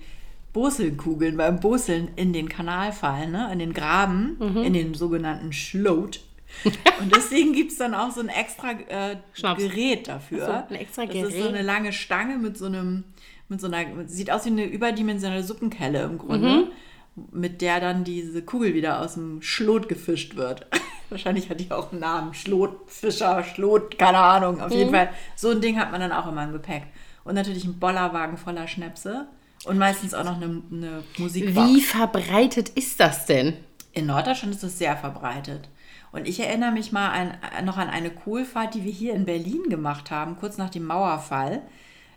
[0.60, 3.50] Boselkugeln beim Boseln in den Kanal fallen, ne?
[3.54, 4.58] in den Graben, mhm.
[4.58, 6.20] in den sogenannten Schlot.
[7.00, 9.16] Und deswegen gibt es dann auch so ein extra äh,
[9.56, 10.46] Gerät dafür.
[10.46, 11.28] So, ein extra Gerät.
[11.28, 13.06] Das ist so eine lange Stange mit so einem,
[13.48, 17.24] mit so einer, sieht aus wie eine überdimensionale Suppenkelle im Grunde, mhm.
[17.32, 20.68] mit der dann diese Kugel wieder aus dem Schlot gefischt wird.
[21.10, 22.34] Wahrscheinlich hat die auch einen Namen.
[22.34, 24.60] Schlotfischer, Schlot, keine Ahnung.
[24.60, 24.78] Auf mhm.
[24.78, 26.84] jeden Fall, so ein Ding hat man dann auch immer im Gepäck.
[27.24, 29.30] Und natürlich ein Bollerwagen voller Schnäpse.
[29.66, 31.68] Und meistens auch noch eine, eine Musikbox.
[31.68, 33.58] Wie verbreitet ist das denn?
[33.92, 35.70] In Norddeutschland ist es sehr verbreitet.
[36.12, 39.64] Und ich erinnere mich mal an, noch an eine Kohlfahrt, die wir hier in Berlin
[39.70, 41.62] gemacht haben, kurz nach dem Mauerfall.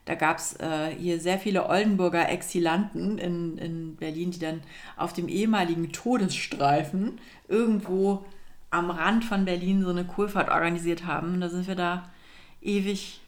[0.04, 4.62] Da gab es äh, hier sehr viele Oldenburger Exilanten in, in Berlin, die dann
[4.96, 8.24] auf dem ehemaligen Todesstreifen irgendwo
[8.70, 11.40] am Rand von Berlin so eine Kohlfahrt organisiert haben.
[11.40, 12.10] Da sind wir da
[12.62, 13.21] ewig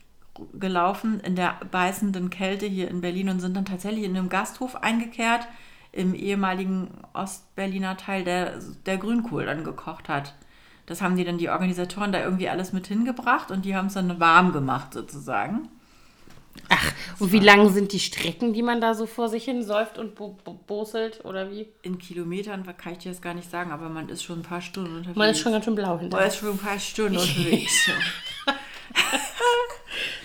[0.52, 4.76] gelaufen in der beißenden Kälte hier in Berlin und sind dann tatsächlich in einem Gasthof
[4.82, 5.46] eingekehrt,
[5.92, 10.34] im ehemaligen Ostberliner Teil, der, der Grünkohl dann gekocht hat.
[10.86, 13.94] Das haben die dann die Organisatoren da irgendwie alles mit hingebracht und die haben es
[13.94, 15.68] dann warm gemacht sozusagen.
[16.68, 19.98] Ach, und wie lang sind die Strecken, die man da so vor sich hin säuft
[19.98, 21.68] und bo bo boselt oder wie?
[21.82, 24.60] In Kilometern kann ich dir das gar nicht sagen, aber man ist schon ein paar
[24.60, 25.16] Stunden unterwegs.
[25.16, 26.24] Man ist schon ganz schön blau hinterher.
[26.24, 27.90] Man ist schon ein paar Stunden unterwegs.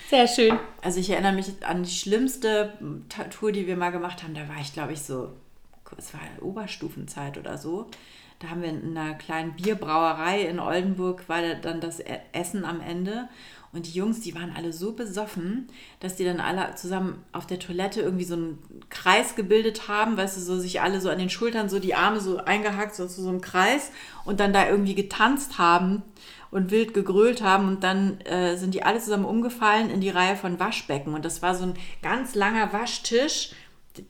[0.10, 0.58] Sehr schön.
[0.82, 2.74] Also ich erinnere mich an die schlimmste
[3.30, 4.34] Tour, die wir mal gemacht haben.
[4.34, 5.34] Da war ich, glaube ich, so,
[6.00, 7.86] es war Oberstufenzeit oder so.
[8.40, 12.82] Da haben wir in einer kleinen Bierbrauerei in Oldenburg, war dann das e-, Essen am
[12.82, 13.30] Ende.
[13.72, 15.68] Und die Jungs, die waren alle so besoffen,
[16.00, 18.58] dass die dann alle zusammen auf der Toilette irgendwie so einen
[18.90, 22.20] Kreis gebildet haben, weißt du, so sich alle so an den Schultern so die Arme
[22.20, 23.92] so eingehackt, so zu so einem Kreis
[24.26, 26.02] und dann da irgendwie getanzt haben
[26.52, 30.36] und wild gegrölt haben und dann äh, sind die alle zusammen umgefallen in die Reihe
[30.36, 33.52] von Waschbecken und das war so ein ganz langer Waschtisch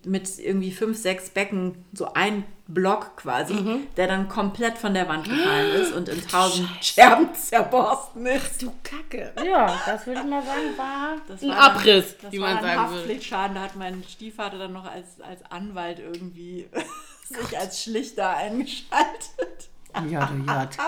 [0.04, 3.88] mit irgendwie fünf, sechs Becken, so ein Block quasi, mhm.
[3.98, 8.62] der dann komplett von der Wand gefallen ist und in tausend Scherben zerborsten ist.
[8.62, 9.34] Du Kacke.
[9.44, 12.92] Ja, das würde ich mal sagen, war das ein war Abriss, dann, wie man sagen
[12.94, 13.22] würde.
[13.22, 16.68] Schaden, da hat mein Stiefvater dann noch als, als Anwalt irgendwie
[17.26, 19.70] sich als Schlichter eingeschaltet.
[20.10, 20.78] Ja, du Jad.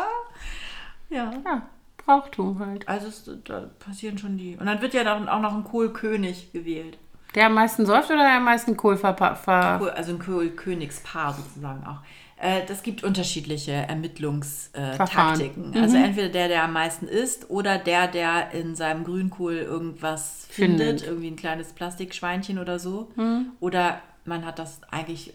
[1.11, 1.31] ja.
[1.45, 1.61] ja.
[1.97, 2.87] Brauchtum halt.
[2.87, 4.55] Also es, da passieren schon die.
[4.57, 6.97] Und dann wird ja dann auch noch ein Kohlkönig gewählt.
[7.35, 9.15] Der am meisten säuft oder der am meisten Kohl ver...
[9.15, 11.99] ver also ein Kohl-Königspaar sozusagen auch.
[12.37, 15.69] Äh, das gibt unterschiedliche Ermittlungstaktiken.
[15.69, 15.77] Mhm.
[15.77, 20.87] Also entweder der, der am meisten isst oder der, der in seinem Grünkohl irgendwas findet,
[20.87, 21.07] findet.
[21.07, 23.11] irgendwie ein kleines Plastikschweinchen oder so.
[23.15, 23.51] Mhm.
[23.59, 25.33] Oder man hat das eigentlich,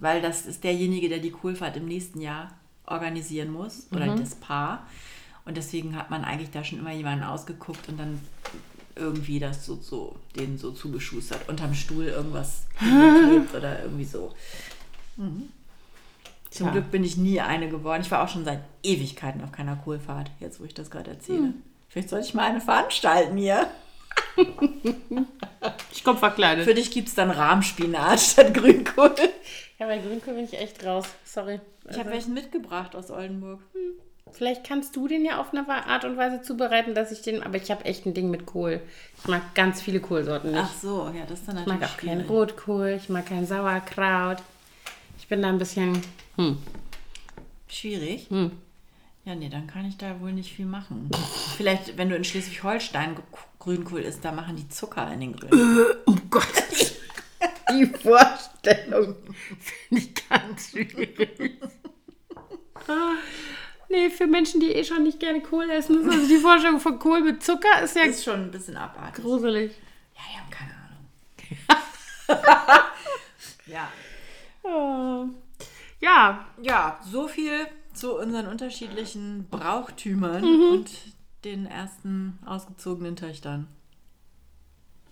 [0.00, 2.50] weil das ist derjenige, der die Kohlfahrt im nächsten Jahr
[2.86, 4.18] organisieren muss oder mhm.
[4.18, 4.86] das Paar.
[5.46, 8.20] Und deswegen hat man eigentlich da schon immer jemanden ausgeguckt und dann
[8.96, 14.34] irgendwie das so, so denen so zugeschustert, unterm Stuhl irgendwas geklebt oder irgendwie so.
[15.16, 15.50] Mhm.
[16.50, 16.72] Zum ja.
[16.72, 18.02] Glück bin ich nie eine geworden.
[18.02, 21.40] Ich war auch schon seit Ewigkeiten auf keiner Kohlfahrt, jetzt wo ich das gerade erzähle.
[21.40, 21.62] Mhm.
[21.88, 23.68] Vielleicht sollte ich mal eine veranstalten hier.
[25.92, 26.64] ich komme verkleidet.
[26.64, 29.14] Für dich gibt es dann Rahmspinat statt Grünkohl.
[29.78, 31.06] Ja, bei Grünkohl bin ich echt raus.
[31.24, 31.60] Sorry.
[31.82, 32.00] Ich also.
[32.00, 33.60] habe welchen mitgebracht aus Oldenburg.
[33.72, 34.05] Hm.
[34.32, 37.42] Vielleicht kannst du den ja auf eine Art und Weise zubereiten, dass ich den.
[37.42, 38.80] Aber ich habe echt ein Ding mit Kohl.
[39.18, 40.62] Ich mag ganz viele Kohlsorten nicht.
[40.62, 41.74] Ach so, ja, das ist dann natürlich.
[41.74, 44.38] Ich mag auch keinen Rotkohl, ich mag kein Sauerkraut.
[45.18, 46.02] Ich bin da ein bisschen.
[46.36, 46.58] Hm.
[47.68, 48.28] Schwierig.
[48.28, 48.52] Hm.
[49.24, 51.10] Ja, nee, dann kann ich da wohl nicht viel machen.
[51.56, 53.16] Vielleicht, wenn du in Schleswig-Holstein
[53.58, 56.02] Grünkohl isst, da machen die Zucker in den Grünkohl.
[56.06, 56.46] Oh Gott.
[57.72, 59.16] die Vorstellung
[59.58, 61.58] finde ich ganz schwierig.
[64.10, 66.08] Für Menschen, die eh schon nicht gerne Kohl essen.
[66.08, 68.02] Also die Vorstellung von Kohl mit Zucker ist ja.
[68.02, 69.22] Ist schon ein bisschen abartig.
[69.22, 69.72] Gruselig.
[70.14, 70.74] Ja, die haben keine
[72.32, 72.84] Ahnung.
[73.66, 73.92] ja.
[74.62, 75.26] Oh.
[76.00, 76.46] Ja.
[76.60, 80.72] Ja, so viel zu unseren unterschiedlichen Brauchtümern mhm.
[80.72, 80.90] und
[81.44, 83.68] den ersten ausgezogenen Töchtern.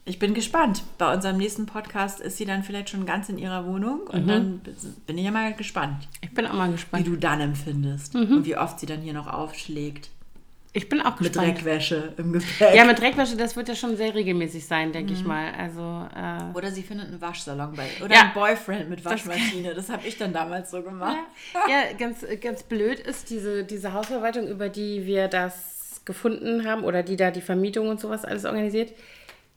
[0.06, 0.82] Ich bin gespannt.
[0.98, 4.28] Bei unserem nächsten Podcast ist sie dann vielleicht schon ganz in ihrer Wohnung und mhm.
[4.28, 4.60] dann
[5.06, 6.08] bin ich ja mal gespannt.
[6.20, 7.06] Ich bin auch mal gespannt.
[7.06, 8.36] Wie du dann empfindest mhm.
[8.36, 10.10] und wie oft sie dann hier noch aufschlägt.
[10.76, 11.46] Ich bin auch gespannt.
[11.46, 12.74] Mit Dreckwäsche im Gepäck.
[12.74, 15.18] Ja, mit Dreckwäsche, das wird ja schon sehr regelmäßig sein, denke mhm.
[15.18, 15.52] ich mal.
[15.56, 17.88] Also, äh oder sie findet einen Waschsalon bei.
[18.04, 18.22] Oder ja.
[18.22, 19.72] ein Boyfriend mit Waschmaschine.
[19.72, 21.16] Das, das habe ich dann damals so gemacht.
[21.54, 26.84] Ja, ja, ganz, ganz blöd ist diese, diese Hausverwaltung, über die wir das gefunden haben
[26.84, 28.92] oder die da die Vermietung und sowas alles organisiert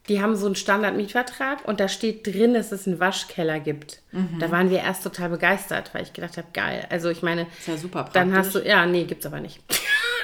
[0.08, 4.02] die haben so einen Standard-Mietvertrag und da steht drin, dass es einen Waschkeller gibt.
[4.12, 4.40] Mhm.
[4.40, 6.86] Da waren wir erst total begeistert, weil ich gedacht habe, geil.
[6.90, 8.14] Also ich meine, ist ja super praktisch.
[8.14, 9.60] Dann hast du, ja, nee, gibt's aber nicht.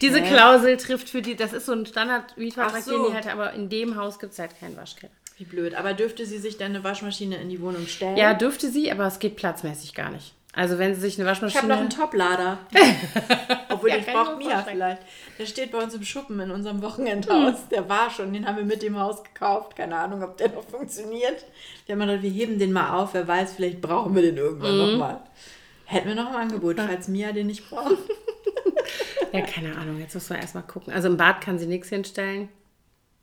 [0.00, 0.26] Diese ja.
[0.26, 2.90] Klausel trifft für die, das ist so ein Standard-Mietvertrag, so.
[2.90, 5.12] den die halt, aber in dem Haus gibt es halt keinen Waschkeller.
[5.38, 5.74] Wie blöd.
[5.74, 8.16] Aber dürfte sie sich dann eine Waschmaschine in die Wohnung stellen?
[8.16, 10.34] Ja, dürfte sie, aber es geht platzmäßig gar nicht.
[10.54, 11.58] Also wenn sie sich eine Waschmaschine...
[11.58, 12.58] Ich habe noch einen Toplader.
[13.70, 15.02] Obwohl, ja, ich brauche Mia vielleicht.
[15.38, 17.54] Der steht bei uns im Schuppen in unserem Wochenendhaus.
[17.54, 17.68] Hm.
[17.70, 19.76] Der war schon, den haben wir mit dem Haus gekauft.
[19.76, 21.46] Keine Ahnung, ob der noch funktioniert.
[21.86, 23.14] Wir haben gedacht, wir heben den mal auf.
[23.14, 24.92] Wer weiß, vielleicht brauchen wir den irgendwann mhm.
[24.92, 25.20] nochmal.
[25.86, 27.96] Hätten wir noch ein Angebot, falls Mia den nicht braucht.
[29.32, 30.00] ja, keine Ahnung.
[30.00, 30.92] Jetzt muss man erstmal gucken.
[30.92, 32.50] Also im Bad kann sie nichts hinstellen.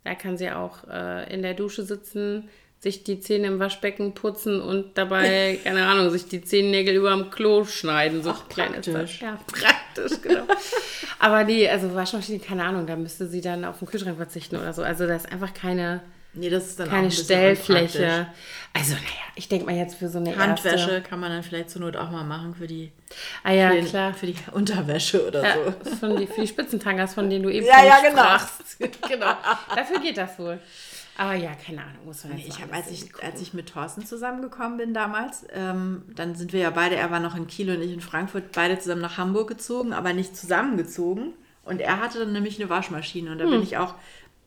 [0.04, 2.50] Da kann sie auch äh, in der Dusche sitzen
[2.80, 7.30] sich die Zähne im Waschbecken putzen und dabei, keine Ahnung, sich die Zehennägel über dem
[7.30, 8.24] Klo schneiden.
[8.24, 8.94] So Ach, klein praktisch.
[8.94, 9.20] ist das.
[9.20, 10.44] Ja, praktisch, genau.
[11.20, 14.72] Aber nee, also Waschmaschine, keine Ahnung, da müsste sie dann auf den Kühlschrank verzichten oder
[14.74, 14.82] so.
[14.82, 16.02] Also da ist einfach keine,
[16.34, 18.28] nee, das ist dann keine Stellfläche.
[18.74, 19.06] Also naja,
[19.36, 21.98] ich denke mal jetzt für so eine Handwäsche erste, kann man dann vielleicht zur Not
[21.98, 22.92] auch mal machen für die,
[23.44, 24.14] ah, ja, für, den, klar.
[24.14, 25.96] für die Unterwäsche oder ja, so.
[25.96, 28.90] Von die, für die Spitzentankers, von denen du eben ja, ja, genau.
[29.10, 29.34] genau.
[29.76, 30.60] Dafür geht das wohl.
[31.18, 34.06] Aber ja, keine Ahnung, muss man jetzt ich hab, als, ich, als ich mit Thorsten
[34.06, 37.82] zusammengekommen bin damals, ähm, dann sind wir ja beide, er war noch in Kiel und
[37.82, 41.34] ich in Frankfurt, beide zusammen nach Hamburg gezogen, aber nicht zusammengezogen.
[41.66, 43.32] Und er hatte dann nämlich eine Waschmaschine.
[43.32, 43.52] Und da hm.
[43.52, 43.96] bin ich auch,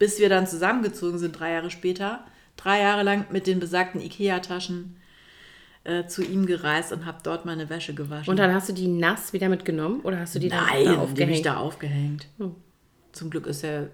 [0.03, 2.25] bis wir dann zusammengezogen sind, drei Jahre später,
[2.57, 4.97] drei Jahre lang mit den besagten Ikea-Taschen
[5.85, 8.29] äh, zu ihm gereist und habe dort meine Wäsche gewaschen.
[8.29, 11.01] Und dann hast du die nass wieder mitgenommen oder hast du die Nein, dann da
[11.03, 11.31] aufgehängt?
[11.31, 12.27] die ich da aufgehängt.
[12.39, 12.57] Hm.
[13.13, 13.91] Zum Glück ist er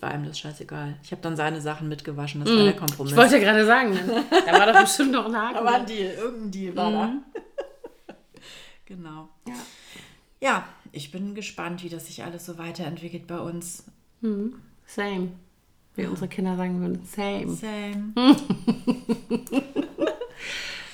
[0.00, 0.96] war ihm das scheißegal.
[1.02, 2.56] Ich habe dann seine Sachen mitgewaschen, das mm.
[2.56, 3.12] war der Kompromiss.
[3.12, 4.24] Ich wollte gerade sagen, ne?
[4.30, 5.54] da war doch bestimmt noch ein Haken.
[5.56, 7.22] Da war ein Deal, irgendein Deal war mm.
[7.34, 8.14] da.
[8.86, 9.28] genau.
[9.46, 9.54] Ja.
[10.42, 13.84] Ja, ich bin gespannt, wie das sich alles so weiterentwickelt bei uns.
[14.22, 14.54] Hm.
[14.86, 15.30] Same.
[15.96, 17.48] Wie unsere Kinder sagen würden, same.
[17.48, 18.12] Same.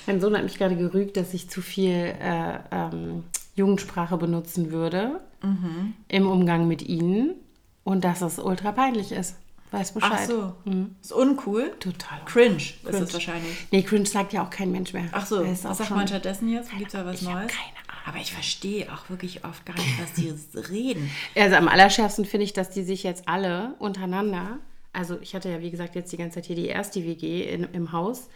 [0.07, 3.23] mein Sohn hat mich gerade gerügt, dass ich zu viel äh, ähm,
[3.55, 5.93] Jugendsprache benutzen würde mhm.
[6.07, 7.35] im Umgang mit ihnen
[7.83, 9.35] und dass es ultra peinlich ist.
[9.71, 10.11] Weiß Bescheid.
[10.13, 10.53] Ach so.
[10.65, 10.95] Mhm.
[11.01, 11.73] Ist uncool?
[11.79, 12.19] Total.
[12.25, 13.67] Cringe, cringe ist es wahrscheinlich.
[13.71, 15.05] Nee, cringe sagt ja auch kein Mensch mehr.
[15.11, 16.71] Ach so, was sagt man stattdessen jetzt?
[16.71, 17.47] Gibt es da was ich Neues?
[17.47, 18.01] Keine Ahnung.
[18.05, 20.33] Aber ich verstehe auch wirklich oft gar nicht, was die
[20.73, 21.11] reden.
[21.35, 24.59] Also am allerschärfsten finde ich, dass die sich jetzt alle untereinander,
[24.97, 27.67] also ich hatte ja wie gesagt jetzt die ganze Zeit hier die erste WG in,
[27.73, 28.29] im Haus,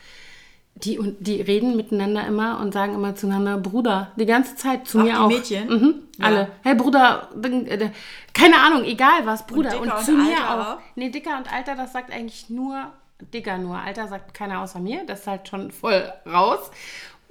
[0.75, 4.11] die, die reden miteinander immer und sagen immer zueinander Bruder.
[4.15, 5.27] Die ganze Zeit zu auch mir die auch.
[5.27, 5.67] Mädchen?
[5.67, 6.25] Mhm, ja.
[6.25, 6.51] Alle.
[6.63, 7.89] Hey Bruder, äh,
[8.33, 9.79] keine Ahnung, egal was, Bruder.
[9.81, 10.75] Und, und zu und mir auch.
[10.75, 10.77] auch.
[10.95, 12.91] Nee, Dicker und Alter, das sagt eigentlich nur
[13.33, 13.77] Dicker nur.
[13.77, 15.03] Alter sagt keiner außer mir.
[15.05, 16.71] Das ist halt schon voll raus.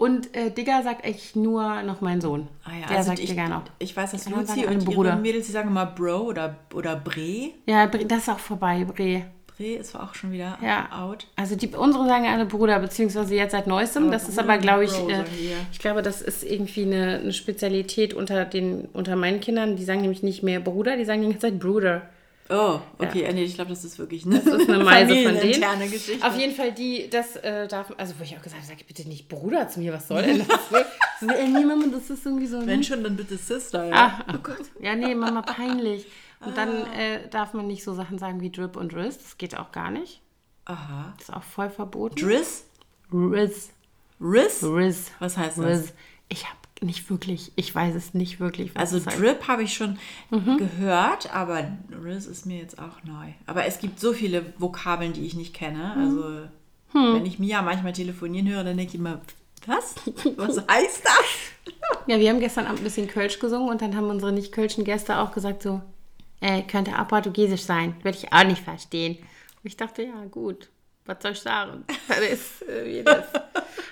[0.01, 2.49] Und äh, Digger sagt eigentlich nur noch mein Sohn.
[2.65, 3.65] Ah ja, Der also sagt ich, Digger noch.
[3.79, 5.11] Ich weiß, dass Luzi und Bruder.
[5.11, 7.51] ihre Mädels, die sagen immer Bro oder, oder Bre.
[7.67, 9.27] Ja, das ist auch vorbei, Bre.
[9.47, 10.89] Bre ist auch schon wieder ja.
[10.91, 11.27] out.
[11.37, 14.05] Also die, unsere sagen alle Bruder, beziehungsweise jetzt seit neuestem.
[14.05, 15.25] Aber das Bruder ist aber, glaube ich, äh,
[15.71, 19.77] ich glaube, das ist irgendwie eine, eine, Spezialität unter, den, unter meinen Kindern.
[19.77, 22.09] Die sagen nämlich nicht mehr Bruder, die sagen die ganze Zeit Bruder.
[22.51, 23.33] Oh, okay, ja.
[23.33, 25.91] nee, ich glaube, das ist wirklich eine, das ist eine Meise von denen.
[25.91, 26.27] Geschichte.
[26.27, 29.09] Auf jeden Fall, die, das äh, darf, also wo ich auch gesagt habe, sag bitte
[29.09, 30.71] nicht Bruder zu mir, was soll denn das?
[31.21, 31.35] Ne?
[31.39, 32.67] äh, nee, Mama, das ist irgendwie so.
[32.67, 33.95] Wenn schon, dann bitte Sister, ja.
[33.95, 34.67] Ah, oh Gott.
[34.81, 36.07] Ja, nee, Mama, peinlich.
[36.41, 36.67] Und ah.
[36.67, 39.71] dann äh, darf man nicht so Sachen sagen wie Drip und Riz, das geht auch
[39.71, 40.21] gar nicht.
[40.65, 41.15] Aha.
[41.19, 42.17] Das ist auch voll verboten.
[42.17, 42.65] Driz?
[43.13, 43.71] Riz.
[44.21, 44.65] Riz?
[44.65, 45.13] Riz.
[45.21, 45.67] Was heißt das?
[45.67, 45.93] Riz.
[46.29, 48.71] Ich habe nicht wirklich, ich weiß es nicht wirklich.
[48.75, 49.99] also Drip habe ich schon
[50.31, 50.57] mhm.
[50.57, 51.69] gehört, aber
[52.03, 53.33] Riz ist mir jetzt auch neu.
[53.47, 55.95] Aber es gibt so viele Vokabeln, die ich nicht kenne.
[55.95, 56.03] Mhm.
[56.03, 56.25] Also
[56.93, 57.15] hm.
[57.15, 59.21] wenn ich Mia manchmal telefonieren höre, dann denke ich immer,
[59.67, 59.95] was?
[60.37, 61.75] Was heißt das?
[62.07, 65.19] ja, wir haben gestern Abend ein bisschen Kölsch gesungen und dann haben unsere nicht-Kölschen Gäste
[65.19, 65.83] auch gesagt so,
[66.41, 67.95] äh, könnte auch portugiesisch sein.
[68.03, 69.17] Würde ich auch nicht verstehen.
[69.17, 70.71] Und ich dachte, ja gut,
[71.11, 71.85] was soll ich sagen?
[72.09, 73.25] Das ist äh, wie das.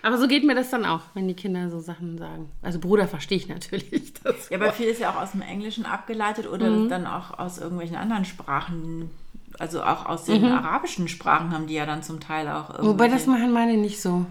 [0.03, 2.51] Aber so geht mir das dann auch, wenn die Kinder so Sachen sagen.
[2.63, 4.15] Also Bruder verstehe ich natürlich.
[4.51, 6.89] ja, aber viel ist ja auch aus dem Englischen abgeleitet oder mhm.
[6.89, 9.11] dann auch aus irgendwelchen anderen Sprachen.
[9.59, 10.53] Also auch aus den mhm.
[10.53, 12.83] arabischen Sprachen haben die ja dann zum Teil auch.
[12.83, 14.27] Wobei das machen meine nicht so.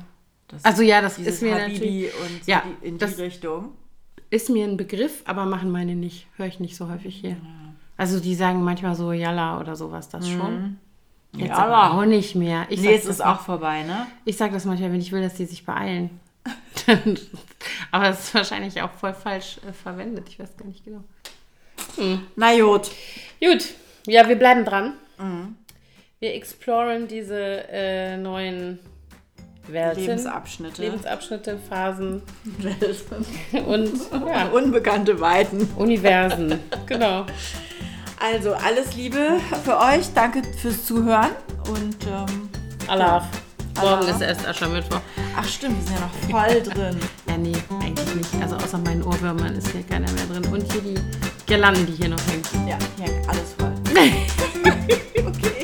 [0.47, 2.13] Das also ja, das ist mir Habibi natürlich.
[2.21, 3.71] Und so ja, die, in die Richtung.
[4.29, 6.27] Ist mir ein Begriff, aber machen meine nicht.
[6.35, 7.31] Höre ich nicht so häufig hier.
[7.31, 7.37] Ja.
[7.97, 10.37] Also die sagen manchmal so Yalla oder sowas, das mhm.
[10.37, 10.77] schon.
[11.37, 12.65] Jetzt ja, aber auch nicht mehr.
[12.69, 14.07] Ich nee, es ist auch vorbei, ne?
[14.25, 16.19] Ich sage das manchmal, wenn ich will, dass die sich beeilen.
[17.91, 20.27] aber es ist wahrscheinlich auch voll falsch äh, verwendet.
[20.29, 21.03] Ich weiß gar nicht genau.
[21.95, 22.21] Hm.
[22.35, 22.89] Na gut.
[23.39, 23.73] Gut.
[24.07, 24.93] Ja, wir bleiben dran.
[25.19, 25.55] Mhm.
[26.19, 28.79] Wir exploren diese äh, neuen
[29.67, 30.01] Welten.
[30.01, 30.81] Lebensabschnitte.
[30.81, 32.23] Lebensabschnitte, Phasen.
[32.43, 33.25] Welten.
[33.67, 33.91] Und
[34.27, 34.47] ja.
[34.47, 35.69] unbekannte Weiten.
[35.75, 36.59] Universen.
[36.85, 37.25] genau.
[38.19, 40.13] Also alles Liebe für euch.
[40.13, 41.31] Danke fürs Zuhören
[41.69, 42.49] und ähm,
[42.87, 43.27] Allah.
[43.79, 45.01] Morgen ist erst Aschermittwoch.
[45.35, 46.99] Ach stimmt, wir sind ja noch voll drin.
[47.29, 48.41] ja, nee, eigentlich nicht.
[48.41, 50.45] Also außer meinen Ohrwürmern ist hier keiner mehr drin.
[50.51, 50.95] Und hier die
[51.45, 52.67] Girlanden, die hier noch hängen.
[52.67, 53.73] Ja, hier hängt alles voll.
[55.27, 55.56] okay.